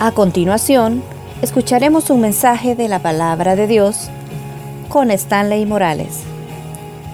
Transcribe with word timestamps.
A 0.00 0.12
continuación, 0.12 1.02
escucharemos 1.42 2.08
un 2.10 2.20
mensaje 2.20 2.76
de 2.76 2.86
la 2.86 3.00
palabra 3.00 3.56
de 3.56 3.66
Dios 3.66 4.10
con 4.88 5.10
Stanley 5.10 5.66
Morales. 5.66 6.20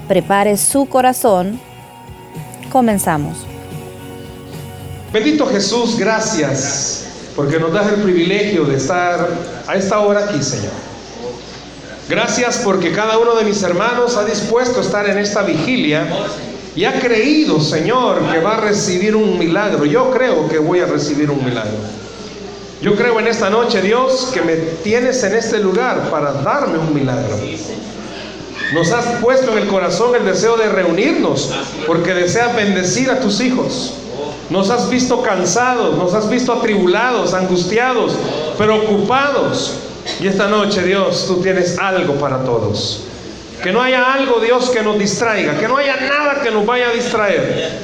Prepare 0.06 0.58
su 0.58 0.84
corazón. 0.84 1.58
Comenzamos. 2.70 3.38
Bendito 5.14 5.46
Jesús, 5.46 5.98
gracias 5.98 7.06
porque 7.34 7.58
nos 7.58 7.72
das 7.72 7.90
el 7.90 8.02
privilegio 8.02 8.66
de 8.66 8.76
estar 8.76 9.30
a 9.66 9.76
esta 9.76 10.00
hora 10.00 10.26
aquí, 10.26 10.42
Señor. 10.42 10.74
Gracias 12.06 12.60
porque 12.62 12.92
cada 12.92 13.16
uno 13.16 13.34
de 13.34 13.46
mis 13.46 13.62
hermanos 13.62 14.14
ha 14.18 14.26
dispuesto 14.26 14.80
a 14.80 14.82
estar 14.82 15.08
en 15.08 15.16
esta 15.16 15.40
vigilia 15.40 16.06
y 16.76 16.84
ha 16.84 17.00
creído, 17.00 17.62
Señor, 17.62 18.30
que 18.30 18.40
va 18.40 18.58
a 18.58 18.60
recibir 18.60 19.16
un 19.16 19.38
milagro. 19.38 19.86
Yo 19.86 20.10
creo 20.10 20.50
que 20.50 20.58
voy 20.58 20.80
a 20.80 20.86
recibir 20.86 21.30
un 21.30 21.42
milagro. 21.42 22.03
Yo 22.84 22.94
creo 22.96 23.18
en 23.18 23.26
esta 23.26 23.48
noche, 23.48 23.80
Dios, 23.80 24.28
que 24.34 24.42
me 24.42 24.56
tienes 24.56 25.24
en 25.24 25.34
este 25.34 25.58
lugar 25.58 26.10
para 26.10 26.34
darme 26.34 26.76
un 26.76 26.92
milagro. 26.92 27.34
Nos 28.74 28.92
has 28.92 29.06
puesto 29.22 29.52
en 29.52 29.58
el 29.62 29.68
corazón 29.68 30.14
el 30.14 30.26
deseo 30.26 30.58
de 30.58 30.68
reunirnos 30.68 31.50
porque 31.86 32.12
deseas 32.12 32.54
bendecir 32.54 33.10
a 33.10 33.20
tus 33.20 33.40
hijos. 33.40 33.94
Nos 34.50 34.68
has 34.68 34.90
visto 34.90 35.22
cansados, 35.22 35.96
nos 35.96 36.12
has 36.12 36.28
visto 36.28 36.52
atribulados, 36.52 37.32
angustiados, 37.32 38.16
preocupados. 38.58 39.76
Y 40.20 40.26
esta 40.26 40.48
noche, 40.48 40.82
Dios, 40.82 41.24
tú 41.26 41.40
tienes 41.40 41.78
algo 41.78 42.16
para 42.16 42.44
todos. 42.44 43.04
Que 43.62 43.72
no 43.72 43.80
haya 43.80 44.12
algo, 44.12 44.40
Dios, 44.40 44.68
que 44.68 44.82
nos 44.82 44.98
distraiga. 44.98 45.58
Que 45.58 45.68
no 45.68 45.78
haya 45.78 45.96
nada 45.96 46.42
que 46.42 46.50
nos 46.50 46.66
vaya 46.66 46.90
a 46.90 46.92
distraer. 46.92 47.80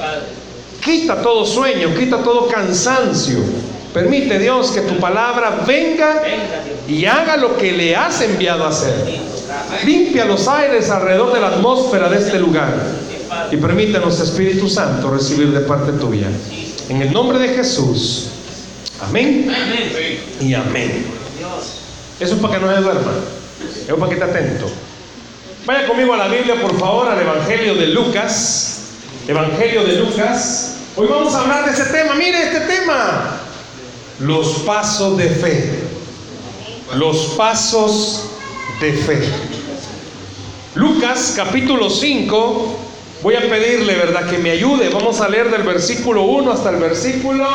Quita 0.79 1.23
todo 1.23 1.43
sueño, 1.43 1.89
quita 1.97 2.17
todo 2.17 2.47
cansancio. 2.49 3.39
Permite, 3.93 4.39
Dios, 4.39 4.71
que 4.71 4.81
tu 4.81 4.99
palabra 4.99 5.63
venga 5.67 6.21
y 6.87 7.05
haga 7.05 7.35
lo 7.37 7.57
que 7.57 7.73
le 7.73 7.95
has 7.95 8.21
enviado 8.21 8.65
a 8.65 8.69
hacer. 8.69 8.93
Limpia 9.85 10.25
los 10.25 10.47
aires 10.47 10.89
alrededor 10.89 11.33
de 11.33 11.41
la 11.41 11.47
atmósfera 11.47 12.09
de 12.09 12.17
este 12.17 12.39
lugar. 12.39 12.73
Y 13.51 13.57
permítanos, 13.57 14.19
Espíritu 14.19 14.69
Santo, 14.69 15.11
recibir 15.11 15.51
de 15.51 15.61
parte 15.61 15.91
tuya. 15.93 16.27
En 16.89 17.01
el 17.01 17.11
nombre 17.11 17.39
de 17.39 17.49
Jesús. 17.49 18.29
Amén. 19.01 19.51
Y 20.39 20.53
amén. 20.53 21.05
Eso 22.19 22.35
es 22.35 22.41
para 22.41 22.53
que 22.59 22.65
no 22.65 22.73
se 22.73 22.81
duerma. 22.81 23.11
Eso 23.83 23.93
es 23.93 23.99
para 23.99 24.07
que 24.07 24.13
esté 24.13 24.25
atento. 24.25 24.69
Vaya 25.65 25.87
conmigo 25.87 26.13
a 26.13 26.17
la 26.17 26.27
Biblia, 26.27 26.55
por 26.61 26.77
favor, 26.79 27.09
al 27.09 27.19
Evangelio 27.19 27.75
de 27.75 27.87
Lucas. 27.87 28.79
Evangelio 29.27 29.83
de 29.83 29.93
Lucas. 29.93 30.75
Hoy 30.95 31.07
vamos 31.07 31.33
a 31.33 31.41
hablar 31.41 31.65
de 31.65 31.71
ese 31.71 31.85
tema. 31.85 32.15
Mire 32.15 32.43
este 32.43 32.61
tema. 32.61 33.37
Los 34.21 34.59
pasos 34.59 35.17
de 35.17 35.29
fe. 35.29 35.79
Los 36.95 37.33
pasos 37.35 38.27
de 38.79 38.93
fe. 38.93 39.19
Lucas 40.75 41.33
capítulo 41.35 41.89
5. 41.89 42.77
Voy 43.23 43.33
a 43.33 43.41
pedirle, 43.49 43.95
¿verdad?, 43.95 44.29
que 44.29 44.37
me 44.37 44.51
ayude. 44.51 44.89
Vamos 44.89 45.21
a 45.21 45.27
leer 45.27 45.49
del 45.49 45.63
versículo 45.63 46.21
1 46.21 46.51
hasta 46.51 46.69
el 46.69 46.75
versículo 46.75 47.47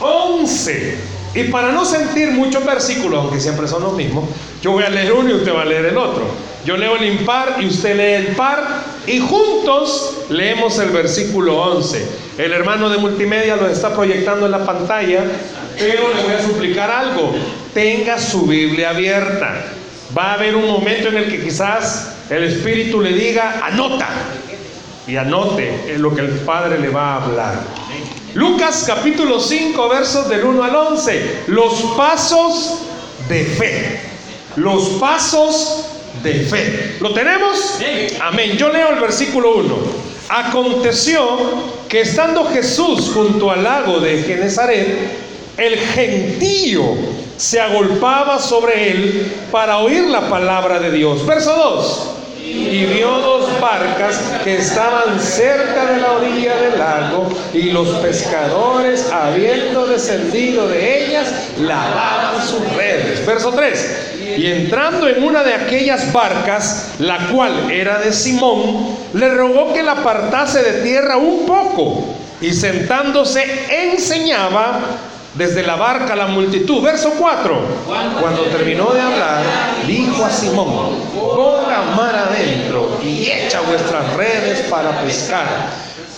11. 0.00 0.96
Y 1.36 1.44
para 1.44 1.70
no 1.70 1.84
sentir 1.84 2.32
muchos 2.32 2.64
versículos, 2.64 3.20
aunque 3.20 3.40
siempre 3.40 3.68
son 3.68 3.84
los 3.84 3.92
mismos, 3.92 4.24
yo 4.62 4.72
voy 4.72 4.82
a 4.82 4.90
leer 4.90 5.12
uno 5.12 5.30
y 5.30 5.34
usted 5.34 5.54
va 5.54 5.62
a 5.62 5.64
leer 5.64 5.84
el 5.84 5.96
otro. 5.96 6.24
Yo 6.64 6.76
leo 6.76 6.96
el 6.96 7.04
impar 7.04 7.58
y 7.60 7.66
usted 7.66 7.96
lee 7.96 8.26
el 8.26 8.34
par 8.34 8.82
y 9.06 9.20
juntos 9.20 10.14
leemos 10.28 10.76
el 10.80 10.90
versículo 10.90 11.62
11. 11.62 12.04
El 12.36 12.52
hermano 12.52 12.90
de 12.90 12.98
multimedia 12.98 13.54
lo 13.54 13.68
está 13.68 13.94
proyectando 13.94 14.46
en 14.46 14.52
la 14.52 14.66
pantalla, 14.66 15.24
pero 15.80 16.14
le 16.14 16.22
voy 16.22 16.32
a 16.34 16.42
suplicar 16.42 16.90
algo. 16.90 17.34
Tenga 17.72 18.18
su 18.18 18.46
Biblia 18.46 18.90
abierta. 18.90 19.64
Va 20.16 20.32
a 20.32 20.34
haber 20.34 20.54
un 20.54 20.66
momento 20.66 21.08
en 21.08 21.16
el 21.16 21.30
que 21.30 21.42
quizás 21.42 22.14
el 22.28 22.44
Espíritu 22.44 23.00
le 23.00 23.12
diga, 23.12 23.60
anota. 23.64 24.08
Y 25.06 25.16
anote 25.16 25.96
lo 25.98 26.14
que 26.14 26.20
el 26.20 26.28
Padre 26.40 26.78
le 26.78 26.90
va 26.90 27.14
a 27.14 27.24
hablar. 27.24 27.54
Lucas 28.34 28.84
capítulo 28.86 29.40
5, 29.40 29.88
versos 29.88 30.28
del 30.28 30.44
1 30.44 30.62
al 30.62 30.76
11. 30.76 31.44
Los 31.48 31.74
pasos 31.96 32.82
de 33.28 33.44
fe. 33.44 34.00
Los 34.56 34.88
pasos 35.00 35.86
de 36.22 36.34
fe. 36.34 36.96
¿Lo 37.00 37.12
tenemos? 37.14 37.78
Amén. 38.20 38.56
Yo 38.56 38.68
leo 38.68 38.90
el 38.90 39.00
versículo 39.00 39.56
1. 39.56 39.76
Aconteció 40.28 41.38
que 41.88 42.02
estando 42.02 42.44
Jesús 42.44 43.10
junto 43.12 43.50
al 43.50 43.64
lago 43.64 43.98
de 43.98 44.22
Genezaret, 44.22 45.29
el 45.60 45.78
gentío 45.78 46.96
se 47.36 47.60
agolpaba 47.60 48.38
sobre 48.38 48.90
él 48.90 49.32
para 49.50 49.78
oír 49.78 50.04
la 50.04 50.28
palabra 50.28 50.78
de 50.80 50.90
Dios. 50.90 51.26
Verso 51.26 51.54
2 51.54 52.16
y 52.42 52.84
vio 52.86 53.08
dos 53.08 53.60
barcas 53.60 54.18
que 54.42 54.56
estaban 54.56 55.20
cerca 55.20 55.86
de 55.86 56.00
la 56.00 56.12
orilla 56.12 56.56
del 56.56 56.78
lago 56.78 57.28
y 57.52 57.70
los 57.70 57.88
pescadores, 57.98 59.10
habiendo 59.12 59.86
descendido 59.86 60.66
de 60.66 61.06
ellas, 61.06 61.28
lavaban 61.60 62.42
sus 62.46 62.60
redes. 62.74 63.24
Verso 63.24 63.52
3. 63.52 64.36
Y 64.38 64.46
entrando 64.46 65.08
en 65.08 65.22
una 65.22 65.42
de 65.42 65.54
aquellas 65.54 66.12
barcas, 66.12 66.92
la 66.98 67.28
cual 67.28 67.70
era 67.70 67.98
de 68.00 68.12
Simón, 68.12 68.96
le 69.12 69.28
rogó 69.28 69.72
que 69.72 69.82
la 69.82 69.92
apartase 69.92 70.62
de 70.62 70.82
tierra 70.82 71.16
un 71.18 71.46
poco 71.46 72.04
y 72.40 72.52
sentándose 72.52 73.44
enseñaba 73.70 74.80
desde 75.34 75.62
la 75.62 75.76
barca 75.76 76.16
la 76.16 76.26
multitud. 76.26 76.82
Verso 76.82 77.12
4. 77.18 77.60
Cuando 78.20 78.42
terminó 78.44 78.92
de 78.92 79.00
hablar, 79.00 79.42
dijo 79.86 80.24
a 80.24 80.30
Simón, 80.30 80.96
ponga 81.14 81.82
mar 81.96 82.14
adentro 82.14 82.98
y 83.04 83.30
echa 83.30 83.60
vuestras 83.60 84.14
redes 84.14 84.66
para 84.70 85.00
pescar. 85.02 85.68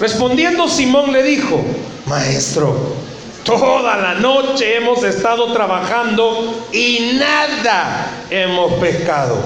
Respondiendo 0.01 0.69
Simón 0.69 1.12
le 1.12 1.22
dijo, 1.22 1.61
maestro, 2.06 2.95
toda 3.45 3.97
la 3.97 4.15
noche 4.15 4.77
hemos 4.77 5.05
estado 5.05 5.53
trabajando 5.53 6.67
y 6.72 7.19
nada 7.19 8.06
hemos 8.31 8.72
pescado. 8.75 9.37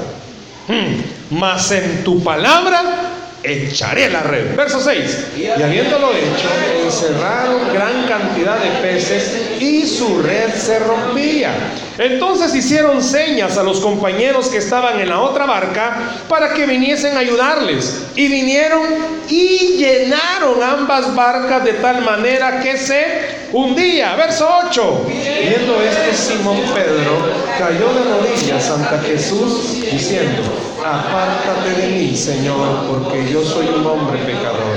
Hmm, 0.68 1.36
mas 1.38 1.70
en 1.70 2.02
tu 2.04 2.22
palabra 2.22 3.05
echaré 3.46 4.10
la 4.10 4.22
red. 4.22 4.54
Verso 4.56 4.80
6. 4.80 5.28
Y 5.36 5.46
habiéndolo 5.46 6.10
hecho, 6.12 6.48
encerraron 6.84 7.72
gran 7.72 8.06
cantidad 8.06 8.58
de 8.58 8.70
peces 8.82 9.60
y 9.60 9.86
su 9.86 10.22
red 10.22 10.52
se 10.54 10.78
rompía. 10.80 11.52
Entonces 11.98 12.54
hicieron 12.54 13.02
señas 13.02 13.56
a 13.56 13.62
los 13.62 13.80
compañeros 13.80 14.48
que 14.48 14.58
estaban 14.58 15.00
en 15.00 15.08
la 15.08 15.20
otra 15.20 15.46
barca 15.46 16.16
para 16.28 16.52
que 16.52 16.66
viniesen 16.66 17.16
a 17.16 17.20
ayudarles. 17.20 18.04
Y 18.14 18.28
vinieron 18.28 18.82
y 19.28 19.76
llenaron 19.78 20.62
ambas 20.62 21.14
barcas 21.14 21.64
de 21.64 21.74
tal 21.74 22.02
manera 22.02 22.60
que 22.60 22.76
se 22.76 23.48
hundía. 23.52 24.14
Verso 24.16 24.48
8. 24.68 25.06
Viendo 25.06 25.82
esto, 25.82 26.34
Simón 26.34 26.58
Pedro 26.74 27.32
cayó 27.58 27.92
de 27.94 28.04
rodillas 28.10 28.70
ante 28.70 29.06
Jesús 29.06 29.80
diciendo, 29.90 30.42
apártate 30.84 31.80
de 31.80 31.88
mí, 31.88 32.16
Señor, 32.16 32.86
porque 32.88 33.30
yo 33.32 33.42
soy 33.42 33.68
un 33.68 33.86
hombre 33.86 34.18
pecador. 34.18 34.76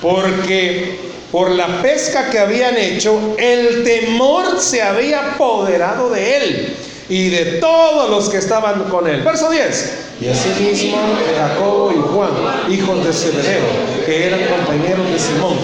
Porque 0.00 1.11
por 1.32 1.50
la 1.50 1.80
pesca 1.80 2.28
que 2.28 2.38
habían 2.38 2.76
hecho, 2.76 3.34
el 3.38 3.82
temor 3.84 4.60
se 4.60 4.82
había 4.82 5.32
apoderado 5.32 6.10
de 6.10 6.36
él 6.36 6.76
y 7.08 7.30
de 7.30 7.44
todos 7.58 8.10
los 8.10 8.28
que 8.28 8.36
estaban 8.36 8.84
con 8.84 9.08
él. 9.08 9.22
Verso 9.22 9.50
10. 9.50 9.98
Y 10.20 10.28
asimismo 10.28 10.98
Jacobo 11.36 11.90
y 11.90 12.00
Juan, 12.14 12.30
hijos 12.70 13.04
de 13.04 13.12
Zebedeo, 13.12 13.64
que 14.04 14.26
eran 14.26 14.40
compañeros 14.44 15.10
de 15.10 15.18
Simón. 15.18 15.56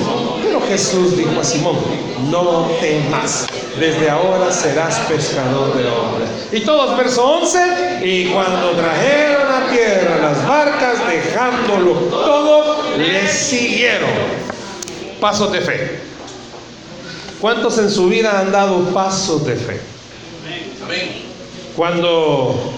Pero 0.42 0.60
Jesús 0.62 1.18
dijo 1.18 1.38
a 1.38 1.44
Simón, 1.44 1.76
no 2.30 2.70
temas, 2.80 3.46
desde 3.78 4.08
ahora 4.08 4.50
serás 4.50 4.98
pescador 5.00 5.76
de 5.76 5.86
hombres. 5.86 6.28
Y 6.50 6.60
todos, 6.60 6.96
verso 6.96 7.24
11, 7.24 8.00
y 8.02 8.24
cuando 8.30 8.70
trajeron 8.70 9.52
a 9.52 9.70
tierra 9.70 10.18
las 10.22 10.48
barcas, 10.48 10.96
dejándolo 11.06 11.92
todo, 12.08 12.82
les 12.96 13.30
siguieron. 13.30 14.08
Pasos 15.20 15.52
de 15.52 15.60
fe. 15.60 16.00
¿Cuántos 17.40 17.78
en 17.78 17.90
su 17.90 18.08
vida 18.08 18.40
han 18.40 18.50
dado 18.50 18.80
pasos 18.92 19.44
de 19.44 19.56
fe? 19.56 19.80
Cuando 21.76 22.72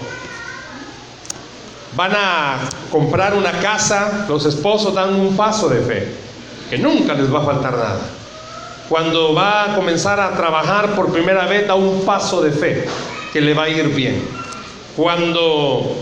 van 1.95 2.11
a 2.15 2.59
comprar 2.91 3.33
una 3.33 3.51
casa, 3.53 4.25
los 4.29 4.45
esposos 4.45 4.93
dan 4.93 5.15
un 5.15 5.35
paso 5.35 5.67
de 5.69 5.81
fe, 5.81 6.07
que 6.69 6.77
nunca 6.77 7.13
les 7.13 7.33
va 7.33 7.41
a 7.41 7.45
faltar 7.45 7.73
nada. 7.73 8.01
Cuando 8.87 9.33
va 9.33 9.71
a 9.71 9.75
comenzar 9.75 10.19
a 10.19 10.35
trabajar 10.35 10.95
por 10.95 11.11
primera 11.11 11.45
vez, 11.45 11.67
da 11.67 11.75
un 11.75 12.01
paso 12.05 12.41
de 12.41 12.51
fe, 12.51 12.85
que 13.33 13.41
le 13.41 13.53
va 13.53 13.63
a 13.63 13.69
ir 13.69 13.87
bien. 13.89 14.23
Cuando 14.95 15.95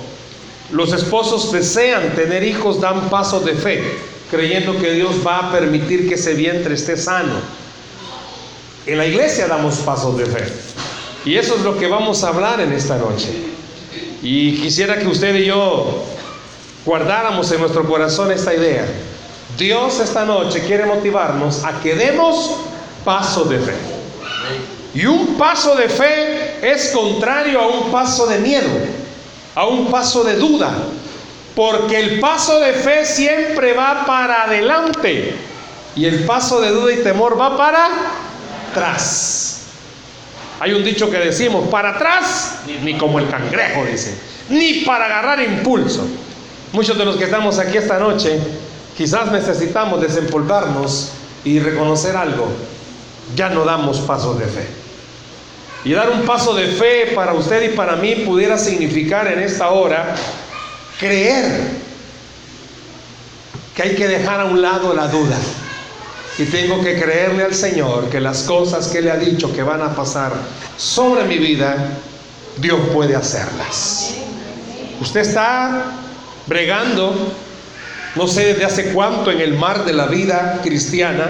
los 0.72 0.92
esposos 0.94 1.52
desean 1.52 2.16
tener 2.16 2.44
hijos, 2.44 2.82
dan 2.82 3.10
pasos 3.10 3.46
de 3.46 3.54
fe, 3.54 3.84
creyendo 4.30 4.78
que 4.78 4.92
Dios 4.92 5.16
va 5.26 5.40
a 5.40 5.52
permitir 5.52 6.08
que 6.08 6.16
ese 6.16 6.34
vientre 6.34 6.76
esté 6.76 6.98
sano. 6.98 7.34
En 8.86 8.98
la 8.98 9.06
iglesia 9.06 9.48
damos 9.48 9.76
pasos 9.78 10.18
de 10.18 10.26
fe. 10.26 10.46
Y 11.26 11.36
eso 11.36 11.56
es 11.56 11.62
lo 11.62 11.78
que 11.78 11.88
vamos 11.88 12.24
a 12.24 12.30
hablar 12.30 12.62
en 12.62 12.72
esta 12.72 12.98
noche. 12.98 13.30
Y 14.22 14.60
quisiera 14.62 14.98
que 15.00 15.08
usted 15.08 15.36
y 15.36 15.46
yo 15.46 16.04
guardáramos 16.86 17.52
en 17.52 17.60
nuestro 17.60 17.88
corazón 17.88 18.32
esta 18.32 18.54
idea. 18.54 18.86
Dios 19.58 20.00
esta 20.00 20.26
noche 20.26 20.62
quiere 20.66 20.86
motivarnos 20.86 21.64
a 21.66 21.80
que 21.82 21.96
demos 21.96 22.52
paso 23.04 23.44
de 23.46 23.60
fe. 23.60 23.74
Y 24.94 25.06
un 25.06 25.38
paso 25.38 25.76
de 25.76 25.90
fe 25.90 26.58
es 26.62 26.90
contrario 26.90 27.62
a 27.62 27.68
un 27.68 27.92
paso 27.92 28.26
de 28.26 28.40
miedo, 28.40 28.70
a 29.54 29.68
un 29.68 29.92
paso 29.92 30.24
de 30.24 30.36
duda, 30.36 30.74
porque 31.56 32.00
el 32.00 32.20
paso 32.20 32.60
de 32.60 32.74
fe 32.74 33.06
siempre 33.06 33.74
va 33.74 34.06
para 34.06 34.44
adelante 34.44 35.36
y 35.96 36.06
el 36.06 36.26
paso 36.26 36.62
de 36.62 36.70
duda 36.70 36.94
y 36.94 37.04
temor 37.04 37.40
va 37.40 37.58
para 37.58 37.90
atrás. 38.72 39.64
Hay 40.60 40.74
un 40.74 40.84
dicho 40.84 41.10
que 41.10 41.18
decimos, 41.18 41.70
para 41.70 41.92
atrás, 41.92 42.60
ni 42.84 42.98
como 42.98 43.20
el 43.20 43.30
cangrejo, 43.30 43.86
dice, 43.86 44.14
ni 44.50 44.82
para 44.82 45.06
agarrar 45.06 45.42
impulso. 45.42 46.06
Muchos 46.74 46.98
de 46.98 47.06
los 47.06 47.16
que 47.16 47.26
estamos 47.26 47.60
aquí 47.60 47.78
esta 47.78 47.98
noche, 47.98 48.40
quizás 48.98 49.32
necesitamos 49.32 50.02
desempolvarnos 50.02 51.12
y 51.46 51.60
reconocer 51.60 52.16
algo. 52.16 52.50
Ya 53.36 53.50
no 53.50 53.64
damos 53.64 54.00
pasos 54.00 54.38
de 54.38 54.46
fe. 54.46 54.68
Y 55.86 55.94
dar 55.94 56.10
un 56.10 56.24
paso 56.24 56.54
de 56.54 56.68
fe 56.68 57.14
para 57.16 57.34
usted 57.34 57.72
y 57.72 57.76
para 57.76 57.96
mí 57.96 58.16
pudiera 58.26 58.58
significar 58.58 59.28
en 59.28 59.40
esta 59.40 59.70
hora 59.70 60.14
creer 61.00 61.62
que 63.76 63.84
hay 63.84 63.96
que 63.96 64.08
dejar 64.08 64.42
a 64.42 64.46
un 64.46 64.62
lado 64.62 64.94
la 64.94 65.08
duda. 65.08 65.38
Y 66.38 66.44
tengo 66.46 66.82
que 66.82 67.00
creerle 67.00 67.44
al 67.44 67.56
Señor 67.56 68.10
que 68.10 68.20
las 68.20 68.44
cosas 68.44 68.88
que 68.88 69.02
le 69.02 69.12
ha 69.12 69.18
dicho 69.18 69.54
que 69.54 69.64
van 69.64 69.82
a 69.82 69.96
pasar 69.96 70.32
sobre 70.78 71.26
mi 71.26 71.38
vida, 71.38 71.90
Dios 72.58 72.80
puede 72.94 73.16
hacerlas. 73.16 74.14
Usted 75.02 75.22
está 75.22 75.92
bregando, 76.48 77.34
no 78.16 78.28
sé 78.28 78.54
desde 78.54 78.66
hace 78.66 78.92
cuánto 78.92 79.32
en 79.32 79.42
el 79.42 79.54
mar 79.54 79.86
de 79.86 79.94
la 79.94 80.08
vida 80.08 80.60
cristiana, 80.64 81.30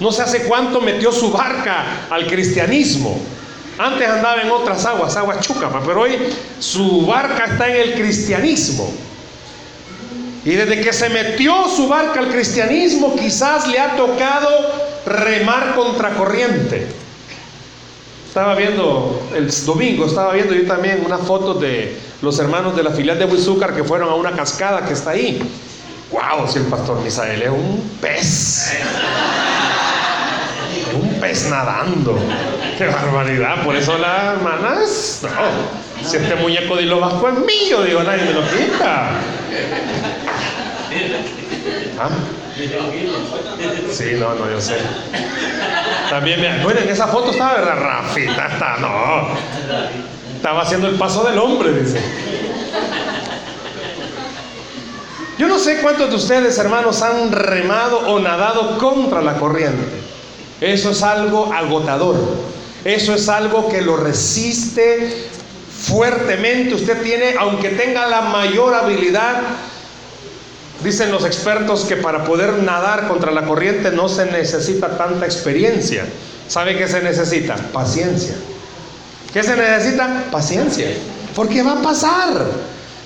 no 0.00 0.12
sé 0.12 0.22
hace 0.22 0.42
cuánto 0.44 0.80
metió 0.80 1.12
su 1.12 1.30
barca 1.30 2.06
al 2.10 2.26
cristianismo. 2.26 3.20
Antes 3.78 4.08
andaba 4.08 4.42
en 4.42 4.50
otras 4.50 4.84
aguas, 4.86 5.16
aguas 5.16 5.40
chúcamas, 5.40 5.82
pero 5.84 6.02
hoy 6.02 6.16
su 6.60 7.06
barca 7.06 7.46
está 7.46 7.68
en 7.68 7.76
el 7.76 7.94
cristianismo. 7.94 8.92
Y 10.44 10.50
desde 10.50 10.80
que 10.80 10.92
se 10.92 11.08
metió 11.08 11.68
su 11.68 11.88
barca 11.88 12.20
al 12.20 12.28
cristianismo, 12.28 13.16
quizás 13.16 13.66
le 13.66 13.78
ha 13.78 13.96
tocado 13.96 14.48
remar 15.06 15.74
contra 15.74 16.10
corriente. 16.10 16.86
Estaba 18.28 18.54
viendo 18.54 19.28
el 19.34 19.50
domingo, 19.64 20.06
estaba 20.06 20.32
viendo 20.32 20.54
yo 20.54 20.66
también 20.66 21.02
una 21.04 21.18
foto 21.18 21.54
de 21.54 21.96
los 22.20 22.38
hermanos 22.38 22.76
de 22.76 22.82
la 22.82 22.90
filial 22.90 23.18
de 23.18 23.24
Huizúcar 23.24 23.74
que 23.74 23.84
fueron 23.84 24.08
a 24.08 24.14
una 24.14 24.32
cascada 24.32 24.84
que 24.84 24.92
está 24.92 25.10
ahí. 25.10 25.40
¡Wow! 26.10 26.46
Si 26.48 26.58
el 26.58 26.66
pastor 26.66 27.00
Misael 27.00 27.42
es 27.42 27.50
un 27.50 27.96
pez. 28.00 28.72
Pez 31.24 31.48
nadando. 31.48 32.18
¡Qué 32.76 32.86
barbaridad! 32.86 33.64
Por 33.64 33.74
eso 33.76 33.96
las 33.96 34.36
hermanas. 34.36 35.22
No. 35.22 36.08
Si 36.08 36.16
este 36.18 36.34
muñeco 36.36 36.76
de 36.76 36.82
lo 36.82 37.00
vasco 37.00 37.28
es 37.28 37.38
mío, 37.38 37.82
digo, 37.82 38.02
nadie 38.02 38.24
me 38.24 38.32
lo 38.34 38.42
quita. 38.42 39.10
¿Ah? 41.98 42.10
Sí, 43.90 44.12
no, 44.18 44.34
no, 44.34 44.50
yo 44.50 44.60
sé. 44.60 44.76
También, 46.10 46.40
me, 46.40 46.62
bueno, 46.62 46.80
en 46.80 46.90
esa 46.90 47.06
foto 47.06 47.30
estaba, 47.30 47.54
¿verdad? 47.54 47.78
Rafita, 47.80 48.46
está, 48.46 48.76
no. 48.80 49.28
Estaba 50.36 50.62
haciendo 50.62 50.88
el 50.88 50.96
paso 50.96 51.24
del 51.24 51.38
hombre, 51.38 51.72
dice. 51.72 52.00
Yo 55.38 55.48
no 55.48 55.58
sé 55.58 55.80
cuántos 55.80 56.10
de 56.10 56.16
ustedes, 56.16 56.58
hermanos, 56.58 57.02
han 57.02 57.32
remado 57.32 58.12
o 58.12 58.20
nadado 58.20 58.78
contra 58.78 59.22
la 59.22 59.34
corriente. 59.34 60.03
Eso 60.60 60.90
es 60.90 61.02
algo 61.02 61.52
agotador. 61.52 62.16
Eso 62.84 63.14
es 63.14 63.28
algo 63.28 63.68
que 63.68 63.80
lo 63.80 63.96
resiste 63.96 65.28
fuertemente. 65.70 66.74
Usted 66.74 67.02
tiene, 67.02 67.34
aunque 67.38 67.70
tenga 67.70 68.06
la 68.06 68.22
mayor 68.22 68.74
habilidad, 68.74 69.42
Dicen 70.84 71.10
los 71.10 71.24
expertos 71.24 71.86
que 71.86 71.96
para 71.96 72.24
poder 72.24 72.62
nadar 72.62 73.08
contra 73.08 73.32
la 73.32 73.46
corriente 73.46 73.90
no 73.90 74.06
se 74.08 74.26
necesita 74.26 74.98
tanta 74.98 75.24
experiencia. 75.24 76.04
¿Sabe 76.46 76.76
qué 76.76 76.86
se 76.86 77.00
necesita? 77.00 77.56
Paciencia. 77.72 78.34
¿Qué 79.32 79.42
se 79.42 79.56
necesita? 79.56 80.24
Paciencia. 80.30 80.88
Porque 81.34 81.62
va 81.62 81.80
a 81.80 81.82
pasar. 81.82 82.44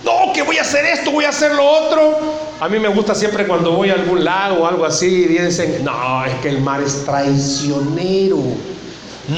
No, 0.05 0.33
que 0.33 0.43
voy 0.43 0.59
a 0.59 0.63
hacer 0.63 0.85
esto, 0.85 1.11
voy 1.11 1.25
a 1.25 1.31
hacer 1.31 1.53
lo 1.53 1.65
otro. 1.65 2.19
A 2.61 2.69
mí 2.69 2.79
me 2.79 2.89
gusta 2.89 3.15
siempre 3.15 3.47
cuando 3.47 3.73
voy 3.73 3.91
a 3.91 3.95
algún 3.95 4.25
lago 4.25 4.63
o 4.63 4.67
algo 4.67 4.85
así 4.85 5.07
y 5.07 5.27
dicen, 5.27 5.85
no, 5.85 6.25
es 6.25 6.35
que 6.37 6.49
el 6.49 6.61
mar 6.61 6.81
es 6.83 7.05
traicionero. 7.05 8.39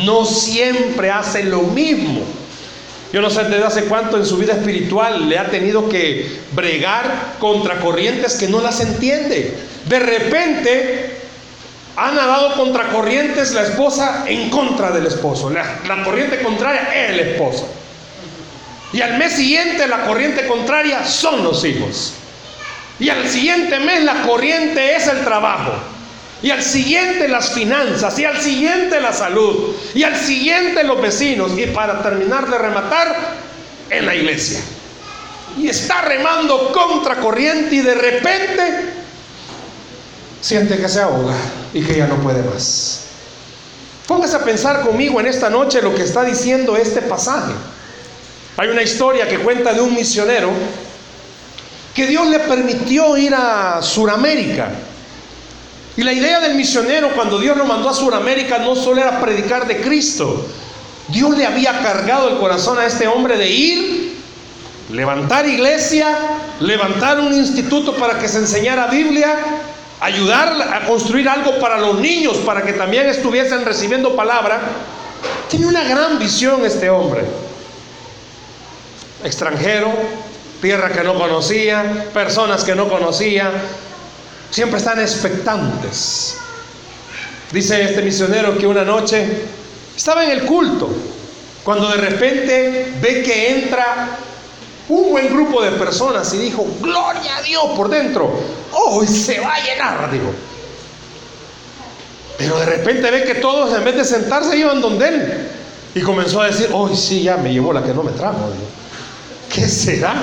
No 0.05 0.25
siempre 0.25 1.11
hace 1.11 1.45
lo 1.45 1.63
mismo. 1.63 2.21
Yo 3.13 3.21
no 3.21 3.29
sé 3.29 3.45
desde 3.45 3.65
hace 3.65 3.85
cuánto 3.85 4.17
en 4.17 4.25
su 4.25 4.37
vida 4.37 4.53
espiritual 4.53 5.29
le 5.29 5.39
ha 5.39 5.51
tenido 5.51 5.89
que 5.89 6.41
bregar 6.53 7.35
contra 7.41 7.81
corrientes 7.81 8.35
que 8.35 8.47
no 8.47 8.61
las 8.61 8.81
entiende. 8.81 9.57
De 9.87 9.99
repente 9.99 11.17
ha 11.97 12.13
nadado 12.13 12.55
contra 12.55 12.91
corrientes 12.91 13.53
la 13.53 13.63
esposa 13.63 14.25
en 14.29 14.49
contra 14.49 14.93
del 14.93 15.07
esposo. 15.07 15.51
La, 15.51 15.81
la 15.89 16.05
corriente 16.05 16.41
contraria 16.41 16.89
es 16.95 17.11
el 17.11 17.21
esposo. 17.21 17.67
Y 18.93 19.01
al 19.03 19.19
mes 19.19 19.33
siguiente 19.33 19.87
la 19.87 20.07
corriente 20.07 20.47
contraria 20.47 21.07
son 21.07 21.45
los 21.45 21.65
hijos. 21.65 22.15
Y 22.99 23.09
al 23.09 23.29
siguiente 23.29 23.79
mes 23.81 24.05
la 24.05 24.23
corriente 24.23 24.97
es 24.97 25.07
el 25.07 25.23
trabajo. 25.25 25.73
Y 26.43 26.51
al 26.51 26.63
siguiente 26.63 27.29
las 27.29 27.53
finanzas, 27.53 28.19
y 28.19 28.25
al 28.25 28.41
siguiente 28.41 28.99
la 29.01 29.13
salud, 29.13 29.77
y 29.95 30.05
al 30.05 30.17
siguiente 30.17 30.85
los 30.85 31.01
vecinos, 31.01 31.53
y 31.59 31.67
para 31.67 32.03
terminar 32.03 32.49
de 32.49 32.57
rematar, 32.57 33.41
en 33.91 34.07
la 34.07 34.15
iglesia. 34.15 34.61
Y 35.59 35.69
está 35.69 36.03
remando 36.03 36.73
contra 36.73 37.17
corriente 37.17 37.75
y 37.75 37.81
de 37.81 37.95
repente 37.95 38.93
siente 40.41 40.79
que 40.79 40.89
se 40.89 41.01
ahoga 41.01 41.35
y 41.75 41.83
que 41.83 41.97
ya 41.97 42.07
no 42.07 42.17
puede 42.17 42.43
más. 42.43 43.01
Póngase 44.07 44.37
a 44.37 44.45
pensar 44.45 44.83
conmigo 44.83 45.21
en 45.21 45.27
esta 45.27 45.51
noche 45.51 45.83
lo 45.83 45.95
que 45.95 46.03
está 46.03 46.25
diciendo 46.25 46.77
este 46.77 47.03
pasaje. 47.03 47.53
Hay 48.61 48.69
una 48.69 48.83
historia 48.83 49.27
que 49.27 49.39
cuenta 49.39 49.73
de 49.73 49.81
un 49.81 49.95
misionero 49.95 50.51
que 51.95 52.07
Dios 52.07 52.27
le 52.27 52.41
permitió 52.41 53.17
ir 53.17 53.35
a 53.35 53.81
Sudamérica 53.81 54.69
y 55.97 56.03
la 56.03 56.13
idea 56.13 56.41
del 56.41 56.57
misionero 56.57 57.09
cuando 57.15 57.39
Dios 57.39 57.57
lo 57.57 57.65
mandó 57.65 57.89
a 57.89 57.95
Sudamérica 57.95 58.59
no 58.59 58.77
solo 58.77 59.01
era 59.01 59.19
predicar 59.19 59.67
de 59.67 59.81
Cristo. 59.81 60.47
Dios 61.09 61.39
le 61.39 61.47
había 61.47 61.81
cargado 61.81 62.29
el 62.29 62.37
corazón 62.37 62.79
a 62.79 62.85
este 62.85 63.09
hombre 63.09 63.39
de 63.39 63.49
ir, 63.49 64.19
levantar 64.91 65.47
iglesia, 65.49 66.19
levantar 66.61 67.19
un 67.19 67.33
instituto 67.33 67.97
para 67.97 68.19
que 68.19 68.29
se 68.29 68.41
enseñara 68.41 68.89
Biblia, 68.89 69.39
ayudar 70.01 70.61
a 70.71 70.87
construir 70.87 71.31
algo 71.31 71.59
para 71.61 71.79
los 71.79 71.99
niños, 71.99 72.37
para 72.45 72.61
que 72.61 72.75
también 72.75 73.09
estuviesen 73.09 73.65
recibiendo 73.65 74.15
palabra. 74.15 74.61
Tiene 75.49 75.65
una 75.65 75.83
gran 75.85 76.19
visión 76.19 76.63
este 76.67 76.91
hombre. 76.91 77.25
Extranjero, 79.25 79.93
tierra 80.61 80.91
que 80.91 81.03
no 81.03 81.15
conocía, 81.15 82.07
personas 82.13 82.65
que 82.65 82.75
no 82.75 82.89
conocía, 82.89 83.53
Siempre 84.51 84.79
están 84.79 85.01
expectantes. 85.01 86.37
Dice 87.53 87.83
este 87.83 88.03
misionero 88.03 88.59
que 88.59 88.67
una 88.67 88.85
noche 88.85 89.27
estaba 89.97 90.25
en 90.25 90.33
el 90.33 90.45
culto, 90.45 90.89
cuando 91.63 91.89
de 91.89 91.97
repente 91.97 92.93
ve 93.01 93.23
que 93.23 93.59
entra 93.59 94.19
un 94.89 95.11
buen 95.11 95.33
grupo 95.33 95.63
de 95.63 95.71
personas 95.73 96.33
y 96.35 96.39
dijo, 96.39 96.67
gloria 96.81 97.37
a 97.37 97.43
Dios 97.43 97.65
por 97.77 97.89
dentro, 97.89 98.33
hoy 98.73 99.07
se 99.07 99.41
va 99.41 99.55
a 99.55 99.65
llenar, 99.65 100.11
digo. 100.11 100.33
Pero 102.37 102.59
de 102.59 102.67
repente 102.67 103.11
ve 103.11 103.25
que 103.25 103.35
todos 103.37 103.73
en 103.77 103.85
vez 103.85 103.97
de 103.97 104.05
sentarse 104.05 104.57
iban 104.57 104.81
donde 104.81 105.09
él. 105.09 105.49
Y 105.95 106.01
comenzó 106.01 106.41
a 106.41 106.47
decir, 106.47 106.71
hoy 106.73 106.97
sí, 106.97 107.23
ya 107.23 107.37
me 107.37 107.53
llevó 107.53 107.73
la 107.73 107.83
que 107.83 107.93
no 107.93 108.03
me 108.03 108.13
trajo. 108.13 108.51
Digo. 108.51 108.80
¿Qué 109.53 109.69
será? 109.69 110.15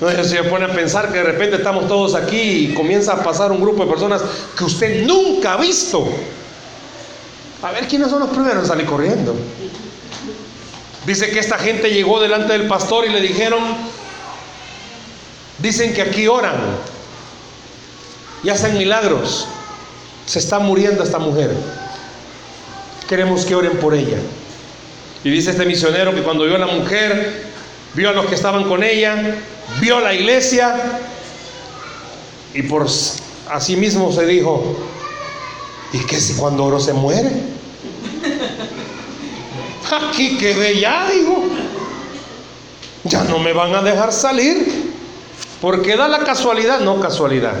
Entonces 0.00 0.30
se 0.30 0.44
pone 0.44 0.64
a 0.64 0.72
pensar 0.72 1.10
que 1.10 1.18
de 1.18 1.24
repente 1.24 1.56
estamos 1.56 1.88
todos 1.88 2.14
aquí 2.14 2.40
y 2.40 2.74
comienza 2.74 3.14
a 3.14 3.22
pasar 3.22 3.50
un 3.50 3.60
grupo 3.60 3.84
de 3.84 3.90
personas 3.90 4.22
que 4.56 4.64
usted 4.64 5.04
nunca 5.04 5.54
ha 5.54 5.56
visto. 5.56 6.08
A 7.62 7.72
ver 7.72 7.88
quiénes 7.88 8.08
son 8.08 8.20
los 8.20 8.28
primeros 8.28 8.62
en 8.62 8.66
salir 8.66 8.86
corriendo. 8.86 9.34
Dice 11.04 11.30
que 11.30 11.40
esta 11.40 11.58
gente 11.58 11.90
llegó 11.90 12.20
delante 12.20 12.52
del 12.52 12.68
pastor 12.68 13.06
y 13.06 13.08
le 13.08 13.20
dijeron, 13.20 13.58
dicen 15.58 15.92
que 15.92 16.02
aquí 16.02 16.28
oran 16.28 16.54
y 18.44 18.50
hacen 18.50 18.78
milagros. 18.78 19.48
Se 20.26 20.38
está 20.38 20.60
muriendo 20.60 21.02
esta 21.02 21.18
mujer. 21.18 21.50
Queremos 23.08 23.44
que 23.44 23.56
oren 23.56 23.78
por 23.78 23.94
ella. 23.94 24.18
Y 25.24 25.30
dice 25.30 25.50
este 25.50 25.66
misionero 25.66 26.14
que 26.14 26.22
cuando 26.22 26.44
vio 26.44 26.54
a 26.54 26.58
la 26.60 26.66
mujer, 26.66 27.47
vio 27.94 28.10
a 28.10 28.12
los 28.12 28.26
que 28.26 28.34
estaban 28.34 28.64
con 28.64 28.82
ella, 28.82 29.36
vio 29.80 30.00
la 30.00 30.14
iglesia 30.14 31.00
y 32.54 32.62
por 32.62 32.86
así 33.50 33.76
mismo 33.76 34.12
se 34.12 34.26
dijo, 34.26 34.76
¿y 35.92 35.98
qué 36.00 36.20
si 36.20 36.34
cuando 36.34 36.64
oro 36.64 36.80
se 36.80 36.92
muere? 36.92 37.30
Aquí 39.90 40.36
quedé 40.38 40.80
ya, 40.80 41.08
digo. 41.10 41.44
Ya 43.04 43.24
no 43.24 43.38
me 43.38 43.52
van 43.52 43.74
a 43.74 43.82
dejar 43.82 44.12
salir. 44.12 44.92
Porque 45.60 45.96
da 45.96 46.08
la 46.08 46.20
casualidad, 46.20 46.80
no 46.80 47.00
casualidad, 47.00 47.54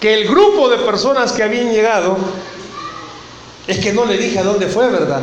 que 0.00 0.14
el 0.14 0.26
grupo 0.26 0.68
de 0.68 0.78
personas 0.78 1.32
que 1.32 1.44
habían 1.44 1.70
llegado, 1.70 2.16
es 3.68 3.78
que 3.78 3.92
no 3.92 4.04
le 4.04 4.16
dije 4.16 4.38
a 4.40 4.42
dónde 4.42 4.66
fue, 4.66 4.90
¿verdad? 4.90 5.22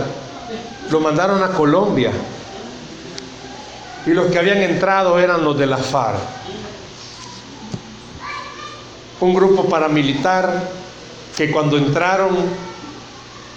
Lo 0.90 1.02
mandaron 1.02 1.44
a 1.44 1.50
Colombia. 1.50 2.12
Y 4.08 4.12
los 4.12 4.32
que 4.32 4.40
habían 4.40 4.60
entrado 4.60 5.20
eran 5.20 5.44
los 5.44 5.58
de 5.58 5.68
la 5.68 5.78
FARC. 5.78 6.18
Un 9.20 9.34
grupo 9.34 9.68
paramilitar 9.68 10.70
que 11.36 11.52
cuando 11.52 11.78
entraron, 11.78 12.38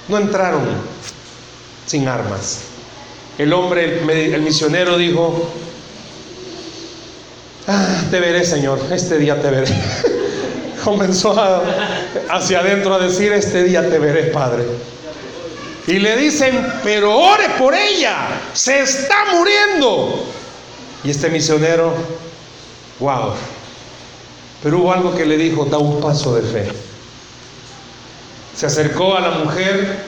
no 0.09 0.19
entraron 0.19 0.63
sin 1.87 2.09
armas. 2.09 2.63
El 3.39 3.53
hombre, 3.53 4.01
el, 4.35 4.43
misionero 4.43 4.99
dijo, 4.99 5.49
ah, 7.69 8.03
te 8.11 8.19
veré 8.19 8.45
Señor, 8.45 8.81
este 8.91 9.19
día 9.19 9.41
te 9.41 9.51
veré. 9.51 9.73
Comenzó 10.85 11.63
hacia 12.29 12.59
adentro 12.59 12.95
a 12.95 12.99
decir, 12.99 13.33
este 13.33 13.63
día 13.63 13.89
te 13.89 14.01
veré 14.01 14.25
Padre. 14.25 14.65
Y 15.87 16.01
le 16.01 16.17
dicen, 16.17 16.67
pero 16.83 17.17
ore 17.17 17.51
por 17.57 17.73
ella, 17.73 18.17
se 18.53 18.81
está 18.81 19.27
muriendo. 19.33 20.40
Y 21.03 21.11
este 21.11 21.31
misionero, 21.31 21.95
wow. 22.99 23.33
Pero 24.63 24.79
hubo 24.79 24.93
algo 24.93 25.15
que 25.15 25.25
le 25.25 25.37
dijo, 25.39 25.65
da 25.65 25.79
un 25.79 26.01
paso 26.01 26.35
de 26.35 26.43
fe. 26.43 26.69
Se 28.55 28.67
acercó 28.67 29.17
a 29.17 29.21
la 29.21 29.31
mujer, 29.31 30.05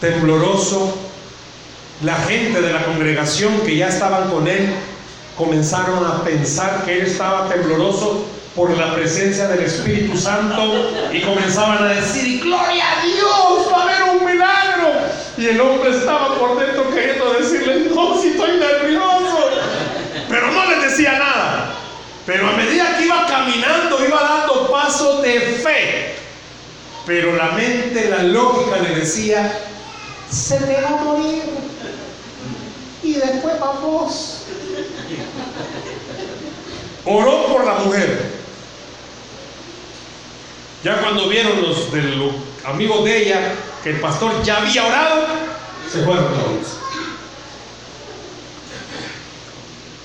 tembloroso. 0.00 0.96
La 2.02 2.14
gente 2.14 2.60
de 2.60 2.72
la 2.72 2.84
congregación 2.84 3.60
que 3.60 3.76
ya 3.76 3.88
estaban 3.88 4.30
con 4.30 4.46
él 4.46 4.68
comenzaron 5.36 6.04
a 6.04 6.22
pensar 6.22 6.84
que 6.84 6.98
él 6.98 7.06
estaba 7.06 7.48
tembloroso 7.48 8.24
por 8.54 8.70
la 8.76 8.94
presencia 8.94 9.48
del 9.48 9.64
Espíritu 9.64 10.16
Santo 10.16 10.90
y 11.12 11.20
comenzaban 11.20 11.84
a 11.84 11.88
decir, 11.88 12.40
gloria 12.40 12.84
a 12.90 13.02
Dios, 13.04 13.72
va 13.72 13.80
a 13.80 13.82
haber 13.82 14.16
un 14.16 14.24
milagro. 14.24 14.92
Y 15.36 15.46
el 15.46 15.60
hombre 15.60 15.90
estaba 15.90 16.38
por 16.38 16.58
dentro 16.58 16.88
queriendo 16.94 17.34
decirle, 17.34 17.90
no, 17.94 18.20
si 18.20 18.28
estoy 18.28 18.58
nervioso. 18.58 19.25
Decía 20.96 21.18
nada. 21.18 21.74
Pero 22.24 22.48
a 22.48 22.52
medida 22.52 22.96
que 22.96 23.04
iba 23.04 23.26
caminando, 23.26 24.02
iba 24.02 24.18
dando 24.18 24.70
pasos 24.72 25.20
de 25.20 25.40
fe. 25.40 26.14
Pero 27.04 27.36
la 27.36 27.50
mente, 27.50 28.08
la 28.08 28.22
lógica 28.22 28.78
le 28.78 29.00
decía, 29.00 29.60
se 30.30 30.56
te 30.56 30.80
va 30.80 30.88
a 30.88 31.04
morir. 31.04 31.42
Y 33.02 33.12
después 33.12 33.60
vamos. 33.60 34.46
Oró 37.04 37.46
por 37.48 37.66
la 37.66 37.74
mujer. 37.74 38.32
Ya 40.82 41.02
cuando 41.02 41.28
vieron 41.28 41.60
los, 41.60 41.92
de 41.92 42.02
los 42.02 42.32
amigos 42.64 43.04
de 43.04 43.22
ella 43.22 43.52
que 43.84 43.90
el 43.90 44.00
pastor 44.00 44.42
ya 44.42 44.56
había 44.62 44.86
orado, 44.86 45.26
se 45.92 46.02
fueron 46.04 46.24
todos. 46.28 46.85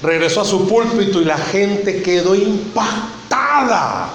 Regresó 0.01 0.41
a 0.41 0.45
su 0.45 0.67
púlpito 0.67 1.21
y 1.21 1.25
la 1.25 1.37
gente 1.37 2.01
quedó 2.01 2.33
impactada. 2.33 4.09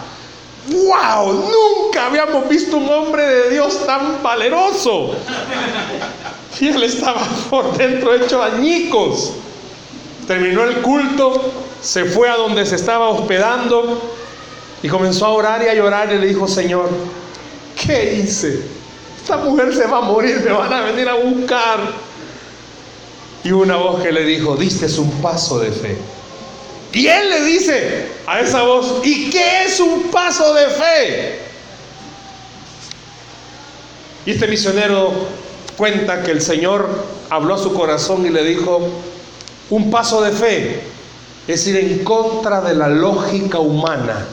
¡Wow! 0.69 1.33
Nunca 1.33 2.07
habíamos 2.07 2.49
visto 2.49 2.76
un 2.76 2.88
hombre 2.88 3.25
de 3.26 3.50
Dios 3.50 3.87
tan 3.87 4.23
valeroso. 4.23 5.14
Y 6.59 6.69
él 6.69 6.83
estaba 6.83 7.23
por 7.50 7.76
dentro 7.76 8.14
hecho 8.14 8.43
añicos. 8.43 9.35
Terminó 10.26 10.64
el 10.64 10.81
culto, 10.83 11.52
se 11.81 12.05
fue 12.05 12.28
a 12.28 12.37
donde 12.37 12.66
se 12.66 12.75
estaba 12.75 13.11
hospedando 13.11 14.02
y 14.83 14.88
comenzó 14.88 15.26
a 15.26 15.31
orar 15.31 15.62
y 15.62 15.69
a 15.69 15.75
llorar 15.75 16.12
y 16.12 16.19
le 16.19 16.26
dijo, 16.26 16.49
Señor, 16.49 16.88
¿qué 17.81 18.14
hice? 18.14 18.61
Esta 19.23 19.37
mujer 19.37 19.75
se 19.75 19.87
va 19.87 19.99
a 19.99 20.02
morir, 20.02 20.40
me 20.45 20.50
van 20.50 20.73
a 20.73 20.81
venir 20.81 21.09
a 21.09 21.14
buscar. 21.14 21.78
Y 23.47 23.53
una 23.53 23.76
voz 23.76 24.03
que 24.03 24.11
le 24.11 24.25
dijo, 24.25 24.57
diste 24.57 24.87
un 24.99 25.09
paso 25.23 25.61
de 25.61 25.71
fe. 25.71 25.97
Y 26.93 27.07
él 27.07 27.31
le 27.31 27.45
dice 27.45 28.09
a 28.26 28.41
esa 28.41 28.62
voz, 28.62 29.03
¿y 29.05 29.31
qué 29.31 29.67
es 29.67 29.79
un 29.79 30.11
paso 30.11 30.53
de 30.53 30.67
fe? 30.67 31.38
Y 34.25 34.33
este 34.33 34.49
misionero 34.49 35.12
cuenta 35.76 36.25
que 36.25 36.33
el 36.33 36.43
Señor 36.43 36.88
habló 37.31 37.55
a 37.55 37.59
su 37.59 37.73
corazón 37.73 38.26
y 38.26 38.31
le 38.31 38.43
dijo, 38.43 38.81
un 39.71 39.93
paso 39.93 40.23
de 40.23 40.33
fe 40.33 40.81
es 41.47 41.69
ir 41.69 41.76
en 41.76 42.03
contra 42.03 42.61
de 42.62 42.75
la 42.75 42.88
lógica 42.88 43.61
humana 43.61 44.26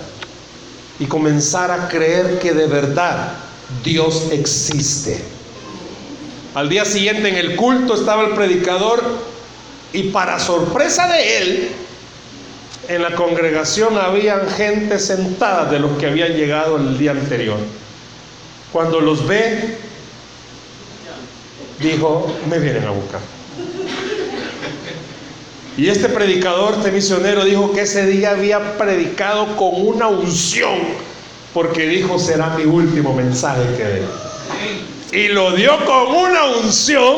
y 0.98 1.06
comenzar 1.06 1.70
a 1.70 1.88
creer 1.88 2.40
que 2.40 2.52
de 2.54 2.66
verdad 2.66 3.34
Dios 3.84 4.30
existe. 4.32 5.24
Al 6.56 6.70
día 6.70 6.86
siguiente 6.86 7.30
en 7.30 7.36
el 7.36 7.56
culto 7.56 7.96
estaba 7.96 8.24
el 8.26 8.36
predicador 8.36 9.02
y 9.92 10.04
para 10.10 10.40
sorpresa 10.40 11.08
de 11.08 11.38
él, 11.38 11.70
en 12.90 13.02
la 13.02 13.16
congregación 13.16 13.98
habían 13.98 14.48
gente 14.50 15.00
sentada 15.00 15.66
de 15.66 15.80
los 15.80 15.98
que 15.98 16.08
habían 16.08 16.34
llegado 16.34 16.78
el 16.78 16.98
día 16.98 17.12
anterior. 17.12 17.58
Cuando 18.72 19.00
los 19.00 19.26
ve, 19.26 19.78
dijo, 21.80 22.36
me 22.50 22.60
vienen 22.60 22.86
a 22.86 22.92
buscar. 22.92 23.20
Y 25.76 25.90
este 25.90 26.08
predicador, 26.08 26.76
este 26.76 26.92
misionero, 26.92 27.46
dijo 27.46 27.72
que 27.72 27.82
ese 27.82 28.06
día 28.06 28.32
había 28.32 28.78
predicado 28.78 29.56
con 29.56 29.72
una 29.74 30.08
unción, 30.08 30.78
porque 31.52 31.88
dijo, 31.88 32.20
será 32.20 32.50
mi 32.50 32.66
último 32.66 33.16
mensaje 33.16 33.64
que 33.76 33.84
dé. 33.84 34.33
Y 35.14 35.28
lo 35.28 35.52
dio 35.52 35.86
con 35.86 36.08
una 36.08 36.46
unción, 36.46 37.16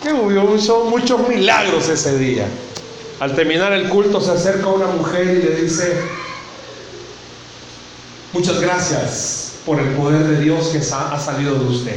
que 0.00 0.12
hubo 0.12 0.84
muchos 0.84 1.28
milagros 1.28 1.88
ese 1.88 2.16
día. 2.16 2.46
Al 3.18 3.34
terminar 3.34 3.72
el 3.72 3.88
culto 3.88 4.20
se 4.20 4.30
acerca 4.30 4.68
una 4.68 4.86
mujer 4.86 5.26
y 5.26 5.42
le 5.42 5.62
dice, 5.62 6.00
muchas 8.32 8.60
gracias 8.60 9.54
por 9.66 9.80
el 9.80 9.88
poder 9.96 10.22
de 10.22 10.40
Dios 10.42 10.68
que 10.68 10.78
ha 10.78 11.18
salido 11.18 11.56
de 11.56 11.64
usted. 11.64 11.96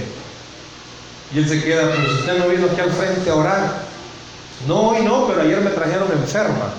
Y 1.36 1.38
él 1.38 1.50
se 1.50 1.64
queda, 1.64 1.92
pero 1.92 2.12
usted 2.12 2.40
no 2.40 2.48
vino 2.48 2.66
aquí 2.66 2.82
al 2.82 2.92
frente 2.92 3.30
a 3.30 3.36
orar. 3.36 3.86
No, 4.68 4.90
hoy 4.90 5.04
no, 5.04 5.28
pero 5.28 5.42
ayer 5.42 5.62
me 5.62 5.70
trajeron 5.70 6.12
enferma. 6.14 6.74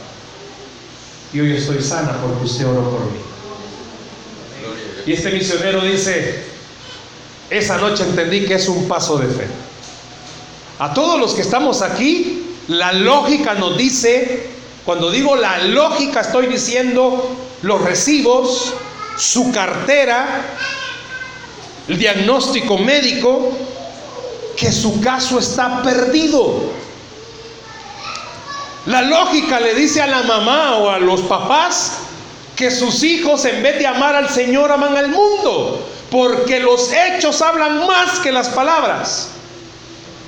Y 1.33 1.41
hoy 1.41 1.57
estoy 1.57 1.81
sana 1.81 2.17
porque 2.21 2.45
usted 2.45 2.67
oró 2.67 2.91
por 2.91 3.01
mí. 3.03 3.19
Y 5.07 5.13
este 5.13 5.31
misionero 5.31 5.83
dice, 5.83 6.56
esa 7.51 7.77
noche 7.79 8.05
entendí 8.05 8.45
que 8.45 8.55
es 8.55 8.69
un 8.69 8.89
paso 8.89 9.19
de 9.19 9.27
fe. 9.29 9.47
A 10.79 10.93
todos 10.93 11.19
los 11.19 11.35
que 11.35 11.43
estamos 11.43 11.83
aquí, 11.83 12.57
la 12.69 12.93
lógica 12.93 13.55
nos 13.55 13.77
dice, 13.77 14.51
cuando 14.85 15.11
digo 15.11 15.37
la 15.37 15.59
lógica 15.59 16.21
estoy 16.21 16.47
diciendo 16.47 17.37
los 17.63 17.81
recibos, 17.81 18.75
su 19.17 19.51
cartera, 19.53 20.45
el 21.89 21.99
diagnóstico 21.99 22.79
médico, 22.79 23.53
que 24.57 24.73
su 24.73 25.01
caso 25.01 25.39
está 25.39 25.83
perdido. 25.83 26.73
La 28.87 29.03
lógica 29.03 29.61
le 29.61 29.75
dice 29.75 30.03
a 30.03 30.07
la 30.07 30.23
mamá 30.23 30.77
o 30.77 30.91
a 30.91 30.99
los 30.99 31.23
papás 31.23 31.99
que 32.55 32.71
sus 32.71 33.03
hijos 33.03 33.45
en 33.45 33.63
vez 33.63 33.79
de 33.79 33.87
amar 33.87 34.15
al 34.15 34.31
Señor 34.31 34.73
aman 34.73 34.97
al 34.97 35.09
mundo, 35.09 35.87
porque 36.11 36.61
los 36.61 36.91
hechos 36.93 37.43
hablan 37.43 37.87
más 37.87 38.21
que 38.21 38.33
las 38.33 38.49
palabras. 38.49 39.29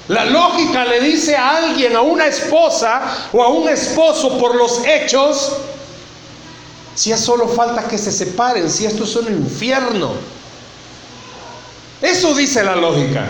La 0.09 0.25
lógica 0.25 0.85
le 0.85 1.01
dice 1.01 1.37
a 1.37 1.57
alguien, 1.57 1.95
a 1.95 2.01
una 2.01 2.27
esposa 2.27 3.29
o 3.33 3.43
a 3.43 3.49
un 3.49 3.69
esposo 3.69 4.39
por 4.39 4.55
los 4.55 4.85
hechos, 4.87 5.53
si 6.95 7.13
es 7.13 7.21
solo 7.21 7.47
falta 7.49 7.87
que 7.87 7.99
se 7.99 8.11
separen, 8.11 8.71
si 8.71 8.87
esto 8.87 9.05
es 9.05 9.15
un 9.17 9.29
infierno. 9.29 10.15
Eso 12.01 12.35
dice 12.35 12.65
la 12.65 12.75
lógica. 12.75 13.27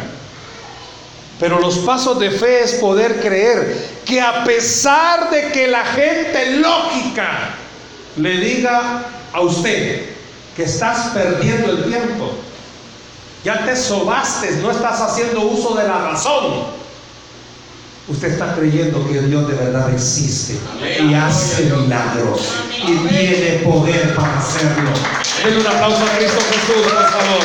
Pero 1.40 1.58
los 1.60 1.78
pasos 1.78 2.18
de 2.18 2.30
fe 2.30 2.62
es 2.62 2.74
poder 2.74 3.20
creer 3.20 4.00
que 4.04 4.20
a 4.20 4.44
pesar 4.44 5.30
de 5.30 5.52
que 5.52 5.68
la 5.68 5.84
gente 5.84 6.56
lógica 6.56 7.50
le 8.16 8.36
diga 8.38 9.04
a 9.32 9.40
usted 9.40 10.17
que 10.58 10.64
estás 10.64 11.10
perdiendo 11.14 11.70
el 11.70 11.84
tiempo, 11.84 12.32
ya 13.44 13.64
te 13.64 13.76
sobaste, 13.76 14.56
no 14.60 14.72
estás 14.72 15.00
haciendo 15.00 15.42
uso 15.42 15.76
de 15.76 15.86
la 15.86 15.98
razón. 15.98 16.64
Usted 18.08 18.32
está 18.32 18.56
creyendo 18.56 19.06
que 19.06 19.20
Dios 19.20 19.46
de 19.46 19.54
verdad 19.54 19.88
existe 19.94 20.58
y 21.00 21.14
hace 21.14 21.62
milagros 21.66 22.54
y 22.74 22.96
tiene 23.06 23.60
poder 23.62 24.16
para 24.16 24.36
hacerlo. 24.36 24.90
Denle 25.44 25.60
un 25.60 25.66
aplauso 25.68 26.02
a 26.02 26.16
Cristo 26.16 26.40
Jesús, 26.50 26.92
por 26.92 27.08
favor. 27.08 27.44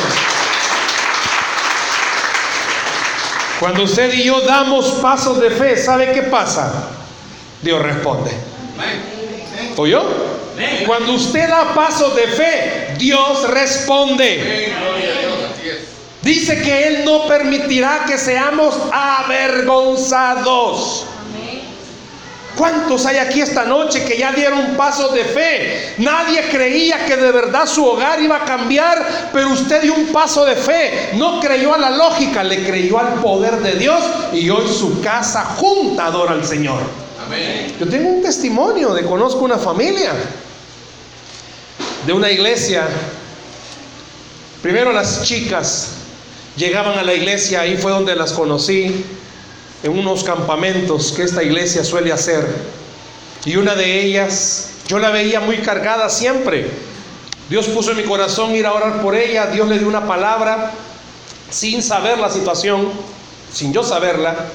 Cuando 3.60 3.84
usted 3.84 4.12
y 4.12 4.24
yo 4.24 4.40
damos 4.40 4.86
pasos 5.00 5.40
de 5.40 5.50
fe, 5.50 5.76
¿sabe 5.76 6.10
qué 6.10 6.22
pasa? 6.22 6.88
Dios 7.62 7.80
responde. 7.80 8.32
¿Oyó? 9.76 10.02
Cuando 10.86 11.12
usted 11.12 11.48
da 11.48 11.74
pasos 11.74 12.14
de 12.14 12.28
fe, 12.28 12.94
Dios 12.98 13.50
responde. 13.50 14.72
Dice 16.22 16.62
que 16.62 16.88
Él 16.88 17.04
no 17.04 17.26
permitirá 17.26 18.04
que 18.06 18.16
seamos 18.16 18.76
avergonzados. 18.92 21.06
¿Cuántos 22.56 23.04
hay 23.04 23.16
aquí 23.16 23.40
esta 23.40 23.64
noche 23.64 24.04
que 24.04 24.16
ya 24.16 24.32
dieron 24.32 24.76
pasos 24.76 25.12
de 25.12 25.24
fe? 25.24 25.94
Nadie 25.98 26.40
creía 26.50 27.04
que 27.04 27.16
de 27.16 27.32
verdad 27.32 27.66
su 27.66 27.84
hogar 27.84 28.22
iba 28.22 28.36
a 28.36 28.44
cambiar, 28.44 29.30
pero 29.32 29.50
usted 29.50 29.82
dio 29.82 29.94
un 29.94 30.06
paso 30.06 30.44
de 30.44 30.54
fe. 30.54 31.10
No 31.14 31.40
creyó 31.40 31.74
a 31.74 31.78
la 31.78 31.90
lógica, 31.90 32.44
le 32.44 32.64
creyó 32.64 33.00
al 33.00 33.14
poder 33.14 33.56
de 33.56 33.72
Dios 33.72 34.00
y 34.32 34.48
hoy 34.50 34.68
su 34.68 35.02
casa 35.02 35.44
junta 35.56 36.06
adora 36.06 36.32
al 36.32 36.44
Señor. 36.44 36.78
Yo 37.80 37.88
tengo 37.88 38.10
un 38.10 38.22
testimonio 38.22 38.94
de 38.94 39.04
conozco 39.04 39.40
una 39.40 39.58
familia 39.58 40.12
de 42.06 42.12
una 42.12 42.30
iglesia. 42.30 42.86
Primero 44.62 44.92
las 44.92 45.22
chicas 45.22 45.88
llegaban 46.56 46.98
a 46.98 47.02
la 47.02 47.14
iglesia, 47.14 47.62
ahí 47.62 47.76
fue 47.76 47.92
donde 47.92 48.14
las 48.14 48.32
conocí, 48.32 49.04
en 49.82 49.98
unos 49.98 50.24
campamentos 50.24 51.12
que 51.12 51.22
esta 51.22 51.42
iglesia 51.42 51.84
suele 51.84 52.12
hacer. 52.12 52.46
Y 53.44 53.56
una 53.56 53.74
de 53.74 54.02
ellas, 54.04 54.70
yo 54.88 54.98
la 54.98 55.10
veía 55.10 55.40
muy 55.40 55.58
cargada 55.58 56.08
siempre. 56.08 56.70
Dios 57.48 57.66
puso 57.66 57.90
en 57.90 57.98
mi 57.98 58.04
corazón 58.04 58.54
ir 58.54 58.66
a 58.66 58.72
orar 58.72 59.02
por 59.02 59.14
ella, 59.14 59.46
Dios 59.46 59.68
le 59.68 59.78
dio 59.78 59.88
una 59.88 60.06
palabra 60.06 60.72
sin 61.50 61.82
saber 61.82 62.18
la 62.18 62.30
situación, 62.30 62.90
sin 63.52 63.72
yo 63.72 63.82
saberla. 63.82 64.46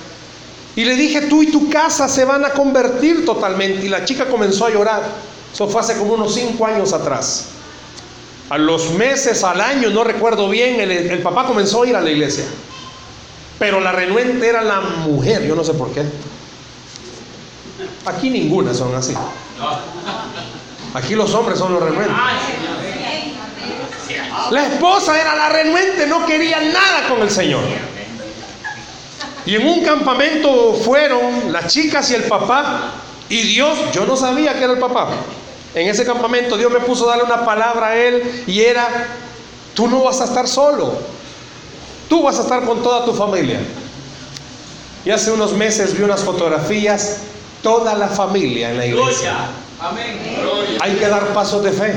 Y 0.75 0.85
le 0.85 0.95
dije, 0.95 1.21
tú 1.21 1.43
y 1.43 1.51
tu 1.51 1.69
casa 1.69 2.07
se 2.07 2.25
van 2.25 2.45
a 2.45 2.51
convertir 2.51 3.25
totalmente. 3.25 3.85
Y 3.85 3.89
la 3.89 4.05
chica 4.05 4.25
comenzó 4.25 4.65
a 4.65 4.71
llorar. 4.71 5.03
Eso 5.53 5.67
fue 5.67 5.81
hace 5.81 5.97
como 5.97 6.13
unos 6.13 6.33
cinco 6.33 6.65
años 6.65 6.93
atrás 6.93 7.49
a 8.49 8.57
los 8.57 8.91
meses, 8.91 9.43
al 9.43 9.61
año, 9.61 9.91
no 9.91 10.03
recuerdo 10.03 10.49
bien, 10.49 10.79
el, 10.79 11.19
papá 11.21 11.45
comenzó 11.45 11.83
a 11.83 11.87
ir 11.87 11.95
a 11.95 12.01
la 12.01 12.09
iglesia. 12.09 12.45
Pero 13.59 13.79
la 13.79 13.91
renuente 13.91 14.47
era 14.47 14.63
la 14.63 14.81
mujer, 14.81 15.45
yo 15.45 15.55
no 15.55 15.63
sé 15.63 15.73
por 15.73 15.91
qué. 15.91 16.03
Aquí 18.05 18.29
ninguna 18.29 18.73
son 18.73 18.95
así. 18.95 19.13
Aquí 20.95 21.13
los 21.13 21.33
hombres 21.35 21.59
son 21.59 21.73
los 21.73 21.83
renuentes. 21.83 22.15
La 24.49 24.65
esposa 24.65 25.19
era 25.19 25.35
la 25.35 25.49
renuente, 25.49 26.07
no 26.07 26.25
quería 26.25 26.59
nada 26.59 27.07
con 27.07 27.21
el 27.21 27.29
Señor. 27.29 27.61
Y 29.45 29.55
en 29.55 29.67
un 29.67 29.83
campamento 29.83 30.73
fueron 30.73 31.51
las 31.51 31.67
chicas 31.67 32.09
y 32.09 32.15
el 32.15 32.23
papá. 32.23 32.93
Y 33.29 33.41
Dios, 33.43 33.77
yo 33.93 34.05
no 34.05 34.15
sabía 34.15 34.53
que 34.57 34.63
era 34.63 34.73
el 34.73 34.79
papá. 34.79 35.09
En 35.75 35.87
ese 35.87 36.03
campamento 36.03 36.57
Dios 36.57 36.71
me 36.71 36.79
puso 36.79 37.05
a 37.05 37.15
darle 37.15 37.25
una 37.25 37.45
palabra 37.45 37.89
a 37.89 37.95
él 37.95 38.43
y 38.47 38.61
era, 38.61 39.07
tú 39.75 39.87
no 39.87 40.03
vas 40.03 40.19
a 40.19 40.25
estar 40.25 40.47
solo, 40.47 40.93
tú 42.09 42.23
vas 42.23 42.39
a 42.39 42.41
estar 42.41 42.65
con 42.65 42.81
toda 42.81 43.05
tu 43.05 43.13
familia. 43.13 43.59
Y 45.05 45.11
hace 45.11 45.31
unos 45.31 45.53
meses 45.53 45.95
vi 45.95 46.03
unas 46.03 46.21
fotografías, 46.21 47.17
toda 47.61 47.93
la 47.95 48.07
familia 48.07 48.71
en 48.71 48.77
la 48.77 48.85
iglesia. 48.87 49.35
Hay 50.81 50.95
que 50.95 51.07
dar 51.07 51.27
pasos 51.27 51.63
de 51.63 51.71
fe. 51.71 51.93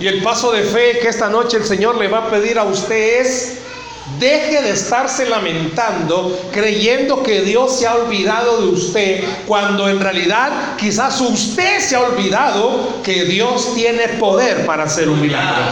Y 0.00 0.06
el 0.06 0.22
paso 0.22 0.50
de 0.50 0.62
fe 0.62 0.98
que 1.00 1.08
esta 1.08 1.28
noche 1.28 1.58
el 1.58 1.64
Señor 1.64 1.96
le 1.96 2.08
va 2.08 2.18
a 2.18 2.30
pedir 2.30 2.58
a 2.58 2.64
usted 2.64 3.20
es 3.20 3.59
Deje 4.20 4.60
de 4.60 4.72
estarse 4.72 5.24
lamentando 5.24 6.38
creyendo 6.52 7.22
que 7.22 7.40
Dios 7.40 7.78
se 7.78 7.86
ha 7.86 7.94
olvidado 7.94 8.60
de 8.60 8.66
usted 8.68 9.24
cuando 9.46 9.88
en 9.88 9.98
realidad 9.98 10.76
quizás 10.76 11.18
usted 11.22 11.80
se 11.80 11.96
ha 11.96 12.00
olvidado 12.00 13.00
que 13.02 13.24
Dios 13.24 13.74
tiene 13.74 14.08
poder 14.20 14.66
para 14.66 14.84
hacer 14.84 15.08
un 15.08 15.22
milagro. 15.22 15.64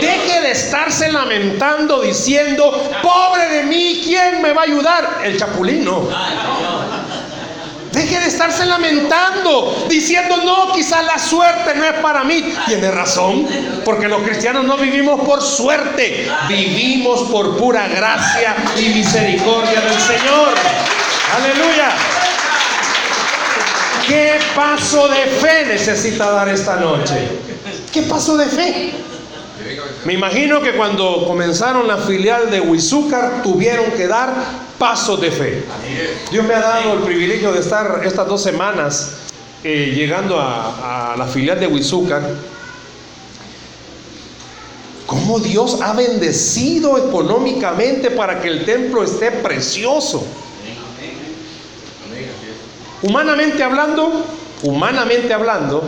Deje 0.00 0.40
de 0.42 0.52
estarse 0.52 1.10
lamentando 1.10 2.02
diciendo, 2.02 2.72
pobre 3.02 3.48
de 3.48 3.62
mí, 3.64 4.00
¿quién 4.04 4.40
me 4.40 4.52
va 4.52 4.62
a 4.62 4.64
ayudar? 4.64 5.20
El 5.24 5.36
chapulino. 5.36 6.08
Deje 7.92 8.20
de 8.20 8.26
estarse 8.26 8.64
lamentando, 8.64 9.86
diciendo, 9.88 10.38
no, 10.38 10.72
quizás 10.72 11.04
la 11.04 11.18
suerte 11.18 11.74
no 11.74 11.84
es 11.84 11.92
para 11.94 12.24
mí. 12.24 12.42
Tiene 12.66 12.90
razón, 12.90 13.46
porque 13.84 14.08
los 14.08 14.22
cristianos 14.22 14.64
no 14.64 14.78
vivimos 14.78 15.20
por 15.20 15.42
suerte, 15.42 16.30
vivimos 16.48 17.20
por 17.30 17.58
pura 17.58 17.88
gracia 17.88 18.56
y 18.78 18.88
misericordia 18.88 19.80
del 19.82 20.00
Señor. 20.00 20.54
Aleluya. 21.36 21.90
¿Qué 24.06 24.38
paso 24.54 25.08
de 25.08 25.26
fe 25.26 25.66
necesita 25.66 26.30
dar 26.30 26.48
esta 26.48 26.76
noche? 26.76 27.28
¿Qué 27.92 28.02
paso 28.02 28.36
de 28.36 28.46
fe? 28.46 28.92
Me 30.04 30.14
imagino 30.14 30.60
que 30.60 30.72
cuando 30.72 31.24
comenzaron 31.26 31.86
la 31.86 31.98
filial 31.98 32.50
de 32.50 32.60
Huizúcar 32.60 33.42
tuvieron 33.42 33.92
que 33.92 34.08
dar 34.08 34.32
pasos 34.82 35.20
de 35.20 35.30
fe. 35.30 35.62
Dios 36.32 36.44
me 36.44 36.54
ha 36.54 36.60
dado 36.60 36.94
el 36.94 37.02
privilegio 37.04 37.52
de 37.52 37.60
estar 37.60 38.02
estas 38.04 38.26
dos 38.26 38.42
semanas 38.42 39.12
eh, 39.62 39.92
llegando 39.94 40.40
a, 40.40 41.14
la 41.16 41.24
filial 41.24 41.60
de 41.60 41.68
Huizúcar. 41.68 42.20
Cómo 45.06 45.38
Dios 45.38 45.80
ha 45.80 45.92
bendecido 45.92 46.98
económicamente 46.98 48.10
para 48.10 48.40
que 48.40 48.48
el 48.48 48.64
templo 48.64 49.04
esté 49.04 49.30
precioso. 49.30 50.26
Humanamente 53.02 53.62
hablando, 53.62 54.26
humanamente 54.64 55.32
hablando, 55.32 55.84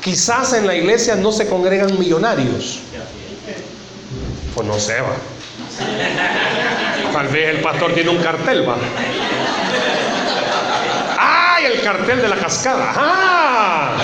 quizás 0.00 0.54
en 0.54 0.66
la 0.66 0.74
iglesia 0.74 1.16
no 1.16 1.32
se 1.32 1.46
congregan 1.46 1.98
millonarios. 1.98 2.78
Pues 4.54 4.66
no 4.66 4.80
sé, 4.80 5.02
va. 5.02 6.87
Tal 7.12 7.28
vez 7.28 7.48
el 7.56 7.60
pastor 7.62 7.92
tiene 7.94 8.10
un 8.10 8.18
cartel, 8.18 8.68
va. 8.68 8.76
¡Ay, 11.18 11.66
el 11.66 11.80
cartel 11.82 12.22
de 12.22 12.28
la 12.28 12.36
cascada! 12.36 12.92
¡Ah! 12.96 13.96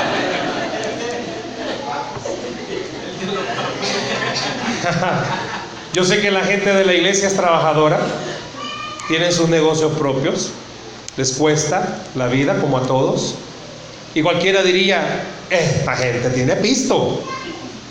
Yo 5.93 6.05
sé 6.05 6.21
que 6.21 6.31
la 6.31 6.43
gente 6.45 6.73
de 6.75 6.85
la 6.85 6.95
iglesia 6.95 7.29
es 7.29 7.37
trabajadora, 7.37 8.01
tienen 9.09 9.33
sus 9.33 9.49
negocios 9.49 9.93
propios, 9.97 10.51
les 11.17 11.33
cuesta 11.35 12.03
la 12.15 12.27
vida 12.27 12.57
como 12.61 12.79
a 12.79 12.83
todos. 12.83 13.37
Y 14.15 14.23
cualquiera 14.23 14.63
diría, 14.63 15.25
esta 15.51 15.97
gente 15.97 16.31
tiene 16.31 16.57
pisto. 16.57 17.23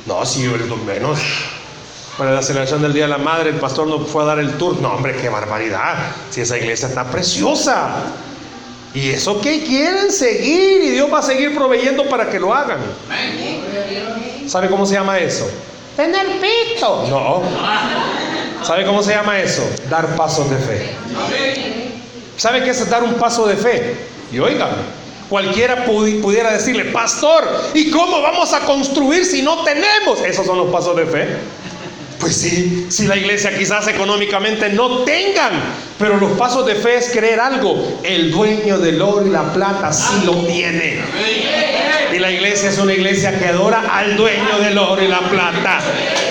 No, 0.05 0.23
yo 0.23 0.77
menos. 0.77 1.19
Para 2.17 2.31
la 2.31 2.43
celebración 2.43 2.81
del 2.81 2.93
Día 2.93 3.03
de 3.03 3.09
la 3.09 3.17
Madre, 3.17 3.49
el 3.49 3.55
pastor 3.55 3.87
no 3.87 3.99
fue 3.99 4.23
a 4.23 4.25
dar 4.27 4.39
el 4.39 4.57
tour. 4.57 4.79
No, 4.79 4.93
hombre, 4.93 5.15
qué 5.19 5.29
barbaridad. 5.29 5.95
Si 6.29 6.41
esa 6.41 6.57
iglesia 6.57 6.87
está 6.87 7.05
preciosa. 7.05 7.89
Y 8.93 9.09
eso 9.09 9.41
que 9.41 9.63
quieren 9.63 10.11
seguir 10.11 10.83
y 10.83 10.89
Dios 10.91 11.11
va 11.11 11.19
a 11.19 11.23
seguir 11.23 11.55
proveyendo 11.55 12.07
para 12.07 12.29
que 12.29 12.39
lo 12.39 12.53
hagan. 12.53 12.77
¿Sabe 14.47 14.69
cómo 14.69 14.85
se 14.85 14.93
llama 14.93 15.17
eso? 15.17 15.49
Tener 15.95 16.27
pito. 16.39 17.07
No. 17.09 17.41
¿Sabe 18.63 18.85
cómo 18.85 19.01
se 19.01 19.13
llama 19.13 19.39
eso? 19.39 19.67
Dar 19.89 20.15
pasos 20.15 20.47
de 20.51 20.57
fe. 20.57 20.95
¿Sabe 22.37 22.63
qué 22.63 22.69
es 22.69 22.89
dar 22.89 23.03
un 23.03 23.15
paso 23.15 23.47
de 23.47 23.55
fe? 23.55 23.95
Y 24.31 24.37
oígame, 24.37 24.77
cualquiera 25.29 25.85
pudiera 25.85 26.53
decirle, 26.53 26.85
pastor, 26.85 27.43
¿y 27.73 27.89
cómo 27.89 28.21
vamos 28.21 28.53
a 28.53 28.59
construir 28.61 29.25
si 29.25 29.41
no 29.41 29.63
tenemos? 29.63 30.21
Esos 30.23 30.45
son 30.45 30.59
los 30.59 30.71
pasos 30.71 30.95
de 30.95 31.05
fe. 31.07 31.27
Pues 32.19 32.37
sí, 32.37 32.87
si 32.89 33.05
la 33.05 33.17
iglesia 33.17 33.57
quizás 33.57 33.87
económicamente 33.87 34.69
no 34.69 34.99
tengan, 34.99 35.51
pero 35.99 36.17
los 36.17 36.31
pasos 36.33 36.65
de 36.65 36.75
fe 36.75 36.97
es 36.97 37.09
creer 37.11 37.39
algo. 37.39 37.99
El 38.03 38.31
dueño 38.31 38.77
del 38.79 39.01
oro 39.01 39.25
y 39.25 39.29
la 39.29 39.51
plata 39.53 39.91
sí 39.91 40.21
lo 40.25 40.33
tiene. 40.45 41.01
Y 42.13 42.19
la 42.19 42.31
iglesia 42.31 42.69
es 42.69 42.77
una 42.77 42.93
iglesia 42.93 43.37
que 43.37 43.47
adora 43.47 43.83
al 43.91 44.15
dueño 44.15 44.59
del 44.59 44.77
oro 44.77 45.03
y 45.03 45.07
la 45.07 45.19
plata. 45.21 45.79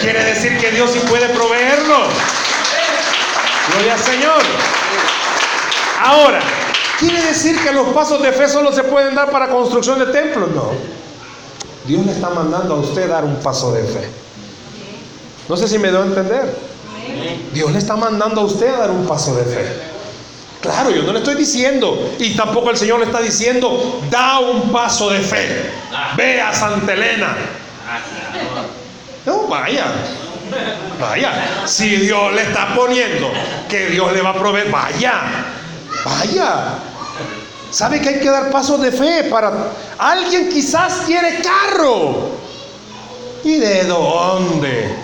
Quiere 0.01 0.25
decir 0.25 0.57
que 0.59 0.71
Dios 0.71 0.91
sí 0.93 1.01
puede 1.09 1.29
proveerlo. 1.29 2.07
Gloria 3.73 3.95
al 3.95 4.01
Señor. 4.01 4.43
Ahora, 6.01 6.41
¿quiere 6.99 7.23
decir 7.23 7.59
que 7.61 7.73
los 7.73 7.89
pasos 7.89 8.23
de 8.23 8.33
fe 8.33 8.49
solo 8.49 8.73
se 8.73 8.83
pueden 8.85 9.15
dar 9.15 9.31
para 9.31 9.49
construcción 9.49 9.99
de 9.99 10.07
templos? 10.07 10.51
No. 10.51 10.71
Dios 11.87 12.07
le 12.07 12.13
está 12.13 12.31
mandando 12.31 12.75
a 12.75 12.79
usted 12.79 13.09
dar 13.09 13.25
un 13.25 13.37
paso 13.37 13.73
de 13.73 13.83
fe. 13.85 14.09
No 15.53 15.59
sé 15.59 15.69
si 15.69 15.79
me 15.79 15.91
doy 15.91 16.01
a 16.01 16.07
entender. 16.07 16.57
Dios 17.53 17.71
le 17.73 17.79
está 17.79 17.95
mandando 17.95 18.41
a 18.41 18.45
usted 18.45 18.75
a 18.75 18.79
dar 18.79 18.91
un 18.91 19.07
paso 19.07 19.35
de 19.35 19.45
fe. 19.45 19.67
Claro, 20.63 20.89
yo 20.89 21.03
no 21.03 21.13
le 21.13 21.19
estoy 21.19 21.35
diciendo, 21.35 22.15
y 22.19 22.35
tampoco 22.35 22.71
el 22.71 22.79
Señor 22.79 23.01
le 23.01 23.05
está 23.05 23.21
diciendo, 23.21 24.01
da 24.11 24.39
un 24.39 24.73
paso 24.73 25.11
de 25.11 25.21
fe, 25.21 25.71
ve 26.17 26.41
a 26.41 26.55
Santa 26.55 26.95
Elena. 26.95 27.37
No, 29.27 29.47
vaya, 29.47 29.93
vaya, 30.99 31.67
si 31.67 31.97
Dios 31.97 32.33
le 32.33 32.45
está 32.45 32.75
poniendo 32.75 33.31
que 33.69 33.91
Dios 33.91 34.11
le 34.11 34.23
va 34.23 34.31
a 34.31 34.35
proveer, 34.39 34.71
vaya, 34.71 35.21
vaya. 36.03 36.79
¿Sabe 37.71 38.01
que 38.01 38.09
hay 38.09 38.21
que 38.21 38.31
dar 38.31 38.51
pasos 38.51 38.81
de 38.81 38.91
fe 38.91 39.25
para 39.25 39.53
alguien 39.99 40.49
quizás 40.49 41.03
quiere 41.05 41.43
carro? 41.43 42.41
¿Y 43.45 43.59
de 43.59 43.85
dónde? 43.85 44.97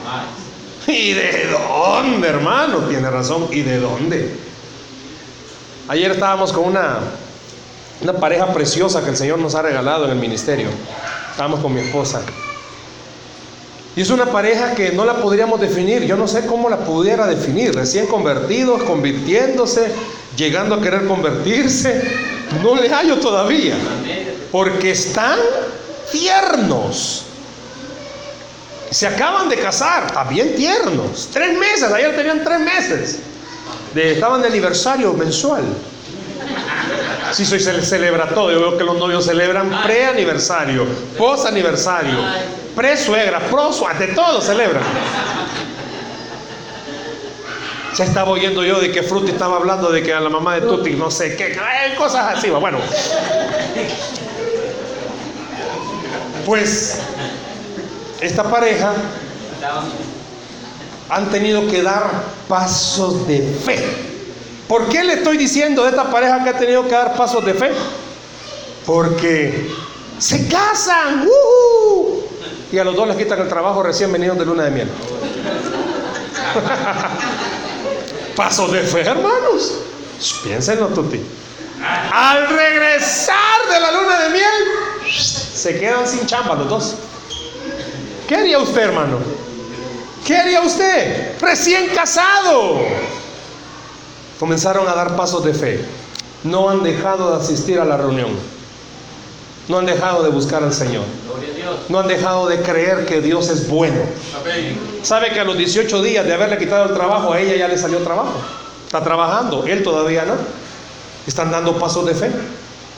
¿Y 0.88 1.12
de 1.12 1.48
dónde, 1.50 2.26
hermano? 2.26 2.78
Tiene 2.88 3.10
razón, 3.10 3.48
¿y 3.50 3.60
de 3.60 3.78
dónde? 3.78 4.34
Ayer 5.86 6.12
estábamos 6.12 6.50
con 6.50 6.64
una, 6.64 7.00
una 8.00 8.14
pareja 8.14 8.54
preciosa 8.54 9.04
que 9.04 9.10
el 9.10 9.16
Señor 9.16 9.38
nos 9.38 9.54
ha 9.54 9.60
regalado 9.60 10.06
en 10.06 10.12
el 10.12 10.18
ministerio. 10.18 10.68
Estábamos 11.30 11.60
con 11.60 11.74
mi 11.74 11.82
esposa. 11.82 12.22
Y 13.96 14.00
es 14.00 14.08
una 14.08 14.26
pareja 14.26 14.74
que 14.74 14.92
no 14.92 15.04
la 15.04 15.16
podríamos 15.20 15.60
definir. 15.60 16.04
Yo 16.04 16.16
no 16.16 16.26
sé 16.26 16.46
cómo 16.46 16.70
la 16.70 16.78
pudiera 16.78 17.26
definir. 17.26 17.74
Recién 17.74 18.06
convertidos, 18.06 18.82
convirtiéndose, 18.84 19.92
llegando 20.36 20.74
a 20.74 20.80
querer 20.80 21.06
convertirse. 21.06 22.02
No 22.62 22.76
le 22.76 22.88
hallo 22.88 23.18
todavía. 23.18 23.74
Porque 24.50 24.92
están 24.92 25.38
tiernos. 26.10 27.27
Se 28.90 29.06
acaban 29.06 29.48
de 29.48 29.56
casar, 29.56 30.10
también 30.10 30.54
tiernos. 30.56 31.28
Tres 31.32 31.58
meses, 31.58 31.92
ayer 31.92 32.16
tenían 32.16 32.42
tres 32.42 32.60
meses 32.60 33.18
estaban 33.94 34.42
de 34.42 34.48
aniversario 34.48 35.12
mensual. 35.14 35.62
Si 37.32 37.44
soy 37.44 37.60
se 37.60 37.82
celebra 37.82 38.28
todo. 38.28 38.50
Yo 38.50 38.60
veo 38.60 38.78
que 38.78 38.84
los 38.84 38.96
novios 38.96 39.24
celebran 39.24 39.70
pre-aniversario, 39.82 40.86
post-aniversario, 41.16 42.16
pre-suegra, 42.74 43.40
pro 43.50 43.70
de 43.98 44.08
todo 44.08 44.40
celebran. 44.40 44.82
Ya 47.94 48.04
estaba 48.04 48.30
oyendo 48.30 48.64
yo 48.64 48.80
de 48.80 48.92
que 48.92 49.02
Frutti 49.02 49.32
estaba 49.32 49.56
hablando 49.56 49.90
de 49.90 50.02
que 50.02 50.14
a 50.14 50.20
la 50.20 50.28
mamá 50.30 50.54
de 50.54 50.60
Tuti, 50.62 50.92
no 50.92 51.10
sé 51.10 51.36
qué, 51.36 51.58
cosas 51.96 52.38
así. 52.38 52.48
Bueno, 52.48 52.78
pues 56.46 57.00
esta 58.20 58.44
pareja 58.44 58.92
han 61.08 61.30
tenido 61.30 61.66
que 61.66 61.82
dar 61.82 62.10
pasos 62.48 63.26
de 63.26 63.40
fe. 63.64 63.82
¿Por 64.68 64.88
qué 64.88 65.02
le 65.02 65.14
estoy 65.14 65.38
diciendo 65.38 65.84
de 65.84 65.90
esta 65.90 66.10
pareja 66.10 66.44
que 66.44 66.50
ha 66.50 66.58
tenido 66.58 66.84
que 66.84 66.94
dar 66.94 67.16
pasos 67.16 67.44
de 67.44 67.54
fe? 67.54 67.70
Porque 68.84 69.70
se 70.18 70.46
casan 70.48 71.26
y 72.70 72.78
a 72.78 72.84
los 72.84 72.94
dos 72.94 73.08
les 73.08 73.16
quitan 73.16 73.40
el 73.40 73.48
trabajo 73.48 73.82
recién 73.82 74.12
venidos 74.12 74.38
de 74.38 74.44
luna 74.44 74.64
de 74.64 74.70
miel. 74.70 74.88
pasos 78.36 78.70
de 78.72 78.82
fe, 78.82 79.00
hermanos. 79.00 79.72
Piénsenlo, 80.44 80.88
Tuti. 80.88 81.18
Al 82.12 82.46
regresar 82.48 83.68
de 83.70 83.80
la 83.80 83.92
luna 83.92 84.20
de 84.24 84.30
miel, 84.30 84.52
se 85.10 85.78
quedan 85.78 86.06
sin 86.06 86.26
chamba 86.26 86.56
los 86.56 86.68
dos. 86.68 86.94
¿Qué 88.28 88.36
haría 88.36 88.58
usted, 88.58 88.82
hermano? 88.82 89.16
¿Qué 90.26 90.36
haría 90.36 90.60
usted? 90.60 91.40
Recién 91.40 91.86
casado. 91.94 92.78
Comenzaron 94.38 94.86
a 94.86 94.92
dar 94.94 95.16
pasos 95.16 95.42
de 95.44 95.54
fe. 95.54 95.82
No 96.44 96.68
han 96.68 96.82
dejado 96.82 97.30
de 97.30 97.42
asistir 97.42 97.80
a 97.80 97.86
la 97.86 97.96
reunión. 97.96 98.28
No 99.66 99.78
han 99.78 99.86
dejado 99.86 100.22
de 100.22 100.28
buscar 100.28 100.62
al 100.62 100.74
Señor. 100.74 101.04
No 101.88 102.00
han 102.00 102.06
dejado 102.06 102.46
de 102.48 102.60
creer 102.60 103.06
que 103.06 103.22
Dios 103.22 103.48
es 103.48 103.66
bueno. 103.66 104.00
¿Sabe 105.02 105.30
que 105.30 105.40
a 105.40 105.44
los 105.44 105.56
18 105.56 106.02
días 106.02 106.26
de 106.26 106.34
haberle 106.34 106.58
quitado 106.58 106.84
el 106.84 106.94
trabajo, 106.94 107.32
a 107.32 107.40
ella 107.40 107.56
ya 107.56 107.66
le 107.66 107.78
salió 107.78 107.96
trabajo? 108.00 108.34
Está 108.84 109.02
trabajando, 109.02 109.64
él 109.66 109.82
todavía 109.82 110.26
no. 110.26 110.34
Están 111.26 111.50
dando 111.50 111.78
pasos 111.78 112.04
de 112.04 112.14
fe. 112.14 112.30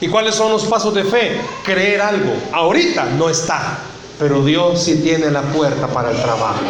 ¿Y 0.00 0.08
cuáles 0.08 0.34
son 0.34 0.50
los 0.50 0.64
pasos 0.64 0.92
de 0.92 1.04
fe? 1.04 1.40
Creer 1.64 2.02
algo. 2.02 2.32
Ahorita 2.52 3.04
no 3.04 3.30
está. 3.30 3.78
Pero 4.20 4.44
Dios 4.44 4.85
sí 4.85 4.96
tiene 4.96 5.30
la 5.30 5.40
puerta 5.40 5.87
para 5.87 6.11
el 6.11 6.20
trabajo. 6.20 6.61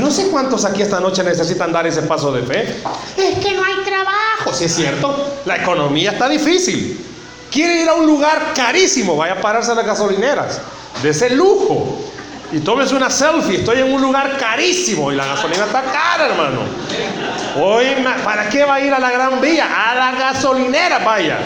No 0.00 0.10
sé 0.10 0.28
cuántos 0.28 0.64
aquí 0.64 0.80
esta 0.80 1.00
noche 1.00 1.22
necesitan 1.22 1.70
dar 1.70 1.86
ese 1.86 2.00
paso 2.02 2.32
de 2.32 2.42
fe. 2.42 2.62
Es 3.14 3.38
que 3.44 3.52
no 3.52 3.62
hay 3.62 3.74
trabajo. 3.84 4.54
Si 4.54 4.64
es 4.64 4.74
cierto, 4.74 5.34
la 5.44 5.56
economía 5.56 6.12
está 6.12 6.30
difícil. 6.30 6.98
Quiere 7.52 7.82
ir 7.82 7.88
a 7.90 7.92
un 7.92 8.06
lugar 8.06 8.54
carísimo, 8.54 9.16
vaya 9.16 9.34
a 9.34 9.40
pararse 9.42 9.72
a 9.72 9.74
las 9.74 9.84
gasolineras. 9.84 10.62
De 11.02 11.10
ese 11.10 11.28
lujo. 11.30 12.00
Y 12.50 12.60
tómese 12.60 12.94
una 12.94 13.10
selfie. 13.10 13.58
Estoy 13.58 13.80
en 13.80 13.92
un 13.92 14.00
lugar 14.00 14.38
carísimo 14.38 15.12
y 15.12 15.16
la 15.16 15.26
gasolina 15.26 15.66
está 15.66 15.82
cara, 15.82 16.26
hermano. 16.26 16.60
Hoy, 17.62 17.86
¿para 18.24 18.48
qué 18.48 18.64
va 18.64 18.76
a 18.76 18.80
ir 18.80 18.94
a 18.94 18.98
la 18.98 19.10
Gran 19.10 19.42
Vía? 19.42 19.90
A 19.90 19.94
la 19.94 20.12
gasolinera, 20.12 21.00
vaya. 21.00 21.38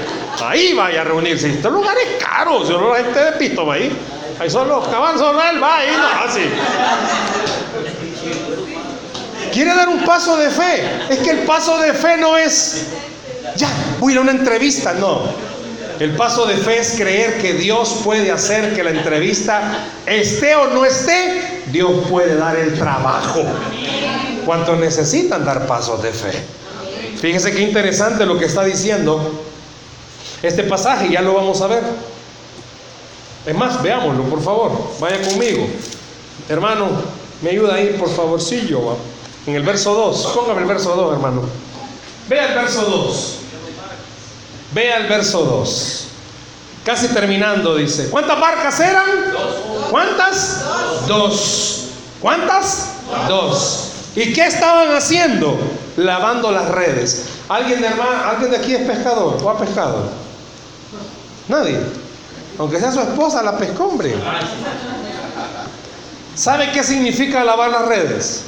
Ahí 0.45 0.73
vaya 0.73 1.01
a 1.01 1.05
reunirse. 1.05 1.51
Este 1.51 1.69
lugar 1.69 1.97
es 1.99 2.25
caro. 2.25 2.65
Si 2.65 2.73
no, 2.73 2.91
la 2.91 3.03
gente 3.03 3.19
de 3.19 3.33
pito 3.33 3.67
va 3.67 3.75
ahí. 3.75 4.20
Ahí 4.41 4.49
son 4.49 4.69
los 4.69 4.89
caballos, 4.89 5.21
él 5.21 5.63
va 5.63 5.77
ahí, 5.77 5.89
no, 5.91 6.25
así. 6.25 6.41
Quiere 9.53 9.75
dar 9.75 9.91
un 9.91 10.03
paso 10.07 10.39
de 10.39 10.49
fe. 10.49 10.83
Es 11.11 11.19
que 11.19 11.31
el 11.31 11.39
paso 11.41 11.79
de 11.79 11.93
fe 11.93 12.17
no 12.17 12.39
es, 12.39 12.87
ya, 13.57 13.69
voy 13.99 14.17
a 14.17 14.23
una 14.23 14.31
entrevista, 14.31 14.95
no. 14.95 15.25
El 15.99 16.17
paso 16.17 16.47
de 16.47 16.57
fe 16.57 16.79
es 16.79 16.93
creer 16.97 17.43
que 17.43 17.53
Dios 17.53 18.01
puede 18.03 18.33
hacer 18.33 18.75
que 18.75 18.83
la 18.83 18.93
entrevista 18.93 19.85
esté 20.07 20.55
o 20.55 20.69
no 20.69 20.87
esté, 20.87 21.65
Dios 21.67 21.91
puede 22.09 22.37
dar 22.37 22.57
el 22.57 22.79
trabajo. 22.79 23.45
¿Cuántos 24.47 24.79
necesitan 24.79 25.45
dar 25.45 25.67
pasos 25.67 26.03
de 26.03 26.13
fe? 26.13 26.33
Fíjese 27.21 27.53
qué 27.53 27.61
interesante 27.61 28.25
lo 28.25 28.39
que 28.39 28.47
está 28.47 28.65
diciendo 28.65 29.45
este 30.43 30.63
pasaje, 30.63 31.11
ya 31.11 31.21
lo 31.21 31.35
vamos 31.35 31.61
a 31.61 31.67
ver. 31.67 31.83
Es 33.47 33.55
más, 33.55 33.83
veámoslo, 33.83 34.25
por 34.25 34.43
favor. 34.43 34.73
Vaya 35.01 35.21
conmigo. 35.23 35.67
Hermano, 36.49 36.89
me 37.43 37.51
ayuda 37.51 37.75
ahí, 37.75 37.97
por 37.99 38.09
favorcillo. 38.11 38.97
En 39.47 39.55
el 39.55 39.63
verso 39.63 39.95
2. 39.95 40.27
Póngame 40.35 40.63
el 40.63 40.67
verso 40.69 40.95
2, 40.95 41.15
hermano. 41.15 41.43
Vea 42.29 42.49
el 42.49 42.55
verso 42.55 42.83
2. 42.83 43.37
Vea 44.73 44.99
el 44.99 45.07
verso 45.09 45.45
2. 45.45 46.07
Casi 46.85 47.09
terminando, 47.09 47.77
dice. 47.77 48.09
¿Cuántas 48.11 48.41
barcas 48.41 48.81
eran? 48.81 49.07
¿Cuántas? 49.91 50.65
Dos. 51.07 51.89
¿Cuántas? 52.21 52.89
Dos. 53.29 53.89
¿Y 54.17 54.33
qué 54.33 54.47
estaban 54.47 54.95
haciendo? 54.95 55.59
Lavando 55.97 56.51
las 56.53 56.69
redes. 56.69 57.27
¿Alguien 57.49 57.81
de, 57.81 57.89
hermano, 57.89 58.25
¿Alguien 58.25 58.51
de 58.51 58.57
aquí 58.59 58.75
es 58.75 58.87
pescador 58.87 59.39
o 59.43 59.51
ha 59.51 59.59
pescado? 59.59 60.11
Nadie. 61.49 61.81
Aunque 62.61 62.79
sea 62.79 62.93
su 62.93 63.01
esposa, 63.01 63.43
la 63.43 63.57
pescó, 63.57 63.85
hombre. 63.85 64.15
¿Sabe 66.35 66.71
qué 66.73 66.85
significa 66.85 67.43
lavar 67.43 67.71
las 67.71 67.87
redes? 67.87 68.43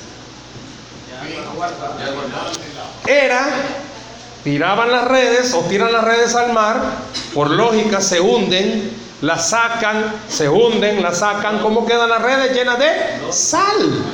Era, 3.07 3.47
tiraban 4.45 4.93
las 4.93 5.07
redes 5.07 5.55
o 5.55 5.61
tiran 5.61 5.91
las 5.91 6.05
redes 6.05 6.35
al 6.35 6.53
mar, 6.53 6.83
por 7.33 7.51
lógica 7.51 8.03
se 8.03 8.21
hunden, 8.21 8.95
las 9.23 9.49
sacan, 9.49 10.13
se 10.29 10.47
hunden, 10.47 11.03
las 11.03 11.21
sacan, 11.21 11.61
¿cómo 11.61 11.87
quedan 11.87 12.11
las 12.11 12.21
redes? 12.21 12.55
Llenas 12.55 12.79
de 12.79 13.33
sal. 13.33 14.05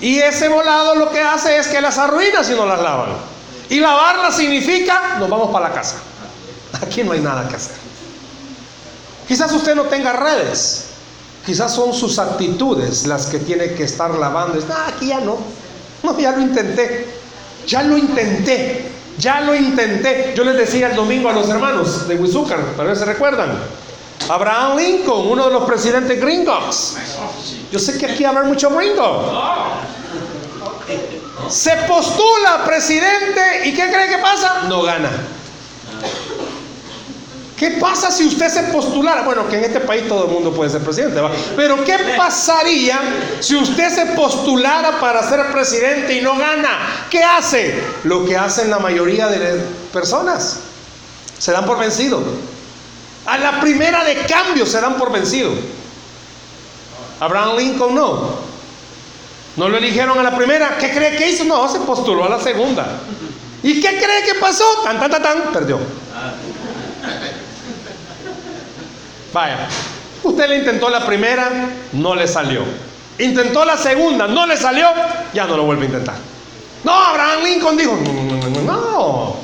Y 0.00 0.20
ese 0.20 0.48
volado 0.48 0.94
lo 0.94 1.10
que 1.10 1.20
hace 1.20 1.58
es 1.58 1.66
que 1.66 1.80
las 1.80 1.98
arruina 1.98 2.44
si 2.44 2.52
no 2.52 2.66
las 2.66 2.80
lavan. 2.80 3.16
Y 3.68 3.80
lavarlas 3.80 4.36
significa, 4.36 5.16
nos 5.18 5.28
vamos 5.28 5.50
para 5.50 5.70
la 5.70 5.74
casa. 5.74 5.96
Aquí 6.80 7.02
no 7.02 7.10
hay 7.10 7.20
nada 7.20 7.48
que 7.48 7.56
hacer. 7.56 7.87
Quizás 9.28 9.52
usted 9.52 9.74
no 9.74 9.84
tenga 9.84 10.14
redes. 10.14 10.86
Quizás 11.44 11.74
son 11.74 11.92
sus 11.92 12.18
actitudes 12.18 13.06
las 13.06 13.26
que 13.26 13.38
tiene 13.38 13.74
que 13.74 13.84
estar 13.84 14.10
lavando. 14.14 14.58
Ah, 14.70 14.86
aquí 14.88 15.08
ya 15.08 15.20
no. 15.20 15.36
No, 16.02 16.18
ya 16.18 16.32
lo 16.32 16.40
intenté. 16.40 17.06
Ya 17.66 17.82
lo 17.82 17.98
intenté. 17.98 18.90
Ya 19.18 19.40
lo 19.42 19.54
intenté. 19.54 20.32
Yo 20.34 20.44
les 20.44 20.56
decía 20.56 20.88
el 20.88 20.96
domingo 20.96 21.28
a 21.28 21.32
los 21.32 21.48
hermanos 21.48 22.08
de 22.08 22.14
Wizúcar, 22.16 22.60
tal 22.76 22.86
vez 22.86 22.98
se 22.98 23.04
recuerdan. 23.04 23.58
Abraham 24.28 24.76
Lincoln, 24.78 25.28
uno 25.28 25.46
de 25.46 25.52
los 25.52 25.64
presidentes 25.64 26.20
gringos. 26.20 26.96
Yo 27.70 27.78
sé 27.78 27.98
que 27.98 28.06
aquí 28.06 28.24
habrá 28.24 28.44
mucho 28.44 28.70
gringo. 28.70 29.32
Se 31.48 31.76
postula 31.88 32.64
presidente 32.64 33.62
y 33.64 33.74
¿qué 33.74 33.90
cree 33.90 34.08
que 34.08 34.18
pasa? 34.18 34.62
No 34.68 34.82
gana. 34.82 35.10
¿Qué 37.58 37.72
pasa 37.72 38.12
si 38.12 38.24
usted 38.24 38.48
se 38.48 38.62
postulara? 38.64 39.22
Bueno, 39.22 39.48
que 39.48 39.56
en 39.56 39.64
este 39.64 39.80
país 39.80 40.06
todo 40.06 40.26
el 40.26 40.30
mundo 40.30 40.52
puede 40.52 40.70
ser 40.70 40.80
presidente, 40.80 41.20
¿va? 41.20 41.32
Pero 41.56 41.84
¿qué 41.84 42.14
pasaría 42.16 43.00
si 43.40 43.56
usted 43.56 43.90
se 43.92 44.06
postulara 44.14 45.00
para 45.00 45.28
ser 45.28 45.50
presidente 45.50 46.14
y 46.14 46.20
no 46.20 46.36
gana? 46.38 47.06
¿Qué 47.10 47.20
hace? 47.24 47.82
Lo 48.04 48.24
que 48.24 48.36
hacen 48.36 48.70
la 48.70 48.78
mayoría 48.78 49.26
de 49.26 49.38
las 49.40 49.64
personas. 49.92 50.60
Se 51.36 51.50
dan 51.50 51.66
por 51.66 51.80
vencido. 51.80 52.22
A 53.26 53.38
la 53.38 53.60
primera 53.60 54.04
de 54.04 54.18
cambio 54.26 54.64
se 54.64 54.80
dan 54.80 54.96
por 54.96 55.10
vencido. 55.10 55.50
Abraham 57.18 57.56
Lincoln 57.56 57.94
no. 57.96 58.38
No 59.56 59.68
lo 59.68 59.76
eligieron 59.76 60.16
a 60.16 60.22
la 60.22 60.36
primera. 60.36 60.78
¿Qué 60.78 60.92
cree 60.92 61.16
que 61.16 61.28
hizo? 61.28 61.42
No, 61.42 61.68
se 61.68 61.80
postuló 61.80 62.24
a 62.24 62.28
la 62.28 62.40
segunda. 62.40 62.86
¿Y 63.64 63.80
qué 63.80 63.88
cree 63.88 64.22
que 64.22 64.38
pasó? 64.40 64.64
Tan, 64.84 65.00
tan, 65.00 65.10
tan, 65.10 65.22
tan, 65.22 65.52
perdió. 65.52 65.80
Vaya, 69.32 69.68
usted 70.22 70.48
le 70.48 70.58
intentó 70.58 70.88
la 70.88 71.04
primera, 71.04 71.50
no 71.92 72.14
le 72.14 72.26
salió. 72.26 72.62
Intentó 73.18 73.64
la 73.64 73.76
segunda, 73.76 74.26
no 74.26 74.46
le 74.46 74.56
salió, 74.56 74.88
ya 75.34 75.46
no 75.46 75.56
lo 75.56 75.64
vuelve 75.64 75.84
a 75.84 75.86
intentar. 75.86 76.14
No, 76.84 76.92
Abraham 76.92 77.44
Lincoln 77.44 77.76
dijo, 77.76 77.96
no, 77.96 78.12
no, 78.12 78.62
no, 78.62 79.36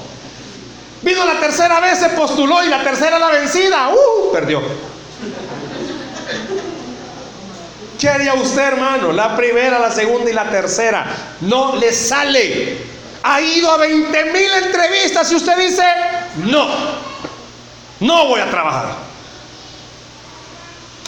Vino 1.02 1.24
la 1.26 1.38
tercera 1.38 1.80
vez, 1.80 1.98
se 1.98 2.08
postuló 2.10 2.64
y 2.64 2.68
la 2.68 2.82
tercera 2.82 3.18
la 3.18 3.28
vencida, 3.28 3.90
uh, 3.90 4.32
perdió. 4.32 4.62
¿Qué 8.00 8.08
haría 8.08 8.34
usted, 8.34 8.62
hermano? 8.62 9.12
La 9.12 9.36
primera, 9.36 9.78
la 9.78 9.90
segunda 9.90 10.30
y 10.30 10.34
la 10.34 10.48
tercera. 10.48 11.06
No 11.42 11.76
le 11.76 11.92
sale. 11.92 12.78
Ha 13.22 13.40
ido 13.40 13.70
a 13.70 13.76
20 13.78 14.24
mil 14.26 14.50
entrevistas 14.64 15.30
y 15.32 15.34
usted 15.34 15.56
dice, 15.56 15.84
no, 16.44 16.68
no 18.00 18.26
voy 18.28 18.40
a 18.40 18.50
trabajar. 18.50 19.03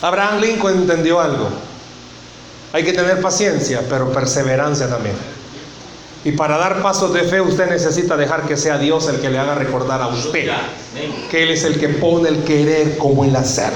Abraham 0.02 0.40
Lincoln 0.40 0.74
entendió 0.82 1.20
algo. 1.20 1.48
Hay 2.72 2.84
que 2.84 2.92
tener 2.92 3.20
paciencia, 3.20 3.82
pero 3.88 4.12
perseverancia 4.12 4.88
también. 4.88 5.16
Y 6.24 6.32
para 6.32 6.58
dar 6.58 6.82
pasos 6.82 7.12
de 7.14 7.22
fe 7.22 7.40
usted 7.40 7.70
necesita 7.70 8.16
dejar 8.16 8.42
que 8.42 8.56
sea 8.56 8.78
Dios 8.78 9.08
el 9.08 9.20
que 9.20 9.30
le 9.30 9.38
haga 9.38 9.54
recordar 9.54 10.02
a 10.02 10.08
usted 10.08 10.50
que 11.30 11.42
Él 11.42 11.50
es 11.50 11.64
el 11.64 11.78
que 11.78 11.88
pone 11.88 12.28
el 12.28 12.44
querer 12.44 12.96
como 12.98 13.24
el 13.24 13.34
hacer. 13.36 13.72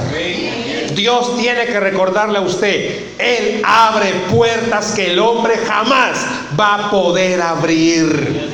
Dios 0.95 1.37
tiene 1.39 1.67
que 1.67 1.79
recordarle 1.79 2.39
a 2.39 2.43
usted, 2.43 3.15
Él 3.19 3.63
abre 3.65 4.13
puertas 4.31 4.93
que 4.93 5.13
el 5.13 5.19
hombre 5.19 5.59
jamás 5.59 6.27
va 6.59 6.87
a 6.87 6.91
poder 6.91 7.41
abrir. 7.41 8.50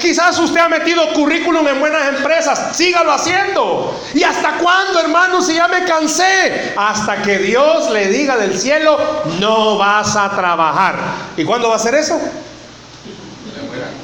Quizás 0.00 0.38
usted 0.38 0.60
ha 0.60 0.68
metido 0.68 1.12
currículum 1.12 1.66
en 1.68 1.80
buenas 1.80 2.08
empresas, 2.08 2.76
sígalo 2.76 3.12
haciendo. 3.12 4.00
¿Y 4.14 4.22
hasta 4.22 4.58
cuándo, 4.58 5.00
hermano, 5.00 5.42
si 5.42 5.54
ya 5.54 5.68
me 5.68 5.84
cansé? 5.84 6.72
Hasta 6.76 7.22
que 7.22 7.38
Dios 7.38 7.90
le 7.90 8.08
diga 8.08 8.36
del 8.36 8.58
cielo, 8.58 8.98
no 9.40 9.78
vas 9.78 10.16
a 10.16 10.30
trabajar. 10.30 10.96
¿Y 11.36 11.44
cuándo 11.44 11.68
va 11.68 11.74
a 11.74 11.76
hacer 11.76 11.94
eso? 11.94 12.20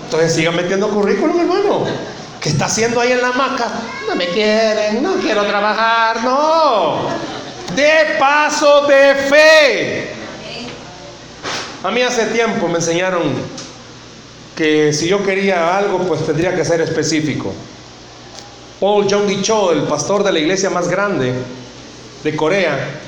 Entonces 0.04 0.34
siga 0.34 0.50
metiendo 0.50 0.88
currículum, 0.88 1.40
hermano. 1.40 1.84
¿Qué 2.40 2.48
está 2.48 2.64
haciendo 2.64 3.00
ahí 3.00 3.12
en 3.12 3.20
la 3.20 3.32
maca? 3.32 3.68
No 4.08 4.14
me 4.14 4.26
quieren, 4.28 5.02
no 5.02 5.14
quiero 5.14 5.44
trabajar, 5.44 6.24
no. 6.24 7.08
De 7.76 8.16
paso 8.18 8.86
de 8.86 9.14
fe. 9.14 10.14
A 11.82 11.90
mí 11.90 12.02
hace 12.02 12.26
tiempo 12.26 12.66
me 12.68 12.76
enseñaron 12.76 13.22
que 14.56 14.92
si 14.92 15.08
yo 15.08 15.24
quería 15.24 15.76
algo, 15.76 15.98
pues 16.00 16.24
tendría 16.26 16.54
que 16.54 16.64
ser 16.64 16.80
específico. 16.80 17.52
Paul 18.80 19.06
Jong 19.10 19.42
Cho, 19.42 19.72
el 19.72 19.82
pastor 19.82 20.24
de 20.24 20.32
la 20.32 20.38
iglesia 20.38 20.70
más 20.70 20.88
grande 20.88 21.34
de 22.24 22.36
Corea, 22.36 23.00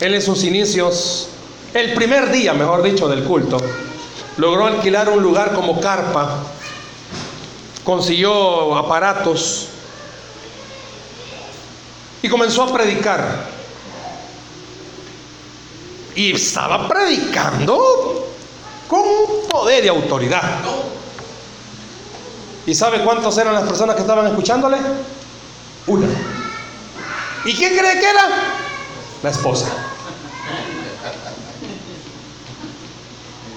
él 0.00 0.14
en 0.14 0.22
sus 0.22 0.44
inicios, 0.44 1.28
el 1.74 1.92
primer 1.94 2.30
día, 2.30 2.54
mejor 2.54 2.82
dicho, 2.82 3.06
del 3.06 3.22
culto, 3.24 3.58
logró 4.38 4.66
alquilar 4.66 5.10
un 5.10 5.22
lugar 5.22 5.52
como 5.52 5.78
carpa, 5.78 6.42
consiguió 7.84 8.74
aparatos 8.76 9.68
y 12.22 12.28
comenzó 12.28 12.62
a 12.62 12.72
predicar. 12.72 13.60
Y 16.14 16.32
estaba 16.32 16.88
predicando 16.88 18.19
con 18.90 19.04
poder 19.48 19.84
y 19.84 19.88
autoridad. 19.88 20.42
¿Y 22.66 22.74
sabe 22.74 23.04
cuántos 23.04 23.38
eran 23.38 23.54
las 23.54 23.62
personas 23.62 23.94
que 23.94 24.02
estaban 24.02 24.26
escuchándole? 24.26 24.78
Una. 25.86 26.08
¿Y 27.44 27.54
quién 27.54 27.78
cree 27.78 28.00
que 28.00 28.10
era? 28.10 28.28
La 29.22 29.30
esposa. 29.30 29.66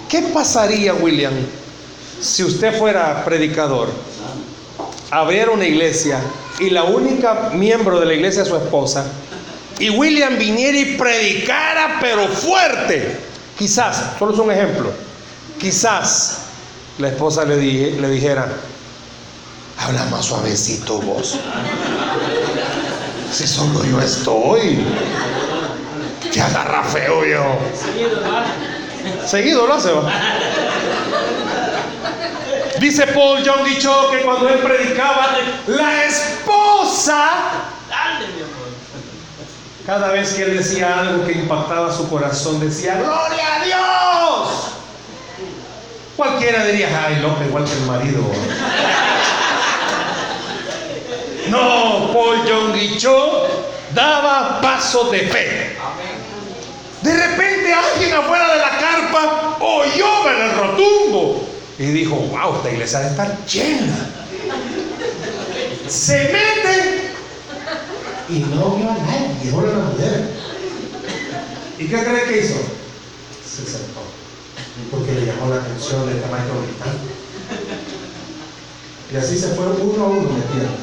¿Qué 0.08 0.22
pasaría, 0.22 0.94
William, 0.94 1.34
si 2.22 2.44
usted 2.44 2.78
fuera 2.78 3.26
predicador, 3.26 3.90
abriera 5.10 5.50
una 5.50 5.66
iglesia 5.66 6.22
y 6.60 6.70
la 6.70 6.84
única 6.84 7.50
miembro 7.54 8.00
de 8.00 8.06
la 8.06 8.14
iglesia 8.14 8.44
es 8.44 8.50
su 8.50 8.56
esposa, 8.56 9.08
y 9.80 9.90
William 9.90 10.38
viniera 10.38 10.78
y 10.78 10.96
predicara, 10.96 11.98
pero 12.00 12.28
fuerte? 12.28 13.20
Quizás, 13.58 14.12
solo 14.20 14.34
es 14.34 14.40
un 14.40 14.52
ejemplo, 14.52 14.92
Quizás 15.64 16.40
la 16.98 17.08
esposa 17.08 17.46
le, 17.46 17.56
le 17.56 18.10
dijera, 18.10 18.50
habla 19.80 20.04
más 20.08 20.26
suavecito 20.26 21.00
vos. 21.00 21.40
Si 23.32 23.48
solo 23.48 23.82
yo 23.86 24.02
estoy, 24.02 24.84
que 26.34 26.42
agarra 26.42 26.84
feo 26.84 27.24
yo. 27.24 27.46
Seguido 29.26 29.66
lo 29.66 29.76
hace. 29.76 29.92
Dice 32.82 33.08
Paul 33.08 33.42
John 33.46 33.64
Dicho 33.64 34.10
que 34.12 34.22
cuando 34.22 34.50
él 34.50 34.60
predicaba, 34.60 35.30
la 35.68 36.04
esposa, 36.04 37.30
cada 39.86 40.10
vez 40.10 40.34
que 40.34 40.44
él 40.44 40.58
decía 40.58 41.00
algo 41.00 41.26
que 41.26 41.32
impactaba 41.32 41.96
su 41.96 42.10
corazón, 42.10 42.60
decía, 42.60 42.96
gloria 42.96 43.56
a 43.56 43.64
Dios. 43.64 44.73
Cualquiera 46.16 46.66
diría, 46.66 47.06
ay, 47.08 47.22
loco, 47.22 47.44
igual 47.44 47.66
que 47.66 47.74
el 47.74 47.82
marido. 47.82 48.24
No, 51.50 52.12
Paul 52.14 52.40
Jong 52.48 53.34
daba 53.94 54.62
paso 54.62 55.10
de 55.12 55.20
fe. 55.22 55.76
De 57.02 57.28
repente 57.28 57.74
alguien 57.74 58.14
afuera 58.14 58.54
de 58.54 58.60
la 58.60 58.70
carpa 58.80 59.58
oyó 59.60 60.30
en 60.32 60.42
el 60.42 60.56
rotumbo 60.56 61.50
y 61.78 61.84
dijo, 61.86 62.16
wow, 62.16 62.58
esta 62.58 62.72
iglesia 62.72 63.00
debe 63.00 63.12
estar 63.12 63.46
llena. 63.46 64.10
Se 65.88 66.24
mete 66.26 67.12
y 68.30 68.40
no 68.40 68.72
vio 68.72 68.90
a 68.90 68.94
nadie, 68.94 69.52
solo 69.52 69.68
la 69.68 69.84
mujer. 69.86 70.30
¿Y 71.78 71.88
qué 71.88 72.04
cree 72.04 72.24
que 72.26 72.38
hizo? 72.40 72.56
Se 73.46 73.66
sentó 73.66 74.23
porque 74.92 75.14
le 75.14 75.26
llamó 75.26 75.50
la 75.50 75.62
atención 75.62 76.10
el 76.10 76.22
tamaño 76.22 76.54
gritando. 76.66 77.14
Y 79.12 79.18
así 79.18 79.38
se 79.38 79.50
fueron 79.50 79.78
uno 79.80 80.04
a 80.04 80.08
uno 80.08 80.30
metiendo. 80.30 80.74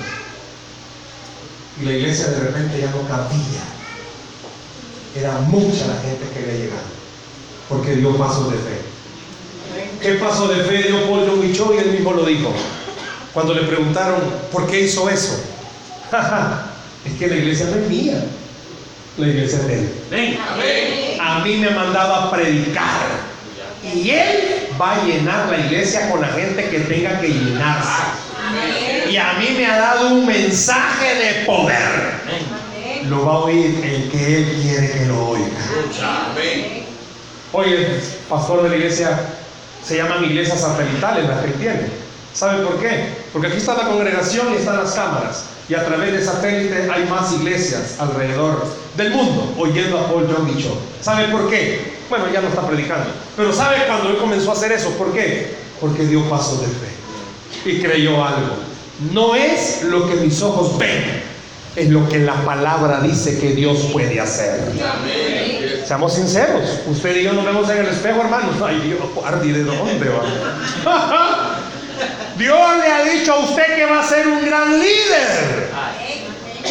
Y 1.80 1.84
la 1.84 1.92
iglesia 1.92 2.28
de 2.28 2.40
repente 2.40 2.80
ya 2.80 2.90
no 2.90 3.02
cabía. 3.08 3.64
Era 5.16 5.40
mucha 5.40 5.88
la 5.88 6.00
gente 6.02 6.24
que 6.32 6.38
había 6.38 6.64
llegado, 6.64 6.86
porque 7.68 7.96
dio 7.96 8.16
pasos 8.16 8.52
de 8.52 8.58
fe. 8.58 8.80
¿Qué 10.00 10.12
paso 10.14 10.46
de 10.46 10.62
fe 10.64 10.84
dio 10.84 11.04
Paul 11.08 11.26
John 11.56 11.74
y 11.74 11.78
él 11.78 11.90
mismo 11.90 12.12
lo 12.12 12.24
dijo? 12.24 12.52
Cuando 13.34 13.54
le 13.54 13.62
preguntaron, 13.62 14.20
¿por 14.52 14.68
qué 14.68 14.82
hizo 14.82 15.08
eso? 15.10 15.40
es 17.04 17.12
que 17.18 17.26
la 17.26 17.36
iglesia 17.36 17.66
no 17.66 17.76
es 17.76 17.88
mía, 17.88 18.24
la 19.18 19.26
iglesia 19.26 19.58
es 19.58 19.66
de 19.66 19.78
él. 19.78 20.38
A 21.20 21.40
mí 21.40 21.56
me 21.56 21.70
mandaba 21.70 22.24
a 22.24 22.30
predicar 22.30 23.29
y 23.82 24.10
Él 24.10 24.68
va 24.80 24.96
a 24.96 25.04
llenar 25.04 25.48
la 25.48 25.58
iglesia 25.58 26.10
con 26.10 26.20
la 26.20 26.28
gente 26.28 26.68
que 26.68 26.80
tenga 26.80 27.20
que 27.20 27.28
llenarse. 27.28 28.02
Y 29.08 29.16
a 29.16 29.34
mí 29.34 29.54
me 29.56 29.66
ha 29.66 29.78
dado 29.78 30.08
un 30.08 30.26
mensaje 30.26 31.14
de 31.14 31.44
poder. 31.44 32.20
Lo 33.08 33.24
va 33.24 33.32
a 33.32 33.38
oír 33.38 33.80
el 33.82 34.10
que 34.10 34.36
Él 34.36 34.58
quiere 34.62 34.90
que 34.90 35.06
lo 35.06 35.28
oiga. 35.28 35.58
Hoy 37.52 37.72
el 37.72 38.00
pastor 38.28 38.62
de 38.62 38.68
la 38.68 38.76
iglesia 38.76 39.18
se 39.84 39.96
llaman 39.96 40.24
iglesias 40.24 40.60
satelitales 40.60 41.28
las 41.28 41.44
que 41.44 41.50
tiene. 41.52 41.88
¿Sabe 42.32 42.64
por 42.64 42.78
qué? 42.80 43.06
Porque 43.32 43.48
aquí 43.48 43.56
está 43.56 43.74
la 43.74 43.88
congregación 43.88 44.52
y 44.52 44.56
están 44.56 44.76
las 44.76 44.92
cámaras. 44.92 45.44
Y 45.68 45.74
a 45.74 45.84
través 45.84 46.12
de 46.12 46.24
satélite 46.24 46.88
hay 46.90 47.04
más 47.06 47.32
iglesias 47.32 47.96
alrededor 47.98 48.66
del 48.96 49.10
mundo 49.10 49.54
oyendo 49.58 49.98
a 49.98 50.08
Paul 50.08 50.28
John 50.32 50.56
Cho. 50.58 50.78
¿Sabe 51.00 51.28
por 51.28 51.48
qué? 51.48 51.89
Bueno, 52.10 52.24
ya 52.32 52.40
no 52.40 52.48
está 52.48 52.66
predicando. 52.66 53.08
Pero 53.36 53.52
¿sabe 53.52 53.76
cuando 53.86 54.10
él 54.10 54.16
comenzó 54.18 54.50
a 54.50 54.54
hacer 54.54 54.72
eso? 54.72 54.90
¿Por 54.98 55.12
qué? 55.12 55.54
Porque 55.80 56.04
dio 56.04 56.28
pasos 56.28 56.60
de 56.60 56.66
fe. 56.66 57.70
Y 57.70 57.80
creyó 57.80 58.24
algo. 58.24 58.56
no 59.12 59.34
es 59.34 59.82
lo 59.84 60.08
que 60.08 60.16
mis 60.16 60.42
ojos 60.42 60.76
ven, 60.76 61.22
es 61.76 61.88
lo 61.88 62.08
que 62.08 62.18
la 62.18 62.34
palabra 62.44 63.00
dice 63.00 63.38
que 63.38 63.52
Dios 63.52 63.78
puede 63.92 64.20
hacer. 64.20 64.60
Seamos 65.86 66.14
sinceros, 66.14 66.80
usted 66.86 67.16
y 67.16 67.22
yo 67.24 67.32
nos 67.32 67.44
vemos 67.44 67.70
en 67.70 67.78
el 67.78 67.86
espejo, 67.86 68.20
hermanos. 68.20 68.56
Ay, 68.62 68.80
Dios, 68.80 69.00
guardi, 69.14 69.52
¿de 69.52 69.64
dónde 69.64 70.08
va? 70.08 71.58
Dios 72.36 72.58
le 72.78 72.86
ha 72.90 73.04
dicho 73.04 73.34
a 73.34 73.38
usted 73.38 73.76
que 73.76 73.84
va 73.86 74.00
a 74.00 74.06
ser 74.06 74.26
un 74.26 74.44
gran 74.44 74.78
líder. 74.78 75.70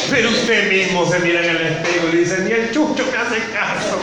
Pero 0.10 0.30
usted 0.30 0.72
mismo 0.72 1.06
se 1.10 1.20
mira 1.20 1.44
en 1.44 1.56
el 1.56 1.62
espejo 1.62 2.08
y 2.12 2.18
dice, 2.18 2.40
ni 2.40 2.52
el 2.52 2.72
chucho 2.72 3.06
me 3.12 3.18
hace 3.18 3.38
caso. 3.52 4.00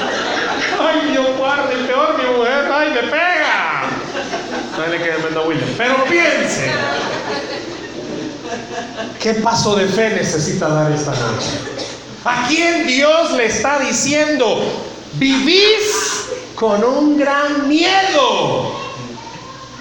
Ay, 0.80 1.10
Dios 1.10 1.36
guarde, 1.36 1.74
peor 1.86 2.16
mi 2.18 2.36
mujer, 2.36 2.70
ay, 2.72 2.90
me 2.90 3.02
pega. 3.02 3.82
No 4.78 4.86
le 4.86 4.98
quede 4.98 5.16
William. 5.46 5.68
Pero 5.76 6.04
piense, 6.04 6.70
¿qué 9.20 9.34
paso 9.34 9.76
de 9.76 9.86
fe 9.86 10.10
necesita 10.10 10.68
dar 10.68 10.92
esta 10.92 11.12
noche? 11.12 11.50
¿A 12.24 12.46
quién 12.48 12.86
Dios 12.86 13.32
le 13.32 13.46
está 13.46 13.78
diciendo, 13.78 14.62
vivís 15.14 16.26
con 16.54 16.82
un 16.84 17.18
gran 17.18 17.68
miedo? 17.68 18.86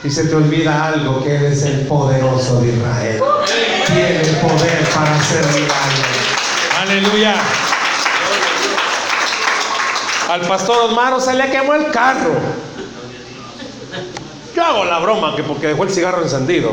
y 0.06 0.10
se 0.12 0.26
te 0.26 0.36
olvida 0.36 0.88
algo, 0.88 1.24
que 1.24 1.36
Él 1.36 1.46
es 1.46 1.64
el 1.64 1.88
poderoso 1.88 2.62
de 2.62 2.74
Israel. 2.74 3.24
Tiene 3.88 4.20
poder 4.40 4.84
para 4.94 5.16
hacer 5.16 5.46
milagros. 5.48 6.26
Aleluya. 6.80 7.36
Al 10.30 10.42
pastor 10.42 10.86
Osmaro 10.86 11.20
se 11.20 11.34
le 11.36 11.50
quemó 11.52 11.76
el 11.76 11.92
carro. 11.92 12.34
Yo 14.56 14.64
hago 14.64 14.86
la 14.86 15.00
broma 15.00 15.36
que 15.36 15.44
porque 15.44 15.68
dejó 15.68 15.84
el 15.84 15.90
cigarro 15.92 16.24
encendido. 16.24 16.72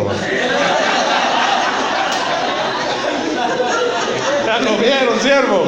Ya 4.46 4.58
lo 4.60 4.76
vieron, 4.78 5.20
siervo. 5.20 5.64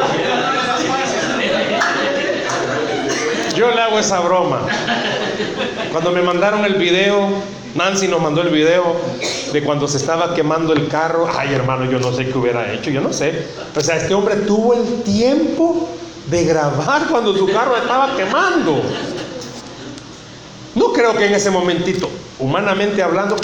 Yo 3.57 3.71
le 3.71 3.81
hago 3.81 3.99
esa 3.99 4.21
broma. 4.21 4.61
Cuando 5.93 6.11
me 6.11 6.23
mandaron 6.23 6.65
el 6.65 6.75
video, 6.75 7.29
Nancy 7.75 8.09
nos 8.09 8.23
mandó 8.23 8.43
el 8.43 8.49
video 8.49 8.97
de 9.53 9.63
cuando 9.63 9.89
se 9.89 9.99
estaba 9.99 10.35
quemando 10.35 10.73
el 10.73 10.89
carro. 10.89 11.29
Ay, 11.37 11.53
hermano, 11.53 11.85
yo 11.91 11.99
no 11.99 12.13
sé 12.13 12.27
qué 12.27 12.39
hubiera 12.39 12.73
hecho, 12.73 12.91
yo 12.91 13.01
no 13.01 13.13
sé. 13.13 13.47
O 13.77 13.81
sea, 13.81 13.97
este 13.97 14.15
hombre 14.15 14.37
tuvo 14.37 14.75
el 14.75 15.03
tiempo 15.03 15.89
de 16.27 16.45
grabar 16.45 17.07
cuando 17.09 17.37
su 17.37 17.47
carro 17.47 17.77
estaba 17.77 18.17
quemando. 18.17 18.83
No 20.75 20.93
creo 20.93 21.17
que 21.17 21.27
en 21.27 21.35
ese 21.35 21.51
momentito, 21.51 22.11
humanamente 22.39 23.03
hablando, 23.03 23.37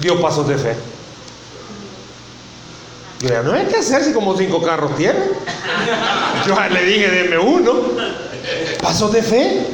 dio 0.00 0.20
pasos 0.20 0.48
de 0.48 0.58
fe 0.58 0.76
no 3.44 3.52
hay 3.52 3.66
que 3.66 3.76
hacerse 3.76 4.12
como 4.12 4.36
cinco 4.36 4.60
carros 4.62 4.96
tiene. 4.96 5.18
Yo 6.46 6.56
le 6.70 6.84
dije, 6.84 7.08
deme 7.08 7.38
uno. 7.38 7.72
Pasos 8.80 9.12
de 9.12 9.22
fe. 9.22 9.66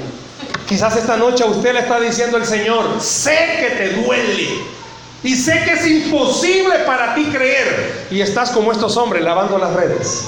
Quizás 0.69 0.97
esta 0.97 1.17
noche 1.17 1.45
a 1.45 1.47
usted 1.47 1.73
le 1.73 1.81
está 1.81 1.99
diciendo 1.99 2.37
el 2.37 2.45
Señor, 2.45 3.01
sé 3.01 3.37
que 3.61 3.71
te 3.77 4.03
duele. 4.03 4.78
Y 5.23 5.35
sé 5.37 5.65
que 5.65 5.73
es 5.73 5.87
imposible 5.87 6.81
para 6.87 7.15
ti 7.15 7.25
creer. 7.25 8.07
Y 8.11 8.21
estás 8.21 8.51
como 8.51 8.73
estos 8.73 8.97
hombres 8.97 9.23
lavando 9.23 9.59
las 9.59 9.73
redes. 9.75 10.23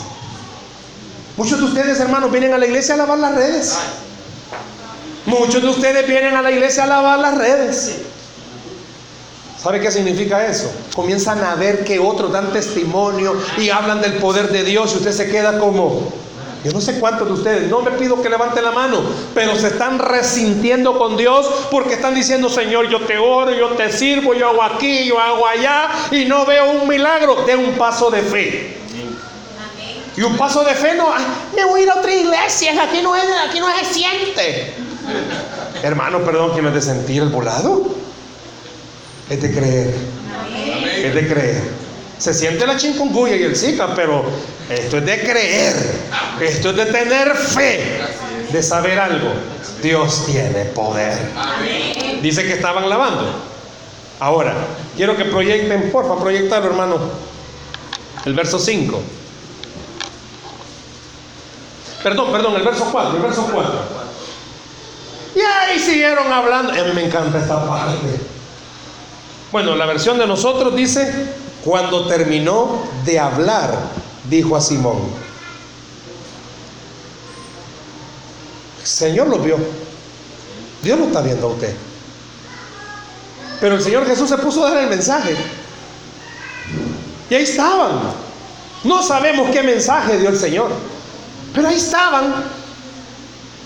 Muchos 1.37 1.59
de 1.59 1.65
ustedes, 1.65 2.01
hermanos, 2.01 2.31
vienen 2.33 2.53
a 2.53 2.59
la 2.59 2.67
iglesia 2.67 2.95
a 2.95 2.99
lavar 2.99 3.19
las 3.19 3.35
redes. 3.35 3.79
Muchos 5.27 5.63
de 5.63 5.69
ustedes 5.69 6.07
vienen 6.07 6.35
a 6.35 6.43
la 6.43 6.51
iglesia 6.51 6.85
a 6.85 6.87
lavar 6.87 7.19
las 7.19 7.39
redes. 7.39 7.99
¿Sabe 9.63 9.81
qué 9.81 9.91
significa 9.91 10.47
eso? 10.47 10.73
Comienzan 10.95 11.45
a 11.45 11.55
ver 11.55 11.85
que 11.85 11.99
otros 11.99 12.33
dan 12.33 12.51
testimonio 12.53 13.37
y 13.59 13.69
hablan 13.69 14.01
del 14.01 14.15
poder 14.15 14.49
de 14.51 14.65
Dios 14.65 14.93
y 14.95 14.97
usted 14.97 15.13
se 15.13 15.31
queda 15.31 15.59
como, 15.59 16.11
yo 16.65 16.73
no 16.73 16.81
sé 16.81 16.99
cuántos 17.01 17.27
de 17.27 17.35
ustedes, 17.35 17.71
no 17.71 17.81
me 17.83 17.93
pido 17.93 18.21
que 18.23 18.29
levante 18.29 18.61
la 18.61 18.71
mano, 18.71 19.03
pero 19.35 19.57
se 19.57 19.69
están 19.69 19.99
resintiendo 19.99 20.99
con 20.99 21.17
Dios 21.17 21.47
porque 21.71 21.95
están 21.95 22.15
diciendo, 22.15 22.49
Señor, 22.49 22.89
yo 22.89 23.01
te 23.01 23.19
oro, 23.19 23.53
yo 23.53 23.69
te 23.71 23.91
sirvo, 23.91 24.35
yo 24.35 24.51
hago 24.51 24.63
aquí, 24.63 25.07
yo 25.07 25.19
hago 25.19 25.47
allá 25.47 25.89
y 26.11 26.27
no 26.27 26.45
veo 26.45 26.71
un 26.71 26.89
milagro. 26.89 27.45
De 27.47 27.57
un 27.57 27.73
paso 27.73 28.11
de 28.11 28.23
fe. 28.23 28.77
Y 30.17 30.23
un 30.23 30.37
paso 30.37 30.63
de 30.65 30.75
fe 30.75 30.95
no, 30.95 31.09
me 31.55 31.65
voy 31.65 31.81
a 31.81 31.85
ir 31.85 31.91
a 31.91 31.95
otra 31.95 32.13
iglesia, 32.13 32.83
aquí 32.83 33.01
no 33.03 33.17
es, 33.17 33.25
aquí 33.49 33.61
no 33.61 33.67
se 33.79 33.85
siente. 33.95 34.75
Hermano, 35.83 36.19
perdón, 36.21 36.55
que 36.55 36.61
no 36.61 36.69
es 36.69 36.75
de 36.75 36.83
sentir 36.83 37.23
el 37.23 37.29
volado 37.31 38.01
es 39.31 39.41
de 39.41 39.51
creer. 39.53 39.95
Es 41.05 41.15
de 41.15 41.29
creer. 41.29 41.63
Se 42.19 42.35
siente 42.35 42.67
la 42.67 42.77
chikungunya 42.77 43.37
y 43.37 43.45
el 43.45 43.57
Zika, 43.57 43.95
pero 43.95 44.25
esto 44.71 44.99
es 44.99 45.05
de 45.05 45.21
creer. 45.23 45.75
Esto 46.41 46.71
es 46.71 46.77
de 46.77 46.87
tener 46.87 47.35
fe, 47.35 48.01
de 48.51 48.63
saber 48.63 48.99
algo. 48.99 49.33
Dios 49.83 50.27
tiene 50.27 50.67
poder. 50.67 51.19
Dice 52.23 52.45
que 52.45 52.55
estaban 52.55 52.89
lavando. 52.89 53.27
Ahora, 54.21 54.55
quiero 54.97 55.17
que 55.17 55.25
proyecten, 55.25 55.91
porfa, 55.91 56.17
proyectarlo, 56.19 56.71
hermano. 56.71 56.99
El 58.25 58.35
verso 58.35 58.59
5. 58.59 59.03
Perdón, 62.03 62.33
perdón, 62.33 62.57
el 62.57 62.63
verso 62.63 62.89
4, 62.91 63.17
el 63.17 63.23
verso 63.23 63.49
4. 63.53 63.73
Y 65.35 65.41
ahí 65.41 65.79
siguieron 65.79 66.33
hablando. 66.33 66.73
Me 66.95 67.05
encanta 67.05 67.39
esta 67.39 67.67
parte. 67.67 68.21
Bueno, 69.53 69.75
la 69.75 69.87
versión 69.87 70.19
de 70.19 70.27
nosotros 70.27 70.77
dice, 70.77 71.35
cuando 71.65 72.07
terminó 72.07 72.85
de 73.05 73.19
hablar, 73.19 73.71
dijo 74.31 74.57
a 74.57 74.61
Simón, 74.61 74.99
Señor 78.83 79.29
lo 79.29 79.39
vio, 79.39 79.59
Dios 80.83 80.99
lo 80.99 81.07
está 81.07 81.21
viendo 81.21 81.49
a 81.49 81.51
usted. 81.51 81.75
Pero 83.61 83.75
el 83.75 83.83
Señor 83.83 84.07
Jesús 84.07 84.31
se 84.31 84.39
puso 84.39 84.65
a 84.65 84.71
dar 84.71 84.85
el 84.85 84.89
mensaje. 84.89 85.37
Y 87.29 87.35
ahí 87.35 87.43
estaban. 87.43 88.01
No 88.85 89.03
sabemos 89.03 89.51
qué 89.51 89.63
mensaje 89.63 90.17
dio 90.17 90.31
el 90.31 90.39
Señor. 90.39 90.71
Pero 91.55 91.69
ahí 91.69 91.77
estaban. 91.77 92.33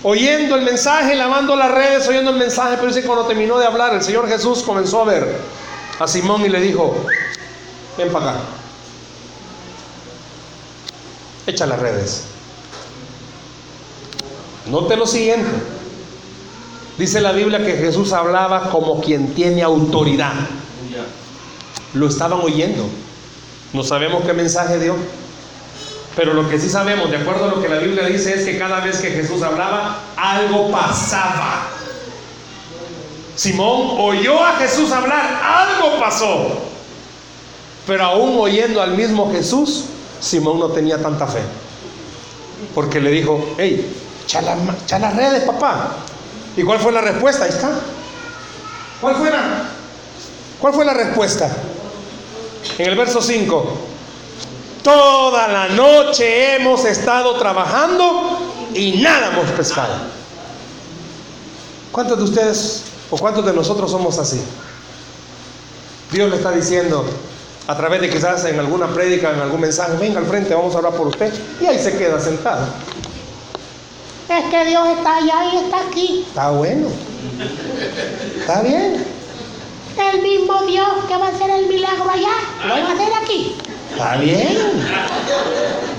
Oyendo 0.03 0.55
el 0.55 0.63
mensaje, 0.63 1.15
lavando 1.15 1.55
las 1.55 1.71
redes, 1.71 2.07
oyendo 2.07 2.31
el 2.31 2.37
mensaje. 2.37 2.75
Pero 2.75 2.93
dice 2.93 3.07
cuando 3.07 3.25
terminó 3.25 3.57
de 3.57 3.65
hablar, 3.65 3.93
el 3.93 4.03
Señor 4.03 4.27
Jesús 4.27 4.63
comenzó 4.63 5.01
a 5.01 5.05
ver 5.05 5.37
a 5.97 6.07
Simón 6.07 6.41
y 6.41 6.49
le 6.49 6.59
dijo, 6.59 6.93
ven 7.97 8.11
para 8.11 8.31
acá, 8.31 8.39
echa 11.47 11.65
las 11.65 11.79
redes. 11.79 12.23
Note 14.67 14.97
lo 14.97 15.05
siguiente. 15.05 15.49
Dice 16.97 17.21
la 17.21 17.33
Biblia 17.33 17.63
que 17.63 17.75
Jesús 17.75 18.13
hablaba 18.13 18.69
como 18.69 19.01
quien 19.01 19.33
tiene 19.35 19.61
autoridad. 19.61 20.33
Lo 21.93 22.07
estaban 22.07 22.39
oyendo. 22.41 22.87
No 23.73 23.83
sabemos 23.83 24.23
qué 24.23 24.33
mensaje 24.33 24.79
dio. 24.79 24.95
Pero 26.15 26.33
lo 26.33 26.49
que 26.49 26.59
sí 26.59 26.69
sabemos, 26.69 27.11
de 27.11 27.17
acuerdo 27.17 27.45
a 27.45 27.47
lo 27.49 27.61
que 27.61 27.67
la 27.67 27.77
Biblia 27.77 28.05
dice, 28.05 28.33
es 28.33 28.45
que 28.45 28.57
cada 28.57 28.79
vez 28.79 28.99
que 28.99 29.11
Jesús 29.11 29.41
hablaba, 29.41 29.99
algo 30.15 30.71
pasaba. 30.71 31.67
Simón 33.35 33.97
oyó 33.99 34.41
a 34.41 34.53
Jesús 34.53 34.91
hablar, 34.91 35.41
algo 35.43 35.99
pasó. 35.99 36.47
Pero 37.85 38.05
aún 38.05 38.39
oyendo 38.39 38.81
al 38.81 38.95
mismo 38.95 39.29
Jesús, 39.31 39.85
Simón 40.19 40.59
no 40.59 40.69
tenía 40.69 41.01
tanta 41.01 41.27
fe. 41.27 41.41
Porque 42.73 42.99
le 42.99 43.11
dijo, 43.11 43.53
hey, 43.57 43.95
echa, 44.23 44.41
las 44.41 45.15
redes, 45.15 45.43
papá. 45.43 45.97
¿Y 46.55 46.63
cuál 46.63 46.79
fue 46.79 46.91
la 46.91 47.01
respuesta? 47.01 47.45
Ahí 47.45 47.49
está. 47.49 47.71
¿Cuál 49.01 49.15
fue 49.15 49.29
la, 49.29 49.69
cuál 50.59 50.73
fue 50.73 50.85
la 50.85 50.93
respuesta? 50.93 51.55
En 52.77 52.87
el 52.87 52.97
verso 52.97 53.21
5. 53.21 53.77
Toda 54.83 55.47
la 55.47 55.67
noche 55.69 56.55
hemos 56.55 56.85
estado 56.85 57.35
trabajando 57.35 58.39
y 58.73 59.01
nada 59.01 59.31
hemos 59.31 59.49
pescado. 59.51 59.95
¿Cuántos 61.91 62.17
de 62.17 62.23
ustedes 62.23 62.83
¿O 63.11 63.17
cuántos 63.17 63.45
de 63.45 63.53
nosotros 63.53 63.91
somos 63.91 64.17
así? 64.17 64.41
Dios 66.11 66.29
le 66.29 66.37
está 66.37 66.51
diciendo 66.51 67.05
a 67.67 67.75
través 67.75 68.01
de 68.01 68.09
quizás 68.09 68.45
en 68.45 68.59
alguna 68.59 68.87
prédica, 68.87 69.31
en 69.31 69.39
algún 69.39 69.61
mensaje, 69.61 69.97
venga 69.97 70.19
al 70.19 70.25
frente, 70.25 70.53
vamos 70.53 70.75
a 70.75 70.77
hablar 70.77 70.93
por 70.93 71.07
usted. 71.07 71.33
Y 71.59 71.65
ahí 71.65 71.79
se 71.79 71.97
queda 71.97 72.19
sentado. 72.19 72.67
Es 74.29 74.45
que 74.45 74.65
Dios 74.65 74.87
está 74.97 75.17
allá 75.17 75.45
y 75.51 75.57
está 75.57 75.79
aquí. 75.87 76.25
Está 76.27 76.51
bueno. 76.51 76.87
Está 78.39 78.61
bien. 78.61 79.05
El 79.97 80.21
mismo 80.21 80.61
Dios 80.63 80.87
que 81.07 81.17
va 81.17 81.27
a 81.27 81.29
hacer 81.29 81.49
el 81.49 81.67
milagro 81.67 82.09
allá, 82.09 82.33
lo 82.67 82.73
va 82.73 82.89
a 82.89 82.93
hacer 82.93 83.13
aquí. 83.23 83.55
Está 83.91 84.17
bien. 84.17 84.57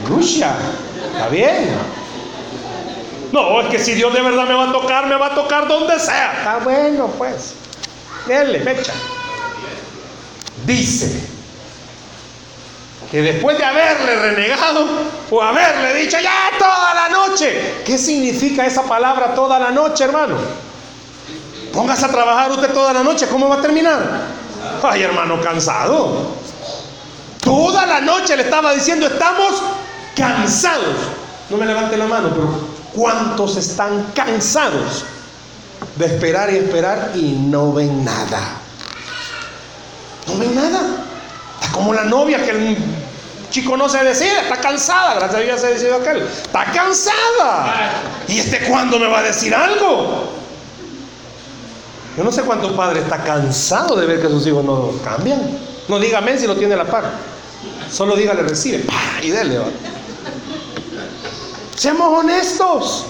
Lucia. 0.09 0.55
Está 1.13 1.29
bien. 1.29 1.71
No, 3.33 3.61
es 3.61 3.69
que 3.69 3.79
si 3.79 3.95
Dios 3.95 4.13
de 4.13 4.23
verdad 4.23 4.47
me 4.47 4.55
va 4.55 4.71
a 4.71 4.73
tocar, 4.73 5.07
me 5.07 5.17
va 5.17 5.27
a 5.27 5.35
tocar 5.35 5.67
donde 5.67 5.99
sea. 5.99 6.35
Está 6.39 6.59
bueno, 6.59 7.09
pues. 7.19 7.55
Dele, 8.27 8.61
fecha. 8.61 8.93
Dice 10.65 11.36
que 13.11 13.23
después 13.23 13.57
de 13.57 13.65
haberle 13.65 14.17
renegado 14.17 14.87
o 15.31 15.43
haberle 15.43 15.95
dicho 15.95 16.19
ya 16.21 16.51
toda 16.59 16.95
la 16.95 17.09
noche, 17.09 17.83
¿qué 17.85 17.97
significa 17.97 18.67
esa 18.67 18.83
palabra 18.83 19.35
toda 19.35 19.59
la 19.59 19.71
noche, 19.71 20.05
hermano? 20.05 20.37
Póngase 21.73 22.07
a 22.07 22.09
trabajar 22.09 22.51
usted 22.51 22.73
toda 22.73 22.93
la 22.93 23.03
noche, 23.03 23.29
¿cómo 23.29 23.49
va 23.49 23.57
a 23.57 23.61
terminar? 23.61 24.01
Ay, 24.83 25.03
hermano, 25.03 25.41
cansado. 25.41 26.33
Toda 27.43 27.87
la 27.87 28.01
noche 28.01 28.37
le 28.37 28.43
estaba 28.43 28.75
diciendo, 28.75 29.07
estamos 29.07 29.63
cansados. 30.17 30.97
No 31.49 31.57
me 31.59 31.67
levante 31.67 31.97
la 31.97 32.07
mano, 32.07 32.31
pero 32.31 32.49
¿cuántos 32.93 33.57
están 33.57 34.07
cansados 34.15 35.05
de 35.95 36.07
esperar 36.07 36.53
y 36.53 36.57
esperar 36.57 37.13
y 37.15 37.33
no 37.33 37.73
ven 37.73 38.05
nada? 38.05 38.41
No 40.27 40.39
ven 40.39 40.55
nada. 40.57 41.06
Como 41.77 41.95
la 41.95 42.05
novia 42.05 42.45
que 42.45 42.51
el 42.51 42.77
chico 43.51 43.77
no 43.77 43.89
se 43.89 44.03
decide, 44.03 44.41
está 44.41 44.57
cansada, 44.57 45.15
gracias 45.15 45.35
a 45.35 45.45
Dios 45.45 45.61
se 45.61 45.67
decidió 45.69 45.97
aquel. 45.97 46.23
Está 46.23 46.65
cansada. 46.65 47.93
¿Y 48.27 48.41
este 48.41 48.61
cuándo 48.61 48.99
me 48.99 49.07
va 49.07 49.21
a 49.21 49.23
decir 49.23 49.55
algo? 49.55 50.33
Yo 52.17 52.25
no 52.25 52.33
sé 52.33 52.43
cuántos 52.43 52.73
padres 52.73 53.05
está 53.05 53.23
cansado 53.23 53.95
de 53.95 54.07
ver 54.07 54.23
que 54.23 54.29
sus 54.29 54.47
hijos 54.47 54.65
no 54.65 54.93
cambian. 55.05 55.59
No 55.87 55.99
dígame 55.99 56.39
si 56.39 56.47
lo 56.47 56.57
tiene 56.57 56.75
la 56.75 56.87
par. 56.87 57.05
Solo 57.93 58.17
dígale 58.17 58.43
recibe. 58.43 58.85
Y 59.23 59.31
dele. 59.31 59.61
Seamos 61.77 62.19
honestos. 62.19 63.05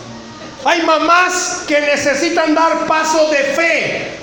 Hay 0.65 0.83
mamás 0.83 1.63
que 1.69 1.81
necesitan 1.81 2.55
dar 2.55 2.87
paso 2.87 3.31
de 3.31 3.39
fe. 3.39 4.19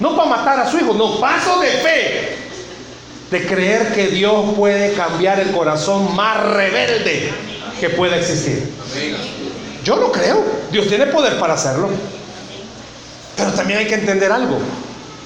No 0.00 0.16
para 0.16 0.30
matar 0.30 0.60
a 0.60 0.70
su 0.70 0.78
hijo, 0.78 0.94
no, 0.94 1.20
paso 1.20 1.60
de 1.60 1.68
fe. 1.68 2.38
De 3.34 3.44
creer 3.44 3.92
que 3.92 4.06
Dios 4.06 4.54
puede 4.54 4.92
cambiar 4.92 5.40
el 5.40 5.50
corazón 5.50 6.14
más 6.14 6.40
rebelde 6.40 7.32
que 7.80 7.90
pueda 7.90 8.16
existir. 8.16 8.72
Yo 9.82 9.96
lo 9.96 10.12
creo. 10.12 10.40
Dios 10.70 10.86
tiene 10.86 11.06
poder 11.06 11.36
para 11.40 11.54
hacerlo. 11.54 11.88
Pero 13.36 13.50
también 13.50 13.80
hay 13.80 13.88
que 13.88 13.96
entender 13.96 14.30
algo. 14.30 14.56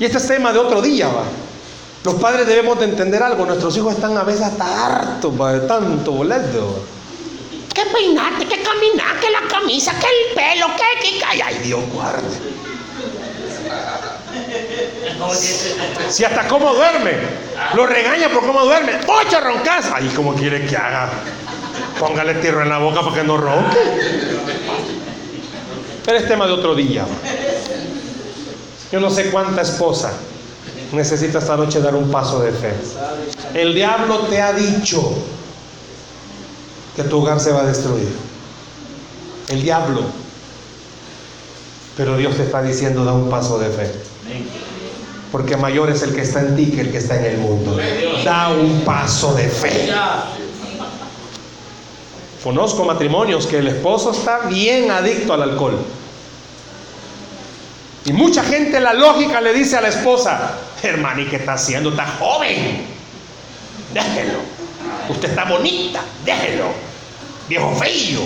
Y 0.01 0.07
este 0.07 0.17
es 0.17 0.27
tema 0.27 0.55
de 0.55 0.59
otro 0.59 0.81
día, 0.81 1.09
va. 1.09 1.25
Los 2.03 2.15
padres 2.15 2.47
debemos 2.47 2.79
de 2.79 2.87
entender 2.87 3.23
algo. 3.23 3.45
Nuestros 3.45 3.77
hijos 3.77 3.93
están 3.93 4.17
a 4.17 4.23
veces 4.23 4.41
hasta 4.41 4.87
hartos 4.87 5.37
de 5.37 5.61
tanto 5.69 6.13
boleto. 6.13 6.83
Que 7.75 7.83
peinarte, 7.95 8.47
que 8.47 8.63
caminar, 8.63 9.21
que 9.21 9.31
la 9.31 9.47
camisa, 9.51 9.93
que 10.01 10.07
el 10.07 10.35
pelo, 10.35 10.69
que, 10.69 11.11
que, 11.11 11.25
ay, 11.27 11.43
ay, 11.45 11.59
Dios 11.63 11.81
guarde. 11.93 12.27
Si 16.09 16.25
hasta 16.25 16.47
cómo 16.47 16.75
duerme, 16.75 17.13
lo 17.75 17.87
regaña 17.87 18.29
por 18.29 18.47
cómo 18.47 18.65
duerme. 18.65 18.93
¡Ocho 19.07 19.41
roncas! 19.41 19.87
Ay, 19.93 20.11
¿cómo 20.15 20.35
quiere 20.35 20.67
que 20.67 20.77
haga? 20.77 21.11
Póngale 21.99 22.35
tierra 22.35 22.63
en 22.63 22.69
la 22.69 22.79
boca 22.79 23.01
para 23.03 23.17
que 23.17 23.25
no 23.25 23.37
ronque. 23.37 23.77
Pero 26.05 26.19
es 26.19 26.29
tema 26.29 26.47
de 26.47 26.53
otro 26.53 26.75
día. 26.75 27.05
Yo 28.91 29.01
no 29.01 29.11
sé 29.11 29.31
cuánta 29.31 29.63
esposa 29.63 30.13
necesita 30.93 31.39
esta 31.39 31.57
noche 31.57 31.81
dar 31.81 31.95
un 31.95 32.11
paso 32.11 32.41
de 32.41 32.53
fe. 32.53 32.73
El 33.55 33.75
diablo 33.75 34.21
te 34.21 34.41
ha 34.41 34.53
dicho 34.53 35.13
que 36.97 37.03
tu 37.05 37.21
hogar 37.21 37.41
se 37.41 37.53
va 37.53 37.61
a 37.61 37.67
destruir. 37.67 38.09
El 39.49 39.63
diablo. 39.63 40.03
Pero 41.97 42.17
Dios 42.17 42.37
te 42.37 42.45
está 42.45 42.63
diciendo 42.63 43.05
da 43.05 43.13
un 43.13 43.29
paso 43.29 43.59
de 43.59 43.69
fe. 43.69 43.93
Porque 45.31 45.57
mayor 45.57 45.91
es 45.91 46.03
el 46.03 46.15
que 46.15 46.23
está 46.23 46.41
en 46.41 46.57
ti 46.57 46.71
que 46.71 46.81
el 46.81 46.91
que 46.91 46.99
está 46.99 47.17
en 47.17 47.25
el 47.25 47.39
mundo. 47.39 47.77
Da 48.25 48.49
un 48.49 48.81
paso 48.81 49.35
de 49.35 49.49
fe. 49.49 49.93
Conozco 52.43 52.85
matrimonios 52.85 53.47
que 53.47 53.59
el 53.59 53.69
esposo 53.69 54.13
está 54.13 54.41
bien 54.49 54.91
adicto 54.91 55.35
al 55.35 55.43
alcohol. 55.43 55.79
Y 58.07 58.13
mucha 58.13 58.43
gente 58.43 58.81
la 58.81 58.95
lógica 58.95 59.41
le 59.41 59.53
dice 59.53 59.77
a 59.77 59.83
la 59.83 59.89
esposa, 59.89 60.53
hermano, 60.83 61.21
¿y 61.21 61.27
qué 61.27 61.37
está 61.37 61.55
haciendo? 61.55 61.91
Está 61.91 62.07
joven. 62.19 62.87
Déjelo. 63.93 64.39
Usted 65.11 65.29
está 65.29 65.45
bonita. 65.45 66.01
Déjelo. 66.25 66.67
Viejo 67.49 67.75
feo. 67.75 68.23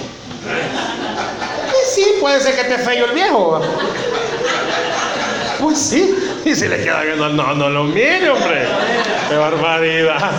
Sí, 1.93 2.05
puede 2.21 2.41
ser 2.41 2.55
que 2.55 2.61
esté 2.61 2.79
feo 2.79 3.07
el 3.07 3.13
viejo. 3.13 3.61
Pues 5.63 5.79
sí. 5.79 6.15
Y 6.45 6.55
si 6.57 6.67
le 6.67 6.83
queda 6.83 7.03
viendo, 7.03 7.29
no, 7.29 7.55
no 7.55 7.71
lo 7.71 7.85
mire, 7.85 8.29
hombre. 8.31 8.67
Qué 9.29 9.37
barbaridad. 9.37 10.33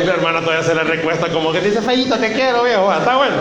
Y 0.00 0.06
la 0.06 0.14
hermana 0.14 0.40
todavía 0.40 0.64
se 0.64 0.74
le 0.74 0.84
recuesta 0.84 1.28
como 1.32 1.52
que 1.52 1.60
dice, 1.60 1.82
feito, 1.82 2.16
te 2.16 2.32
quiero, 2.32 2.62
viejo. 2.62 2.92
Está 2.92 3.16
bueno. 3.16 3.34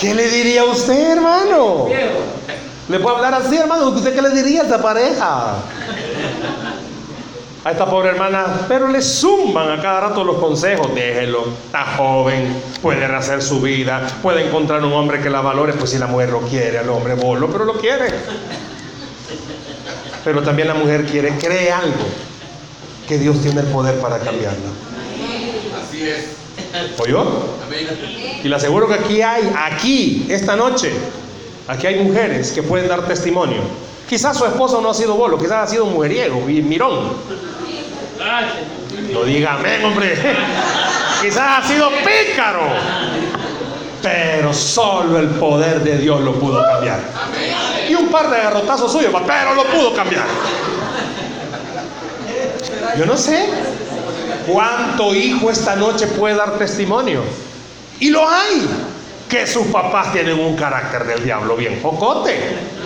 ¿Qué 0.00 0.14
le 0.14 0.28
diría 0.28 0.62
a 0.62 0.64
usted, 0.64 1.12
hermano? 1.12 1.88
¿Le 2.88 2.98
puedo 2.98 3.16
hablar 3.16 3.34
así, 3.34 3.56
hermano? 3.56 3.88
¿Usted 3.90 4.14
qué 4.14 4.22
le 4.22 4.30
diría 4.30 4.62
a 4.62 4.64
esa 4.64 4.80
pareja? 4.80 5.54
A 7.64 7.70
esta 7.70 7.86
pobre 7.86 8.10
hermana, 8.10 8.66
pero 8.66 8.88
le 8.88 9.00
suman 9.00 9.70
a 9.70 9.80
cada 9.80 10.00
rato 10.00 10.24
los 10.24 10.38
consejos. 10.38 10.92
Déjelo, 10.94 11.46
está 11.66 11.96
joven, 11.96 12.60
puede 12.82 13.06
rehacer 13.06 13.40
su 13.40 13.60
vida, 13.60 14.06
puede 14.20 14.46
encontrar 14.46 14.82
un 14.84 14.92
hombre 14.92 15.20
que 15.20 15.30
la 15.30 15.40
valore. 15.40 15.72
Pues 15.74 15.90
si 15.90 15.98
la 15.98 16.08
mujer 16.08 16.30
lo 16.30 16.40
quiere, 16.40 16.78
al 16.78 16.88
hombre 16.88 17.14
bolo, 17.14 17.48
pero 17.50 17.64
lo 17.64 17.74
quiere. 17.74 18.06
Pero 20.24 20.42
también 20.42 20.68
la 20.68 20.74
mujer 20.74 21.04
quiere, 21.04 21.36
cree 21.38 21.70
algo, 21.70 22.04
que 23.06 23.18
Dios 23.18 23.40
tiene 23.40 23.60
el 23.60 23.66
poder 23.68 23.94
para 24.00 24.18
cambiarla. 24.18 24.70
Así 25.82 26.08
es. 26.08 26.36
¿Oyó? 26.98 27.46
Y 28.42 28.48
le 28.48 28.56
aseguro 28.56 28.88
que 28.88 28.94
aquí 28.94 29.22
hay, 29.22 29.52
aquí, 29.56 30.26
esta 30.28 30.56
noche, 30.56 30.92
Aquí 31.68 31.86
hay 31.86 32.02
mujeres 32.02 32.52
que 32.52 32.62
pueden 32.62 32.88
dar 32.88 33.06
testimonio. 33.06 33.62
Quizás 34.12 34.36
su 34.36 34.44
esposo 34.44 34.78
no 34.82 34.90
ha 34.90 34.94
sido 34.94 35.14
bolo, 35.14 35.38
quizás 35.38 35.52
ha 35.52 35.66
sido 35.66 35.86
mujeriego 35.86 36.46
y 36.46 36.60
mirón. 36.60 37.14
No 39.10 39.24
diga 39.24 39.54
amén, 39.54 39.82
hombre. 39.82 40.14
quizás 41.22 41.64
ha 41.64 41.66
sido 41.66 41.88
pícaro. 41.88 42.60
Pero 44.02 44.52
solo 44.52 45.18
el 45.18 45.28
poder 45.28 45.80
de 45.80 45.96
Dios 45.96 46.20
lo 46.20 46.34
pudo 46.34 46.62
cambiar. 46.62 47.00
Y 47.88 47.94
un 47.94 48.08
par 48.08 48.28
de 48.28 48.36
garrotazos 48.36 48.92
suyos, 48.92 49.14
pero 49.26 49.54
lo 49.54 49.64
pudo 49.64 49.94
cambiar. 49.94 50.26
Yo 52.98 53.06
no 53.06 53.16
sé 53.16 53.48
cuánto 54.46 55.14
hijo 55.14 55.50
esta 55.50 55.74
noche 55.74 56.06
puede 56.08 56.36
dar 56.36 56.58
testimonio. 56.58 57.22
Y 57.98 58.10
lo 58.10 58.28
hay 58.28 58.68
que 59.26 59.46
sus 59.46 59.68
papás 59.68 60.12
tienen 60.12 60.38
un 60.38 60.54
carácter 60.54 61.06
del 61.06 61.24
diablo 61.24 61.56
bien 61.56 61.80
jocote. 61.80 62.81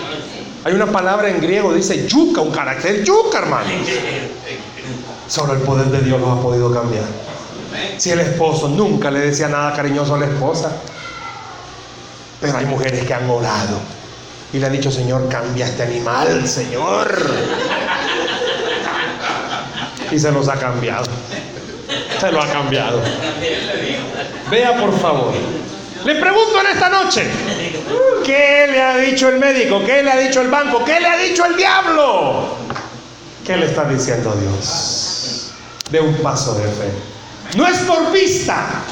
Hay 0.67 0.75
una 0.75 0.87
palabra 0.87 1.31
en 1.31 1.41
griego, 1.41 1.73
dice 1.73 2.09
yuca, 2.09 2.41
un 2.41 2.51
carácter 2.51 3.05
yuca, 3.05 3.39
hermano. 3.39 3.71
Solo 5.29 5.53
el 5.53 5.61
poder 5.61 5.87
de 5.87 6.01
Dios 6.01 6.21
lo 6.21 6.33
ha 6.33 6.43
podido 6.43 6.75
cambiar. 6.75 7.05
Si 7.99 8.11
el 8.11 8.19
esposo 8.19 8.69
nunca 8.69 9.09
le 9.13 9.21
decía 9.21 9.47
nada 9.47 9.73
cariñoso 9.75 10.17
a 10.17 10.19
la 10.19 10.27
esposa, 10.27 10.73
pero 12.41 12.59
hay 12.59 12.65
mujeres 12.65 13.07
que 13.07 13.15
han 13.15 13.31
orado 13.31 13.79
y 14.53 14.59
le 14.59 14.67
han 14.67 14.73
dicho, 14.73 14.91
Señor, 14.91 15.29
cambia 15.29 15.67
este 15.67 15.85
animal, 15.85 16.49
Señor. 16.49 17.17
Y 20.11 20.19
se 20.19 20.33
los 20.33 20.49
ha 20.49 20.57
cambiado. 20.57 21.07
Se 22.19 22.33
lo 22.33 22.43
ha 22.43 22.47
cambiado. 22.49 23.01
Vea 24.51 24.81
por 24.81 24.99
favor. 24.99 25.33
Le 26.07 26.15
pregunto 26.15 26.61
en 26.61 26.67
esta 26.69 26.89
noche, 26.89 27.27
¿qué 28.25 28.69
le 28.71 28.81
ha 28.81 28.97
dicho 28.97 29.29
el 29.29 29.41
médico? 29.41 29.83
¿Qué 29.85 30.05
le 30.05 30.13
ha 30.13 30.17
dicho 30.17 30.41
el 30.41 30.47
banco? 30.47 30.85
¿Qué 30.85 31.01
le 31.01 31.09
ha 31.09 31.17
dicho 31.17 31.45
el 31.45 31.57
diablo? 31.57 32.57
¿Qué 33.45 33.57
le 33.57 33.67
está 33.67 33.89
diciendo 33.89 34.33
Dios? 34.41 35.51
De 35.91 35.99
un 35.99 36.15
paso 36.19 36.55
de 36.55 36.63
fe. 36.63 36.93
No 37.57 37.67
es 37.67 37.79
por 37.79 38.13
vista, 38.13 38.85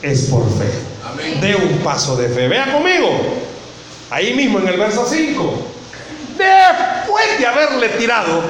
es 0.00 0.22
por 0.30 0.46
fe. 0.58 1.40
De 1.42 1.56
un 1.56 1.80
paso 1.80 2.16
de 2.16 2.30
fe. 2.30 2.48
Vea 2.48 2.72
conmigo. 2.72 3.20
Ahí 4.08 4.32
mismo 4.32 4.58
en 4.58 4.68
el 4.68 4.78
verso 4.78 5.06
5. 5.06 5.66
Después 6.38 7.38
de 7.38 7.46
haberle 7.46 7.90
tirado, 7.90 8.40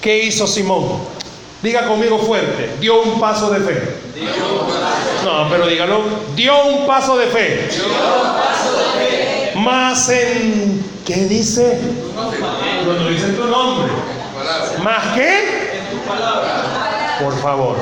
¿qué 0.00 0.24
hizo 0.24 0.46
Simón? 0.46 0.98
Diga 1.62 1.86
conmigo 1.86 2.20
fuerte, 2.20 2.70
dio 2.80 3.02
un 3.02 3.20
paso 3.20 3.50
de 3.50 3.60
fe. 3.60 3.98
No, 5.38 5.48
pero 5.48 5.68
dígalo, 5.68 6.02
dio 6.34 6.64
un 6.64 6.84
paso 6.84 7.16
de 7.16 7.28
fe. 7.28 7.70
Más 9.54 10.08
en, 10.08 10.84
¿qué 11.06 11.14
dice? 11.26 11.78
No, 12.16 13.08
dice 13.08 13.28
tu 13.28 13.44
nombre. 13.44 13.92
¿Más 14.82 15.14
qué? 15.14 15.78
En 15.78 15.90
tu 15.90 16.08
palabra. 16.08 17.18
Por 17.22 17.40
favor. 17.40 17.76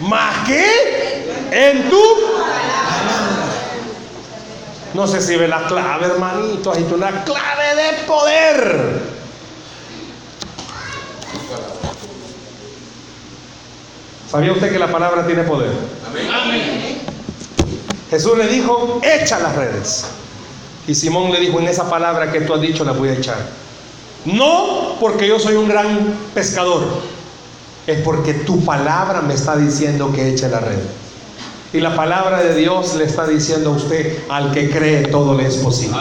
¿Más 0.00 0.48
qué? 0.48 1.30
En 1.52 1.88
tu 1.88 2.02
palabra. 2.24 2.56
No 4.92 5.06
sé 5.06 5.20
si 5.20 5.36
ve 5.36 5.46
la 5.46 5.64
clave, 5.68 6.06
hermanito. 6.06 6.72
Hay 6.72 6.88
una 6.92 7.22
clave 7.22 7.74
de 7.76 7.92
poder. 8.04 9.15
¿Sabía 14.30 14.52
usted 14.52 14.72
que 14.72 14.78
la 14.78 14.90
palabra 14.90 15.26
tiene 15.26 15.42
poder? 15.44 15.70
Jesús 18.10 18.38
le 18.38 18.48
dijo, 18.48 19.00
echa 19.02 19.38
las 19.38 19.54
redes. 19.54 20.04
Y 20.86 20.94
Simón 20.94 21.32
le 21.32 21.40
dijo, 21.40 21.58
en 21.60 21.68
esa 21.68 21.88
palabra 21.88 22.32
que 22.32 22.40
tú 22.40 22.54
has 22.54 22.60
dicho 22.60 22.84
la 22.84 22.92
voy 22.92 23.08
a 23.08 23.14
echar. 23.14 23.38
No 24.24 24.96
porque 25.00 25.28
yo 25.28 25.38
soy 25.38 25.54
un 25.54 25.68
gran 25.68 26.16
pescador, 26.34 26.82
es 27.86 28.00
porque 28.02 28.34
tu 28.34 28.64
palabra 28.64 29.20
me 29.22 29.34
está 29.34 29.56
diciendo 29.56 30.12
que 30.12 30.28
eche 30.28 30.48
la 30.48 30.60
red. 30.60 30.78
Y 31.72 31.80
la 31.80 31.94
palabra 31.94 32.42
de 32.42 32.54
Dios 32.54 32.94
le 32.94 33.04
está 33.04 33.26
diciendo 33.26 33.70
a 33.70 33.76
usted, 33.76 34.18
al 34.28 34.52
que 34.52 34.70
cree 34.70 35.08
todo 35.08 35.34
le 35.36 35.46
es 35.46 35.56
posible. 35.56 35.96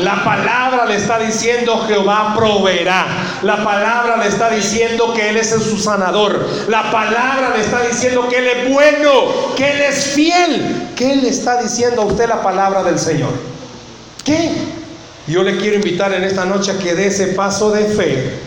La 0.00 0.22
palabra 0.22 0.86
le 0.86 0.96
está 0.96 1.18
diciendo 1.18 1.84
Jehová 1.86 2.34
proveerá. 2.36 3.06
La 3.42 3.64
palabra 3.64 4.16
le 4.16 4.28
está 4.28 4.48
diciendo 4.48 5.12
que 5.12 5.30
Él 5.30 5.36
es 5.36 5.50
su 5.50 5.76
sanador. 5.76 6.46
La 6.68 6.90
palabra 6.90 7.52
le 7.56 7.62
está 7.62 7.82
diciendo 7.82 8.28
que 8.28 8.38
Él 8.38 8.46
es 8.46 8.72
bueno, 8.72 9.54
que 9.56 9.70
Él 9.70 9.80
es 9.80 10.04
fiel. 10.14 10.90
¿Qué 10.94 11.16
le 11.16 11.28
está 11.28 11.60
diciendo 11.60 12.02
a 12.02 12.04
usted 12.06 12.28
la 12.28 12.42
palabra 12.42 12.82
del 12.82 12.98
Señor? 12.98 13.32
¿Qué? 14.24 14.52
Yo 15.26 15.42
le 15.42 15.56
quiero 15.56 15.76
invitar 15.76 16.12
en 16.14 16.22
esta 16.22 16.44
noche 16.44 16.70
a 16.70 16.78
que 16.78 16.94
dé 16.94 17.08
ese 17.08 17.28
paso 17.28 17.70
de 17.72 17.84
fe 17.84 18.38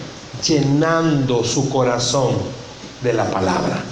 llenando 0.48 1.44
su 1.44 1.70
corazón 1.70 2.38
de 3.02 3.14
la 3.14 3.30
palabra. 3.30 3.84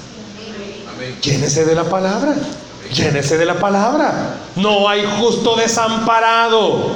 Llénese 1.21 1.65
de 1.65 1.75
la 1.75 1.83
palabra. 1.83 2.35
Llénese 2.93 3.37
de 3.37 3.45
la 3.45 3.55
palabra. 3.55 4.37
No 4.55 4.87
hay 4.87 5.05
justo 5.19 5.55
desamparado. 5.55 6.95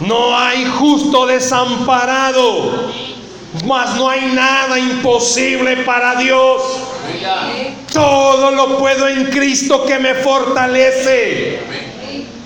No 0.00 0.38
hay 0.38 0.64
justo 0.78 1.26
desamparado. 1.26 2.90
Mas 3.64 3.96
no 3.96 4.08
hay 4.08 4.32
nada 4.32 4.78
imposible 4.78 5.78
para 5.78 6.16
Dios. 6.16 6.62
Todo 7.92 8.50
lo 8.50 8.78
puedo 8.78 9.08
en 9.08 9.26
Cristo 9.26 9.84
que 9.84 9.98
me 9.98 10.14
fortalece. 10.14 11.60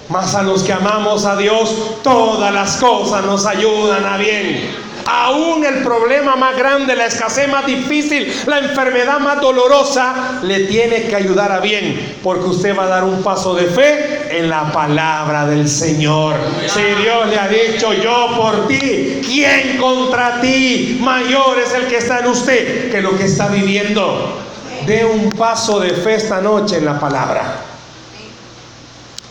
Mas 0.08 0.34
a 0.34 0.42
los 0.42 0.62
que 0.62 0.72
amamos 0.72 1.24
a 1.24 1.36
Dios, 1.36 2.02
todas 2.02 2.52
las 2.52 2.76
cosas 2.76 3.24
nos 3.24 3.46
ayudan 3.46 4.04
a 4.04 4.16
bien 4.16 4.89
aún 5.06 5.64
el 5.64 5.82
problema 5.82 6.36
más 6.36 6.56
grande, 6.56 6.94
la 6.96 7.06
escasez 7.06 7.48
más 7.48 7.66
difícil, 7.66 8.32
la 8.46 8.58
enfermedad 8.58 9.18
más 9.20 9.40
dolorosa, 9.40 10.40
le 10.42 10.64
tiene 10.66 11.04
que 11.04 11.16
ayudar 11.16 11.52
a 11.52 11.60
bien, 11.60 12.18
porque 12.22 12.46
usted 12.46 12.76
va 12.76 12.84
a 12.84 12.88
dar 12.88 13.04
un 13.04 13.22
paso 13.22 13.54
de 13.54 13.66
fe 13.66 14.38
en 14.38 14.48
la 14.48 14.72
palabra 14.72 15.46
del 15.46 15.68
Señor. 15.68 16.36
Si 16.66 16.82
Dios 17.02 17.28
le 17.28 17.38
ha 17.38 17.48
dicho, 17.48 17.92
yo 17.92 18.28
por 18.36 18.68
ti, 18.68 19.20
¿quién 19.26 19.78
contra 19.78 20.40
ti? 20.40 20.98
Mayor 21.00 21.58
es 21.58 21.74
el 21.74 21.86
que 21.86 21.98
está 21.98 22.20
en 22.20 22.26
usted 22.26 22.90
que 22.90 23.00
lo 23.00 23.16
que 23.16 23.24
está 23.24 23.48
viviendo. 23.48 24.38
De 24.86 25.04
un 25.04 25.30
paso 25.30 25.78
de 25.78 25.90
fe 25.90 26.14
esta 26.14 26.40
noche 26.40 26.78
en 26.78 26.86
la 26.86 26.98
palabra. 26.98 27.56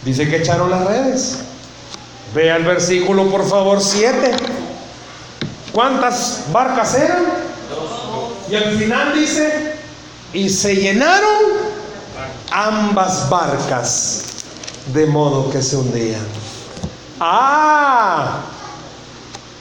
Dice 0.03 0.30
que 0.30 0.38
echaron 0.38 0.70
las 0.70 0.86
redes. 0.86 1.39
Vea 2.34 2.57
el 2.57 2.63
versículo, 2.63 3.26
por 3.30 3.47
favor, 3.47 3.82
7. 3.82 4.32
¿Cuántas 5.72 6.45
barcas 6.51 6.95
eran? 6.95 7.26
Y 8.49 8.55
al 8.55 8.78
final 8.78 9.13
dice, 9.13 9.76
y 10.34 10.49
se 10.49 10.76
llenaron 10.76 11.70
ambas 12.51 13.30
barcas, 13.30 14.24
de 14.93 15.05
modo 15.05 15.51
que 15.51 15.61
se 15.61 15.78
hundían. 15.78 16.26
Ah, 17.20 18.41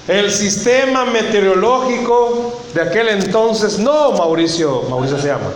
el 0.06 0.30
sistema 0.32 1.04
meteorológico 1.04 2.62
de 2.72 2.80
aquel 2.80 3.08
entonces, 3.08 3.78
no 3.78 4.12
Mauricio, 4.12 4.84
Mauricio 4.88 5.18
se 5.18 5.28
llama. 5.28 5.50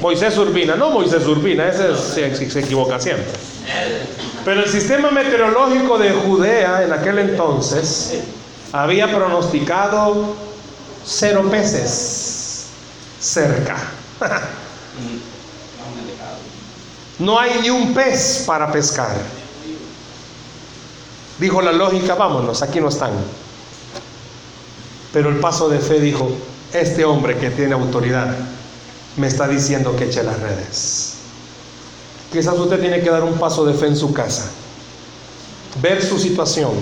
Moisés 0.00 0.38
Urbina, 0.38 0.76
no 0.76 0.90
Moisés 0.90 1.26
Urbina, 1.26 1.68
ese 1.68 1.94
se, 1.96 2.50
se 2.50 2.60
equivoca 2.60 2.98
siempre. 2.98 3.26
Pero 4.44 4.62
el 4.62 4.70
sistema 4.70 5.10
meteorológico 5.10 5.98
de 5.98 6.10
Judea 6.12 6.84
en 6.84 6.92
aquel 6.92 7.18
entonces 7.18 8.22
había 8.72 9.08
pronosticado 9.14 10.34
cero 11.04 11.48
peces 11.50 12.66
cerca. 13.20 13.76
No 17.18 17.36
hay 17.36 17.60
ni 17.62 17.68
un 17.68 17.94
pez 17.94 18.44
para 18.46 18.70
pescar. 18.70 19.16
Dijo 21.40 21.60
la 21.60 21.72
lógica, 21.72 22.14
vámonos, 22.14 22.62
aquí 22.62 22.80
no 22.80 22.88
están. 22.88 23.10
Pero 25.12 25.28
el 25.28 25.40
paso 25.40 25.68
de 25.68 25.80
fe 25.80 25.98
dijo, 25.98 26.30
este 26.72 27.04
hombre 27.04 27.36
que 27.36 27.50
tiene 27.50 27.74
autoridad 27.74 28.36
me 29.16 29.26
está 29.26 29.48
diciendo 29.48 29.96
que 29.96 30.04
eche 30.04 30.22
las 30.22 30.38
redes. 30.38 31.14
Quizás 32.32 32.56
usted 32.56 32.80
tiene 32.80 33.00
que 33.00 33.10
dar 33.10 33.24
un 33.24 33.38
paso 33.38 33.64
de 33.64 33.74
fe 33.74 33.86
en 33.86 33.96
su 33.96 34.12
casa, 34.12 34.44
ver 35.82 36.04
su 36.04 36.18
situación, 36.18 36.72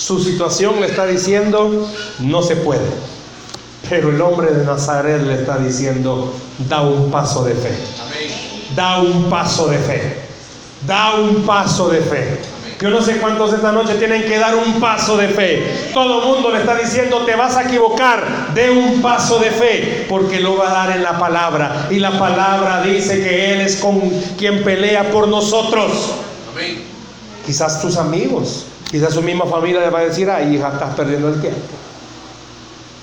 su 0.00 0.18
situación 0.18 0.80
le 0.80 0.86
está 0.86 1.06
diciendo, 1.06 1.86
no 2.20 2.42
se 2.42 2.56
puede. 2.56 2.88
Pero 3.90 4.08
el 4.08 4.20
hombre 4.22 4.50
de 4.50 4.64
Nazaret 4.64 5.20
le 5.20 5.34
está 5.34 5.58
diciendo, 5.58 6.32
da 6.70 6.80
un 6.80 7.10
paso 7.10 7.44
de 7.44 7.54
fe. 7.54 7.70
Da 8.74 9.02
un 9.02 9.28
paso 9.28 9.68
de 9.68 9.78
fe. 9.78 10.16
Da 10.86 11.16
un 11.16 11.42
paso 11.42 11.90
de 11.90 12.00
fe. 12.00 12.38
Yo 12.80 12.88
no 12.88 13.02
sé 13.02 13.18
cuántos 13.18 13.52
esta 13.52 13.72
noche 13.72 13.96
tienen 13.96 14.22
que 14.22 14.38
dar 14.38 14.56
un 14.56 14.80
paso 14.80 15.18
de 15.18 15.28
fe. 15.28 15.90
Todo 15.92 16.22
el 16.22 16.28
mundo 16.28 16.50
le 16.50 16.60
está 16.60 16.76
diciendo, 16.76 17.26
te 17.26 17.36
vas 17.36 17.56
a 17.56 17.64
equivocar, 17.64 18.54
de 18.54 18.70
un 18.70 19.02
paso 19.02 19.38
de 19.38 19.50
fe, 19.50 20.06
porque 20.08 20.40
lo 20.40 20.56
va 20.56 20.70
a 20.70 20.86
dar 20.86 20.96
en 20.96 21.02
la 21.02 21.18
palabra. 21.18 21.88
Y 21.90 21.98
la 21.98 22.18
palabra 22.18 22.80
dice 22.80 23.22
que 23.22 23.52
Él 23.52 23.60
es 23.60 23.76
con 23.76 24.00
quien 24.38 24.64
pelea 24.64 25.10
por 25.10 25.28
nosotros. 25.28 25.92
Quizás 27.44 27.82
tus 27.82 27.98
amigos, 27.98 28.64
Quizás 28.90 29.14
su 29.14 29.22
misma 29.22 29.46
familia 29.46 29.80
le 29.80 29.90
va 29.90 30.00
a 30.00 30.04
decir, 30.04 30.28
ay 30.28 30.56
hija, 30.56 30.70
estás 30.72 30.94
perdiendo 30.94 31.28
el 31.28 31.40
tiempo. 31.40 31.60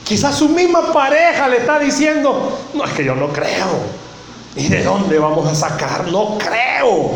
Quizás 0.04 0.38
su 0.38 0.50
misma 0.50 0.92
pareja 0.92 1.48
le 1.48 1.58
está 1.58 1.80
diciendo, 1.80 2.58
no 2.74 2.86
es 2.86 2.92
que 2.92 3.06
yo 3.06 3.16
no 3.16 3.30
creo. 3.30 4.08
¿Y 4.56 4.68
de 4.68 4.84
dónde 4.84 5.20
vamos 5.20 5.48
a 5.48 5.56
sacar? 5.56 6.08
No 6.08 6.38
creo. 6.38 7.12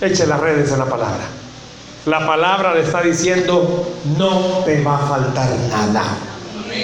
Eche 0.00 0.26
las 0.26 0.38
redes 0.38 0.70
en 0.70 0.78
la 0.78 0.86
palabra. 0.86 1.24
La 2.06 2.26
palabra 2.26 2.74
le 2.74 2.82
está 2.82 3.02
diciendo, 3.02 3.88
no 4.16 4.62
te 4.64 4.82
va 4.82 4.96
a 4.96 5.06
faltar 5.06 5.50
nada. 5.70 6.04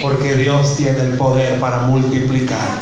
Porque 0.02 0.34
Dios 0.34 0.76
tiene 0.76 1.00
el 1.00 1.16
poder 1.16 1.60
para 1.60 1.78
multiplicar. 1.78 2.78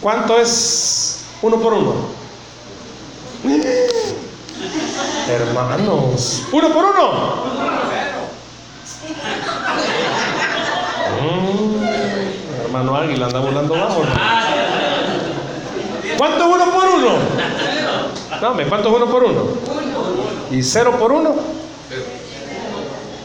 ¿Cuánto 0.00 0.38
es 0.38 1.20
uno 1.42 1.60
por 1.60 1.74
uno? 1.74 1.94
Hermanos, 5.28 6.42
uno 6.52 6.68
por 6.72 6.84
uno. 6.84 7.44
Mm, 11.20 12.64
hermano 12.64 12.96
Águila 12.96 13.26
anda 13.26 13.40
volando 13.40 13.74
bajo. 13.74 14.02
¿Cuánto 16.18 16.48
uno 16.48 16.64
por 16.70 16.84
uno? 16.84 17.18
Dame, 18.40 18.64
¿cuánto 18.66 18.88
es 18.88 18.96
uno 18.96 19.06
por 19.06 19.24
uno? 19.24 19.44
¿Y 20.50 20.62
cero 20.62 20.96
por 20.98 21.12
uno? 21.12 21.34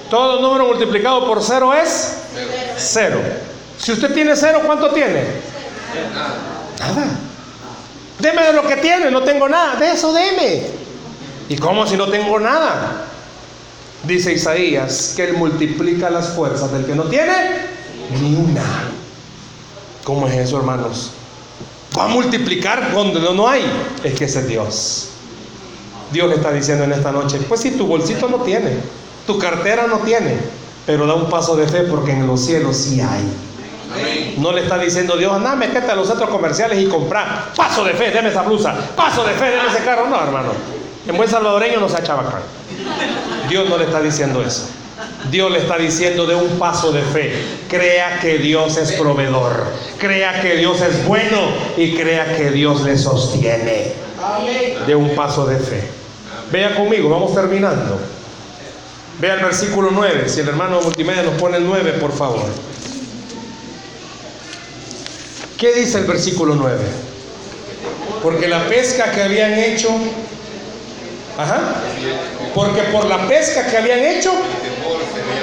Todo 0.10 0.40
número 0.42 0.68
multiplicado 0.68 1.26
por 1.28 1.44
cero 1.44 1.74
es 1.74 2.18
cero. 2.78 3.20
Si 3.78 3.92
usted 3.92 4.14
tiene 4.14 4.36
cero, 4.36 4.62
¿cuánto 4.66 4.92
tiene? 4.92 5.24
Nada. 6.80 7.08
Deme 8.20 8.44
de 8.44 8.54
lo 8.54 8.68
que 8.68 8.78
tiene, 8.78 9.12
no 9.12 9.22
tengo 9.22 9.50
nada. 9.50 9.76
De 9.76 9.92
eso 9.92 10.14
deme. 10.14 10.85
¿Y 11.50 11.58
cómo 11.58 11.86
si 11.86 11.96
no 11.96 12.08
tengo 12.08 12.40
nada? 12.40 13.06
Dice 14.04 14.34
Isaías 14.34 15.14
que 15.16 15.26
Él 15.26 15.34
multiplica 15.34 16.10
las 16.10 16.30
fuerzas 16.30 16.72
del 16.72 16.86
que 16.86 16.96
no 16.96 17.04
tiene 17.04 17.34
ni 18.22 18.36
una. 18.36 18.64
¿Cómo 20.04 20.28
es 20.28 20.36
eso, 20.36 20.58
hermanos? 20.58 21.12
Va 21.98 22.06
a 22.06 22.08
multiplicar 22.08 22.94
donde 22.94 23.20
no 23.20 23.48
hay. 23.48 23.64
Es 24.04 24.14
que 24.14 24.26
ese 24.26 24.40
es 24.40 24.48
Dios. 24.48 25.10
Dios 26.12 26.30
le 26.30 26.36
está 26.36 26.52
diciendo 26.52 26.84
en 26.84 26.92
esta 26.92 27.12
noche, 27.12 27.40
pues 27.48 27.62
si 27.62 27.72
tu 27.72 27.88
bolsito 27.88 28.30
no 28.30 28.38
tiene, 28.38 28.78
tu 29.26 29.40
cartera 29.40 29.88
no 29.88 30.00
tiene, 30.00 30.38
pero 30.86 31.08
da 31.08 31.16
un 31.16 31.30
paso 31.30 31.56
de 31.56 31.68
fe 31.68 31.82
porque 31.82 32.12
en 32.12 32.28
los 32.28 32.46
cielos 32.46 32.78
sí 32.78 33.02
hay. 33.02 33.24
No 34.38 34.52
le 34.52 34.62
está 34.62 34.78
diciendo 34.78 35.16
Dios, 35.16 35.32
anda, 35.34 35.56
métete 35.56 35.90
a 35.90 35.96
los 35.96 36.08
centros 36.08 36.30
comerciales 36.30 36.80
y 36.80 36.86
comprar. 36.86 37.54
Paso 37.56 37.84
de 37.84 37.94
fe, 37.94 38.12
deme 38.12 38.30
esa 38.30 38.42
blusa. 38.42 38.76
Paso 38.96 39.24
de 39.24 39.34
fe, 39.34 39.46
deme 39.46 39.70
ese 39.70 39.84
carro. 39.84 40.08
No, 40.08 40.22
hermano. 40.22 40.75
En 41.08 41.18
buen 41.18 41.30
salvadoreño 41.30 41.80
no 41.80 41.90
se 41.90 41.98
acá. 41.98 42.42
Dios 43.50 43.70
no 43.70 43.78
le 43.78 43.86
está 43.86 44.02
diciendo 44.02 44.44
eso. 44.44 44.70
Dios 45.30 45.52
le 45.52 45.60
está 45.60 45.78
diciendo 45.78 46.26
de 46.26 46.36
un 46.36 46.58
paso 46.58 46.92
de 46.92 47.02
fe. 47.02 47.34
Crea 47.70 48.20
que 48.20 48.38
Dios 48.38 48.78
es 48.78 48.94
proveedor. 48.94 49.66
Crea 50.00 50.42
que 50.42 50.56
Dios 50.56 50.82
es 50.82 51.06
bueno 51.06 51.40
y 51.78 51.96
crea 51.96 52.36
que 52.36 52.52
Dios 52.52 52.82
le 52.82 52.98
sostiene. 52.98 53.94
de 54.88 54.96
un 54.96 55.16
paso 55.16 55.46
de 55.46 55.58
fe. 55.58 55.88
Vea 56.52 56.76
conmigo, 56.76 57.10
vamos 57.10 57.34
terminando. 57.34 58.00
Vea 59.20 59.36
el 59.36 59.42
versículo 59.42 59.90
9. 59.92 60.28
Si 60.28 60.42
el 60.42 60.48
hermano 60.48 60.82
multimedia 60.82 61.24
nos 61.24 61.36
pone 61.36 61.58
el 61.58 61.66
9, 61.66 61.94
por 61.94 62.12
favor. 62.12 62.46
¿Qué 65.58 65.74
dice 65.74 66.00
el 66.00 66.06
versículo 66.06 66.56
9? 66.56 66.78
Porque 68.22 68.48
la 68.48 68.68
pesca 68.68 69.12
que 69.12 69.24
habían 69.24 69.54
hecho, 69.54 69.90
ajá, 71.38 71.76
porque 72.54 72.82
por 72.84 73.06
la 73.06 73.28
pesca 73.28 73.68
que 73.68 73.78
habían 73.78 74.00
hecho, 74.00 74.32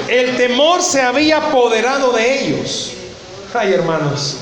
el 0.07 0.37
temor 0.37 0.81
se 0.81 1.01
había 1.01 1.37
apoderado 1.37 2.11
de 2.11 2.39
ellos. 2.39 2.93
Ay, 3.53 3.73
hermanos. 3.73 4.37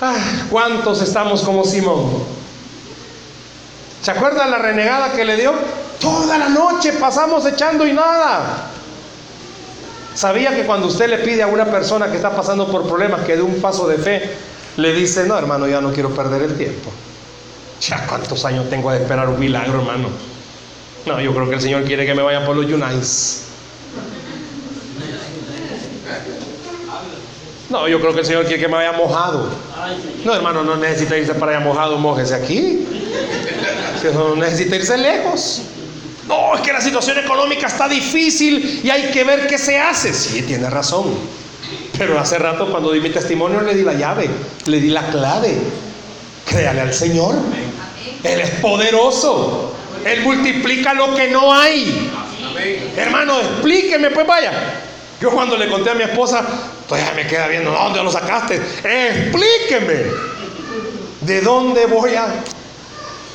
Ay, 0.00 0.20
¿Cuántos 0.50 1.00
estamos 1.00 1.42
como 1.42 1.64
Simón? 1.64 2.24
¿Se 4.02 4.10
acuerdan 4.10 4.50
la 4.50 4.58
renegada 4.58 5.12
que 5.12 5.24
le 5.24 5.36
dio? 5.36 5.52
Toda 6.00 6.36
la 6.36 6.48
noche 6.48 6.92
pasamos 6.94 7.46
echando 7.46 7.86
y 7.86 7.92
nada. 7.92 8.70
¿Sabía 10.14 10.54
que 10.54 10.66
cuando 10.66 10.88
usted 10.88 11.08
le 11.08 11.18
pide 11.18 11.42
a 11.42 11.46
una 11.46 11.66
persona 11.66 12.10
que 12.10 12.16
está 12.16 12.34
pasando 12.34 12.66
por 12.66 12.86
problemas 12.86 13.22
que 13.22 13.36
dé 13.36 13.42
un 13.42 13.60
paso 13.60 13.86
de 13.86 13.96
fe, 13.98 14.30
le 14.76 14.92
dice, 14.92 15.24
no 15.24 15.38
hermano, 15.38 15.68
ya 15.68 15.80
no 15.80 15.92
quiero 15.92 16.10
perder 16.10 16.42
el 16.42 16.56
tiempo? 16.56 16.90
Ya 17.88 18.06
cuántos 18.06 18.44
años 18.44 18.70
tengo 18.70 18.92
de 18.92 18.98
esperar 18.98 19.28
un 19.28 19.40
milagro, 19.40 19.80
hermano. 19.80 20.08
No, 21.04 21.20
yo 21.20 21.34
creo 21.34 21.48
que 21.48 21.56
el 21.56 21.60
Señor 21.60 21.84
quiere 21.84 22.06
que 22.06 22.14
me 22.14 22.22
vaya 22.22 22.46
por 22.46 22.54
los 22.54 22.66
Yunais. 22.68 23.42
No, 27.70 27.88
yo 27.88 28.00
creo 28.00 28.12
que 28.12 28.20
el 28.20 28.26
Señor 28.26 28.44
quiere 28.44 28.60
que 28.60 28.68
me 28.68 28.74
vaya 28.74 28.92
mojado. 28.92 29.48
No, 30.24 30.34
hermano, 30.34 30.62
no 30.62 30.76
necesita 30.76 31.16
irse 31.16 31.34
para 31.34 31.56
allá 31.56 31.64
mojado, 31.64 31.98
mojese 31.98 32.34
aquí. 32.34 32.86
No 34.14 34.36
necesita 34.36 34.76
irse 34.76 34.96
lejos. 34.98 35.62
No, 36.28 36.54
es 36.54 36.60
que 36.60 36.72
la 36.72 36.80
situación 36.80 37.18
económica 37.18 37.66
está 37.66 37.88
difícil 37.88 38.80
y 38.84 38.90
hay 38.90 39.10
que 39.10 39.24
ver 39.24 39.48
qué 39.48 39.58
se 39.58 39.78
hace. 39.78 40.12
Sí, 40.12 40.42
tiene 40.42 40.70
razón. 40.70 41.14
Pero 41.98 42.18
hace 42.18 42.38
rato 42.38 42.70
cuando 42.70 42.92
di 42.92 43.00
mi 43.00 43.10
testimonio 43.10 43.60
le 43.60 43.74
di 43.74 43.82
la 43.82 43.94
llave, 43.94 44.28
le 44.66 44.80
di 44.80 44.88
la 44.88 45.08
clave. 45.08 45.56
Créale 46.44 46.80
al 46.80 46.92
Señor. 46.92 47.36
Él 48.22 48.40
es 48.40 48.50
poderoso. 48.60 49.74
Él 50.04 50.22
multiplica 50.22 50.94
lo 50.94 51.14
que 51.14 51.28
no 51.28 51.52
hay. 51.52 52.10
Hermano, 52.96 53.40
explíqueme, 53.40 54.10
pues 54.10 54.26
vaya. 54.26 54.52
Yo 55.20 55.30
cuando 55.30 55.56
le 55.56 55.68
conté 55.68 55.90
a 55.90 55.94
mi 55.94 56.02
esposa, 56.02 56.44
todavía 56.88 57.12
me 57.14 57.26
queda 57.26 57.46
viendo, 57.46 57.70
¿dónde 57.70 58.02
lo 58.02 58.10
sacaste? 58.10 58.56
Explíqueme. 58.56 60.06
¿De 61.20 61.40
dónde 61.40 61.86
voy 61.86 62.16
a...? 62.16 62.26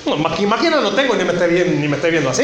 No, 0.06 0.18
imagina, 0.40 0.82
no 0.82 0.92
tengo 0.92 1.16
ni 1.16 1.24
me 1.24 1.96
esté 1.96 2.10
viendo, 2.10 2.30
así. 2.30 2.44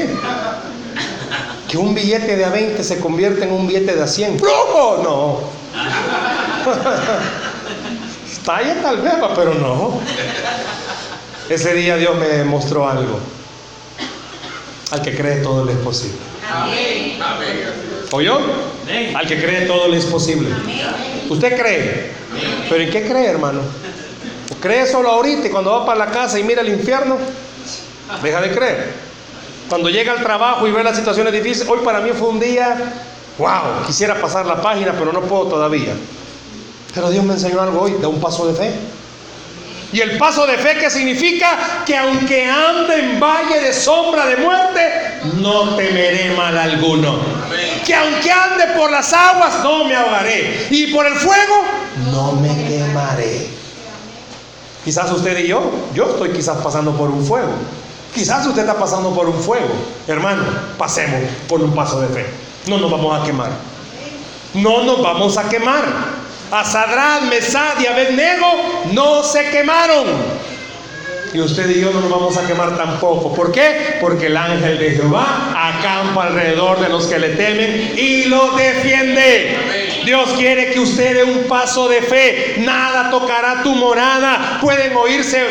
Que 1.70 1.78
un 1.78 1.94
billete 1.94 2.36
de 2.36 2.46
a 2.46 2.50
20 2.50 2.84
se 2.84 3.00
convierte 3.00 3.44
en 3.44 3.52
un 3.52 3.68
billete 3.68 3.96
de 3.96 4.04
a 4.04 4.08
100. 4.08 4.38
¡Brujo! 4.38 5.02
No. 5.04 5.40
Talla 8.46 8.82
tal 8.82 9.02
vez, 9.02 9.14
pero 9.36 9.54
no. 9.54 10.00
Ese 11.50 11.74
día 11.74 11.98
Dios 11.98 12.16
me 12.18 12.44
mostró 12.44 12.88
algo. 12.88 13.20
Al 14.92 15.02
que 15.02 15.16
cree 15.16 15.38
todo 15.38 15.66
le 15.66 15.74
es 15.74 15.80
posible. 15.80 16.18
¿Oyó? 18.12 18.40
Al 19.16 19.28
que 19.28 19.42
cree 19.42 19.66
todo 19.66 19.88
le 19.88 19.98
es 19.98 20.06
posible. 20.06 20.50
¿Usted 21.30 21.60
cree? 21.60 22.12
¿Pero 22.70 22.84
en 22.84 22.90
qué 22.90 23.08
cree, 23.08 23.28
hermano? 23.28 23.62
¿Cree 24.62 24.86
solo 24.86 25.10
ahorita 25.10 25.48
y 25.48 25.50
cuando 25.50 25.72
va 25.72 25.86
para 25.86 26.06
la 26.06 26.12
casa 26.12 26.40
y 26.40 26.44
mira 26.44 26.62
el 26.62 26.70
infierno? 26.70 27.18
Deja 28.22 28.42
de 28.42 28.52
creer. 28.52 28.94
Cuando 29.68 29.90
llega 29.90 30.12
al 30.12 30.22
trabajo 30.22 30.68
y 30.68 30.72
ve 30.72 30.84
las 30.84 30.96
situaciones 30.96 31.34
difíciles, 31.34 31.68
hoy 31.68 31.80
para 31.84 32.00
mí 32.00 32.12
fue 32.12 32.30
un 32.30 32.40
día, 32.40 32.94
wow, 33.38 33.86
quisiera 33.88 34.22
pasar 34.22 34.46
la 34.46 34.62
página, 34.62 34.94
pero 34.98 35.12
no 35.12 35.22
puedo 35.22 35.48
todavía. 35.48 35.94
Pero 36.94 37.10
Dios 37.10 37.26
me 37.26 37.34
enseñó 37.34 37.62
algo 37.62 37.82
hoy, 37.82 37.96
da 38.00 38.08
un 38.08 38.22
paso 38.22 38.48
de 38.48 38.54
fe. 38.54 38.72
Y 39.94 40.02
el 40.02 40.18
paso 40.18 40.48
de 40.48 40.58
fe 40.58 40.76
que 40.80 40.90
significa 40.90 41.84
que 41.86 41.96
aunque 41.96 42.50
ande 42.50 43.00
en 43.00 43.20
valle 43.20 43.60
de 43.60 43.72
sombra 43.72 44.26
de 44.26 44.38
muerte, 44.38 44.82
no 45.36 45.76
temeré 45.76 46.32
mal 46.32 46.58
alguno. 46.58 47.20
Que 47.86 47.94
aunque 47.94 48.32
ande 48.32 48.66
por 48.76 48.90
las 48.90 49.14
aguas, 49.14 49.64
no 49.64 49.86
me 49.86 49.96
ahogaré. 49.96 50.68
Y 50.72 50.88
por 50.88 51.06
el 51.06 51.14
fuego, 51.14 51.64
no 52.12 52.32
me 52.32 52.50
quemaré. 52.68 53.50
Quizás 54.84 55.12
usted 55.12 55.38
y 55.38 55.48
yo, 55.48 55.72
yo 55.94 56.10
estoy 56.10 56.32
quizás 56.32 56.58
pasando 56.64 56.98
por 56.98 57.12
un 57.12 57.24
fuego. 57.24 57.52
Quizás 58.16 58.48
usted 58.48 58.62
está 58.62 58.80
pasando 58.80 59.14
por 59.14 59.30
un 59.30 59.40
fuego. 59.40 59.70
Hermano, 60.08 60.44
pasemos 60.76 61.22
por 61.48 61.62
un 61.62 61.74
paso 61.76 62.02
de 62.02 62.08
fe. 62.08 62.26
No 62.66 62.80
nos 62.80 62.90
vamos 62.90 63.22
a 63.22 63.24
quemar. 63.24 63.52
No 64.56 64.84
nos 64.84 65.04
vamos 65.04 65.38
a 65.38 65.48
quemar. 65.48 66.23
A 66.54 66.64
Sadrat, 66.64 67.24
Mesad 67.24 67.80
y 67.80 67.88
Abednego 67.88 68.84
no 68.92 69.24
se 69.24 69.50
quemaron. 69.50 70.06
Y 71.34 71.40
usted 71.40 71.68
y 71.68 71.82
yo 71.82 71.92
no 71.92 72.02
nos 72.02 72.12
vamos 72.12 72.38
a 72.38 72.46
quemar 72.46 72.78
tampoco. 72.78 73.34
¿Por 73.34 73.52
qué? 73.52 73.98
Porque 74.00 74.28
el 74.28 74.38
ángel 74.38 74.78
de 74.78 74.92
Jehová 74.92 75.50
acampa 75.56 76.28
alrededor 76.28 76.80
de 76.80 76.90
los 76.90 77.08
que 77.08 77.18
le 77.18 77.30
temen 77.30 77.96
y 77.98 78.26
los 78.26 78.56
defiende. 78.56 80.04
Dios 80.06 80.30
quiere 80.38 80.72
que 80.72 80.80
usted 80.80 81.16
dé 81.16 81.24
un 81.24 81.46
paso 81.46 81.90
de 81.90 82.04
fe. 82.04 82.58
Nada 82.60 83.10
tocará 83.10 83.64
tu 83.64 83.74
morada. 83.74 84.60
Pueden 84.62 84.96
oírse 84.96 85.44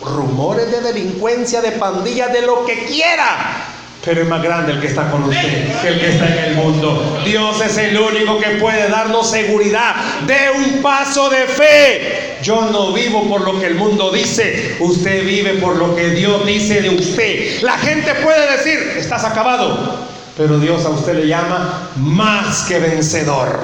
rumores 0.00 0.70
de 0.70 0.80
delincuencia, 0.80 1.60
de 1.60 1.72
pandillas, 1.72 2.32
de 2.32 2.42
lo 2.42 2.64
que 2.64 2.84
quiera. 2.84 3.73
Pero 4.04 4.22
es 4.22 4.28
más 4.28 4.42
grande 4.42 4.72
el 4.72 4.80
que 4.80 4.88
está 4.88 5.10
con 5.10 5.24
usted 5.24 5.80
que 5.80 5.88
el 5.88 5.98
que 5.98 6.10
está 6.10 6.26
en 6.28 6.50
el 6.50 6.54
mundo. 6.56 7.18
Dios 7.24 7.60
es 7.62 7.78
el 7.78 7.98
único 7.98 8.38
que 8.38 8.50
puede 8.60 8.88
darnos 8.88 9.30
seguridad 9.30 9.94
de 10.26 10.50
un 10.56 10.82
paso 10.82 11.30
de 11.30 11.46
fe. 11.46 12.38
Yo 12.42 12.66
no 12.70 12.92
vivo 12.92 13.26
por 13.28 13.40
lo 13.40 13.58
que 13.58 13.66
el 13.66 13.76
mundo 13.76 14.10
dice. 14.10 14.76
Usted 14.80 15.24
vive 15.24 15.54
por 15.54 15.76
lo 15.76 15.96
que 15.96 16.10
Dios 16.10 16.44
dice 16.44 16.82
de 16.82 16.90
usted. 16.90 17.62
La 17.62 17.78
gente 17.78 18.14
puede 18.16 18.56
decir, 18.58 18.78
estás 18.98 19.24
acabado. 19.24 20.04
Pero 20.36 20.58
Dios 20.58 20.84
a 20.84 20.90
usted 20.90 21.14
le 21.14 21.26
llama 21.26 21.90
más 21.96 22.64
que 22.64 22.78
vencedor. 22.80 23.60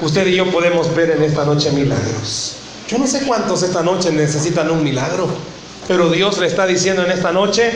Usted 0.00 0.26
y 0.28 0.36
yo 0.36 0.50
podemos 0.50 0.94
ver 0.94 1.10
en 1.10 1.22
esta 1.22 1.44
noche 1.44 1.70
milagros. 1.72 2.56
Yo 2.88 2.98
no 2.98 3.06
sé 3.06 3.22
cuántos 3.26 3.62
esta 3.62 3.82
noche 3.82 4.10
necesitan 4.12 4.70
un 4.70 4.82
milagro. 4.82 5.28
Pero 5.86 6.08
Dios 6.08 6.38
le 6.38 6.46
está 6.46 6.66
diciendo 6.66 7.04
en 7.04 7.10
esta 7.10 7.32
noche, 7.32 7.70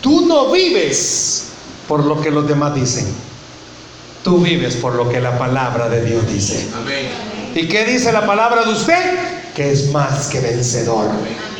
Tú 0.00 0.26
no 0.26 0.50
vives 0.50 1.44
por 1.88 2.04
lo 2.04 2.20
que 2.20 2.30
los 2.30 2.46
demás 2.46 2.74
dicen. 2.74 3.06
Tú 4.22 4.38
vives 4.40 4.76
por 4.76 4.94
lo 4.94 5.08
que 5.08 5.20
la 5.20 5.38
palabra 5.38 5.88
de 5.88 6.04
Dios 6.04 6.26
dice. 6.26 6.66
¿Y 7.54 7.68
qué 7.68 7.84
dice 7.84 8.12
la 8.12 8.26
palabra 8.26 8.64
de 8.64 8.72
usted? 8.72 9.52
Que 9.54 9.72
es 9.72 9.90
más 9.90 10.26
que 10.26 10.40
vencedor. 10.40 11.08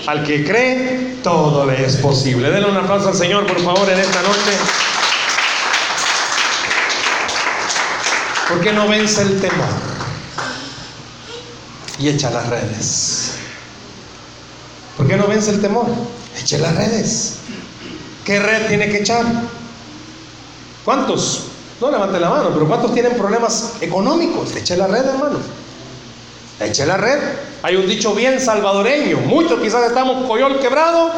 Al 0.06 0.24
que 0.24 0.44
cree, 0.44 1.16
todo 1.22 1.64
le 1.64 1.84
es 1.84 1.96
posible. 1.96 2.50
Denle 2.50 2.68
un 2.68 2.76
aplauso 2.76 3.08
al 3.08 3.14
Señor, 3.14 3.46
por 3.46 3.60
favor, 3.60 3.88
en 3.88 3.98
esta 3.98 4.20
noche. 4.22 4.52
¿Por 8.48 8.60
qué 8.60 8.72
no 8.72 8.86
vence 8.88 9.22
el 9.22 9.40
temor? 9.40 9.66
Y 11.98 12.08
echa 12.08 12.30
las 12.30 12.48
redes. 12.48 13.32
¿Por 14.96 15.08
qué 15.08 15.16
no 15.16 15.26
vence 15.26 15.50
el 15.50 15.60
temor? 15.60 15.86
Eche 16.38 16.58
las 16.58 16.74
redes. 16.76 17.36
¿Qué 18.26 18.40
red 18.40 18.66
tiene 18.66 18.88
que 18.90 18.98
echar? 18.98 19.24
¿Cuántos? 20.84 21.44
No 21.80 21.92
levante 21.92 22.18
la 22.18 22.28
mano, 22.28 22.50
pero 22.52 22.66
¿cuántos 22.66 22.92
tienen 22.92 23.16
problemas 23.16 23.74
económicos? 23.80 24.56
Eche 24.56 24.76
la 24.76 24.88
red, 24.88 25.06
hermano. 25.06 25.38
Eche 26.58 26.84
la 26.86 26.96
red. 26.96 27.20
Hay 27.62 27.76
un 27.76 27.86
dicho 27.86 28.14
bien 28.14 28.40
salvadoreño. 28.40 29.18
Muchos 29.18 29.60
quizás 29.60 29.86
estamos 29.86 30.26
coyol 30.26 30.58
quebrado, 30.58 31.12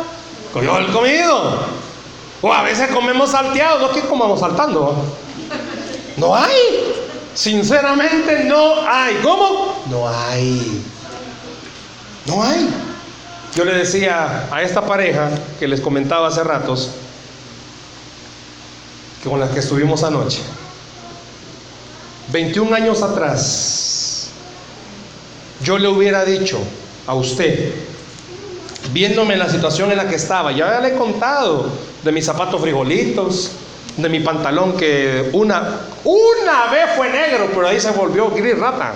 coyol 0.53 0.93
comido. 0.93 1.61
O 2.43 2.53
a 2.53 2.63
veces 2.63 2.89
comemos 2.89 3.31
salteado. 3.31 3.79
No 3.79 3.91
que 3.91 4.03
comamos 4.03 4.41
saltando. 4.41 4.95
No 6.19 6.37
hay. 6.37 6.93
Sinceramente 7.33 8.45
no 8.45 8.87
hay. 8.87 9.15
¿Cómo? 9.23 9.83
No 9.89 10.09
hay. 10.09 10.85
No 12.27 12.43
hay. 12.43 12.69
Yo 13.59 13.65
le 13.65 13.75
decía 13.75 14.47
a 14.53 14.63
esta 14.63 14.83
pareja 14.83 15.31
que 15.59 15.67
les 15.67 15.81
comentaba 15.81 16.29
hace 16.29 16.45
ratos, 16.45 16.91
que 19.21 19.29
con 19.29 19.41
la 19.41 19.51
que 19.51 19.59
estuvimos 19.59 20.05
anoche, 20.05 20.39
21 22.29 22.73
años 22.73 23.03
atrás, 23.03 24.29
yo 25.61 25.77
le 25.77 25.89
hubiera 25.89 26.25
dicho 26.25 26.61
a 27.05 27.15
usted, 27.15 27.73
viéndome 28.93 29.33
en 29.33 29.41
la 29.41 29.49
situación 29.49 29.91
en 29.91 29.97
la 29.97 30.09
que 30.09 30.15
estaba, 30.15 30.53
ya 30.53 30.79
le 30.79 30.91
he 30.91 30.97
contado 30.97 31.69
de 32.05 32.13
mis 32.13 32.25
zapatos 32.25 32.61
frijolitos, 32.61 33.51
de 33.97 34.09
mi 34.09 34.21
pantalón 34.21 34.77
que 34.77 35.31
una, 35.33 35.81
una 36.05 36.71
vez 36.71 36.91
fue 36.97 37.11
negro, 37.11 37.49
pero 37.53 37.67
ahí 37.67 37.81
se 37.81 37.91
volvió 37.91 38.31
gris 38.31 38.57
rata, 38.57 38.95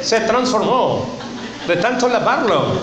se 0.00 0.20
transformó. 0.20 1.17
De 1.68 1.76
tanto 1.76 2.08
lavarlo. 2.08 2.80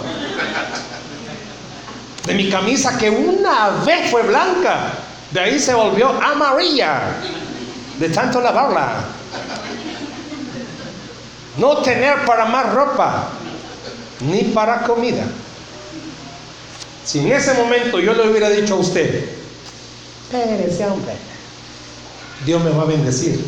De 2.26 2.34
mi 2.34 2.50
camisa 2.50 2.98
que 2.98 3.10
una 3.10 3.70
vez 3.86 4.10
fue 4.10 4.22
blanca, 4.24 4.94
de 5.32 5.40
ahí 5.40 5.60
se 5.60 5.74
volvió 5.74 6.10
amarilla, 6.10 7.02
de 8.00 8.10
tanto 8.10 8.40
lavarla. 8.40 9.04
No 11.58 11.78
tener 11.78 12.26
para 12.26 12.46
más 12.46 12.74
ropa, 12.74 13.30
ni 14.22 14.44
para 14.44 14.84
comida. 14.84 15.24
Si 17.04 17.20
en 17.20 17.32
ese 17.32 17.54
momento 17.54 18.00
yo 18.00 18.14
le 18.14 18.30
hubiera 18.30 18.50
dicho 18.50 18.76
a 18.76 18.78
usted, 18.78 19.30
espérese 20.24 20.86
hombre, 20.86 21.14
Dios 22.46 22.64
me 22.64 22.72
va 22.72 22.84
a 22.84 22.86
bendecir. 22.86 23.44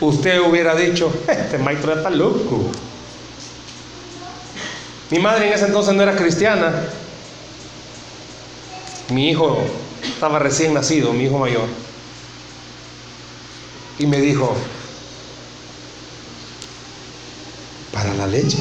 Usted 0.00 0.40
hubiera 0.40 0.74
dicho, 0.74 1.12
este 1.26 1.58
maestro 1.58 1.94
está 1.94 2.10
loco. 2.10 2.70
Mi 5.10 5.18
madre 5.18 5.46
en 5.46 5.52
ese 5.52 5.66
entonces 5.66 5.94
no 5.94 6.02
era 6.02 6.16
cristiana. 6.16 6.88
Mi 9.10 9.30
hijo 9.30 9.58
estaba 10.02 10.38
recién 10.38 10.74
nacido, 10.74 11.12
mi 11.12 11.24
hijo 11.24 11.38
mayor. 11.38 11.66
Y 13.98 14.06
me 14.06 14.20
dijo, 14.20 14.54
para 17.92 18.14
la 18.14 18.26
leche. 18.26 18.58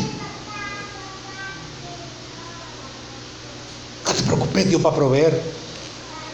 No 4.05 4.13
te 4.13 4.23
preocupes, 4.23 4.69
Dios 4.69 4.85
va 4.85 4.91
a 4.91 4.95
proveer. 4.95 5.41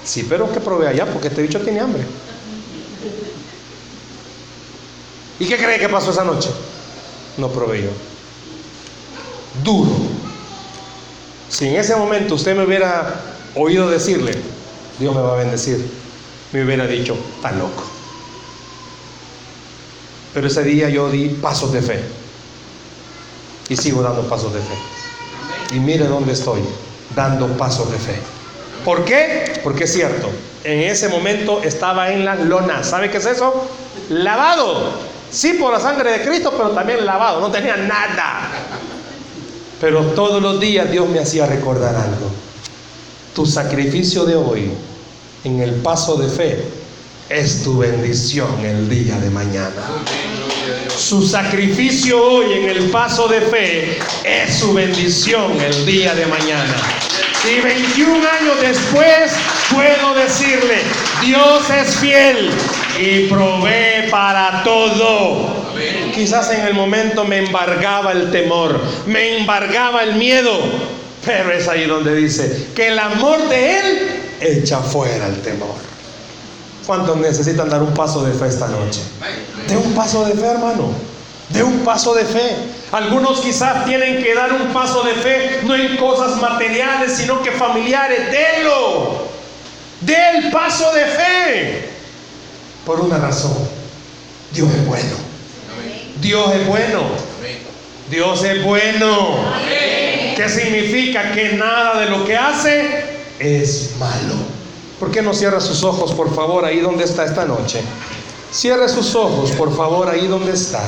Sí, 0.03 0.25
pero 0.27 0.51
que 0.51 0.59
provee 0.59 0.87
allá 0.87 1.05
porque 1.05 1.29
este 1.29 1.41
bicho 1.41 1.61
tiene 1.61 1.79
hambre. 1.79 2.03
¿Y 5.39 5.47
qué 5.47 5.57
cree 5.57 5.79
que 5.79 5.89
pasó 5.89 6.11
esa 6.11 6.25
noche? 6.25 6.49
No 7.37 7.49
proveyó. 7.49 8.10
Duro. 9.63 9.91
Si 11.49 11.67
en 11.67 11.75
ese 11.75 11.95
momento 11.95 12.35
usted 12.35 12.55
me 12.55 12.63
hubiera 12.63 13.13
oído 13.55 13.89
decirle, 13.89 14.33
Dios 14.99 15.13
me 15.13 15.21
va 15.21 15.33
a 15.33 15.37
bendecir, 15.37 15.85
me 16.53 16.63
hubiera 16.63 16.87
dicho, 16.87 17.17
está 17.35 17.51
loco. 17.51 17.83
Pero 20.33 20.47
ese 20.47 20.63
día 20.63 20.89
yo 20.89 21.09
di 21.09 21.29
pasos 21.29 21.73
de 21.73 21.81
fe. 21.81 22.01
Y 23.67 23.75
sigo 23.75 24.01
dando 24.01 24.21
pasos 24.29 24.53
de 24.53 24.59
fe. 24.59 25.75
Y 25.75 25.79
mire 25.79 26.07
dónde 26.07 26.33
estoy, 26.33 26.61
dando 27.15 27.47
pasos 27.57 27.91
de 27.91 27.97
fe. 27.97 28.15
¿Por 28.85 29.05
qué? 29.05 29.59
Porque 29.63 29.83
es 29.83 29.93
cierto, 29.93 30.29
en 30.63 30.79
ese 30.81 31.09
momento 31.09 31.61
estaba 31.63 32.11
en 32.11 32.25
la 32.25 32.35
lona. 32.35 32.83
¿Sabe 32.83 33.09
qué 33.09 33.17
es 33.17 33.25
eso? 33.25 33.67
Lavado. 34.09 35.11
Sí, 35.29 35.53
por 35.53 35.71
la 35.71 35.79
sangre 35.79 36.11
de 36.11 36.25
Cristo, 36.25 36.53
pero 36.55 36.71
también 36.71 37.05
lavado. 37.05 37.39
No 37.41 37.51
tenía 37.51 37.77
nada. 37.77 38.49
Pero 39.81 40.01
todos 40.13 40.41
los 40.41 40.59
días 40.59 40.91
Dios 40.91 41.09
me 41.09 41.19
hacía 41.19 41.47
recordar 41.47 41.95
algo. 41.95 42.29
Tu 43.33 43.47
sacrificio 43.47 44.25
de 44.25 44.35
hoy 44.35 44.71
en 45.43 45.59
el 45.59 45.73
paso 45.75 46.15
de 46.17 46.29
fe 46.29 46.63
es 47.27 47.63
tu 47.63 47.79
bendición 47.79 48.63
el 48.63 48.87
día 48.87 49.17
de 49.17 49.31
mañana. 49.31 49.81
Su 50.95 51.27
sacrificio 51.27 52.21
hoy 52.23 52.53
en 52.53 52.69
el 52.69 52.91
paso 52.91 53.27
de 53.27 53.41
fe 53.41 53.99
es 54.23 54.53
su 54.59 54.71
bendición 54.73 55.59
el 55.59 55.85
día 55.85 56.13
de 56.13 56.27
mañana. 56.27 56.75
Y 57.49 57.59
21 57.59 58.13
años 58.13 58.61
después 58.61 59.31
puedo 59.71 60.13
decirle, 60.13 60.83
Dios 61.25 61.69
es 61.71 61.95
fiel 61.95 62.51
y 62.99 63.27
provee 63.27 64.11
para 64.11 64.63
todo. 64.63 65.60
Quizás 66.13 66.51
en 66.51 66.65
el 66.67 66.73
momento 66.73 67.25
me 67.25 67.37
embargaba 67.39 68.11
el 68.11 68.31
temor, 68.31 68.79
me 69.05 69.37
embargaba 69.37 70.03
el 70.03 70.15
miedo, 70.15 70.51
pero 71.25 71.51
es 71.51 71.67
ahí 71.67 71.85
donde 71.85 72.15
dice 72.15 72.69
que 72.75 72.89
el 72.89 72.99
amor 72.99 73.47
de 73.49 73.79
Él 73.79 74.09
echa 74.41 74.79
fuera 74.79 75.27
el 75.27 75.41
temor. 75.41 75.75
¿Cuántos 76.85 77.17
necesitan 77.17 77.69
dar 77.69 77.81
un 77.81 77.93
paso 77.93 78.23
de 78.23 78.33
fe 78.33 78.47
esta 78.47 78.67
noche? 78.67 79.01
De 79.67 79.77
un 79.77 79.93
paso 79.93 80.25
de 80.25 80.33
fe, 80.33 80.45
hermano. 80.45 80.91
De 81.49 81.63
un 81.63 81.79
paso 81.79 82.13
de 82.13 82.25
fe. 82.25 82.55
Algunos 82.91 83.39
quizás 83.41 83.85
tienen 83.85 84.21
que 84.21 84.33
dar 84.33 84.51
un 84.51 84.73
paso 84.73 85.03
de 85.03 85.13
fe, 85.13 85.59
no 85.63 85.75
en 85.75 85.95
cosas 85.97 86.41
materiales, 86.41 87.13
sino 87.13 87.41
que 87.41 87.51
familiares. 87.51 88.19
Denlo. 88.31 89.27
Del 90.01 90.51
paso 90.51 90.91
de 90.93 91.05
fe. 91.05 91.89
Por 92.85 92.99
una 92.99 93.17
razón. 93.17 93.55
Dios 94.51 94.67
es 94.69 94.85
bueno. 94.85 95.30
Dios 96.21 96.53
es 96.53 96.67
bueno. 96.67 97.01
Dios 98.09 98.43
es 98.43 98.63
bueno. 98.63 99.39
¿Qué 100.35 100.49
significa? 100.49 101.31
Que 101.31 101.53
nada 101.53 101.99
de 102.01 102.09
lo 102.09 102.25
que 102.25 102.37
hace 102.37 103.03
es 103.39 103.95
malo. 103.99 104.35
¿Por 104.99 105.11
qué 105.11 105.21
no 105.21 105.33
cierra 105.33 105.59
sus 105.59 105.83
ojos, 105.83 106.13
por 106.13 106.33
favor, 106.33 106.63
ahí 106.63 106.79
donde 106.79 107.05
está 107.05 107.25
esta 107.25 107.45
noche? 107.45 107.81
Cierre 108.51 108.87
sus 108.87 109.15
ojos, 109.15 109.51
por 109.51 109.75
favor, 109.75 110.09
ahí 110.09 110.27
donde 110.27 110.53
está. 110.53 110.83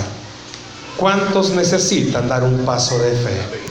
¿Cuántos 0.98 1.50
necesitan 1.52 2.28
dar 2.28 2.44
un 2.44 2.64
paso 2.66 3.00
de 3.00 3.12
fe? 3.12 3.62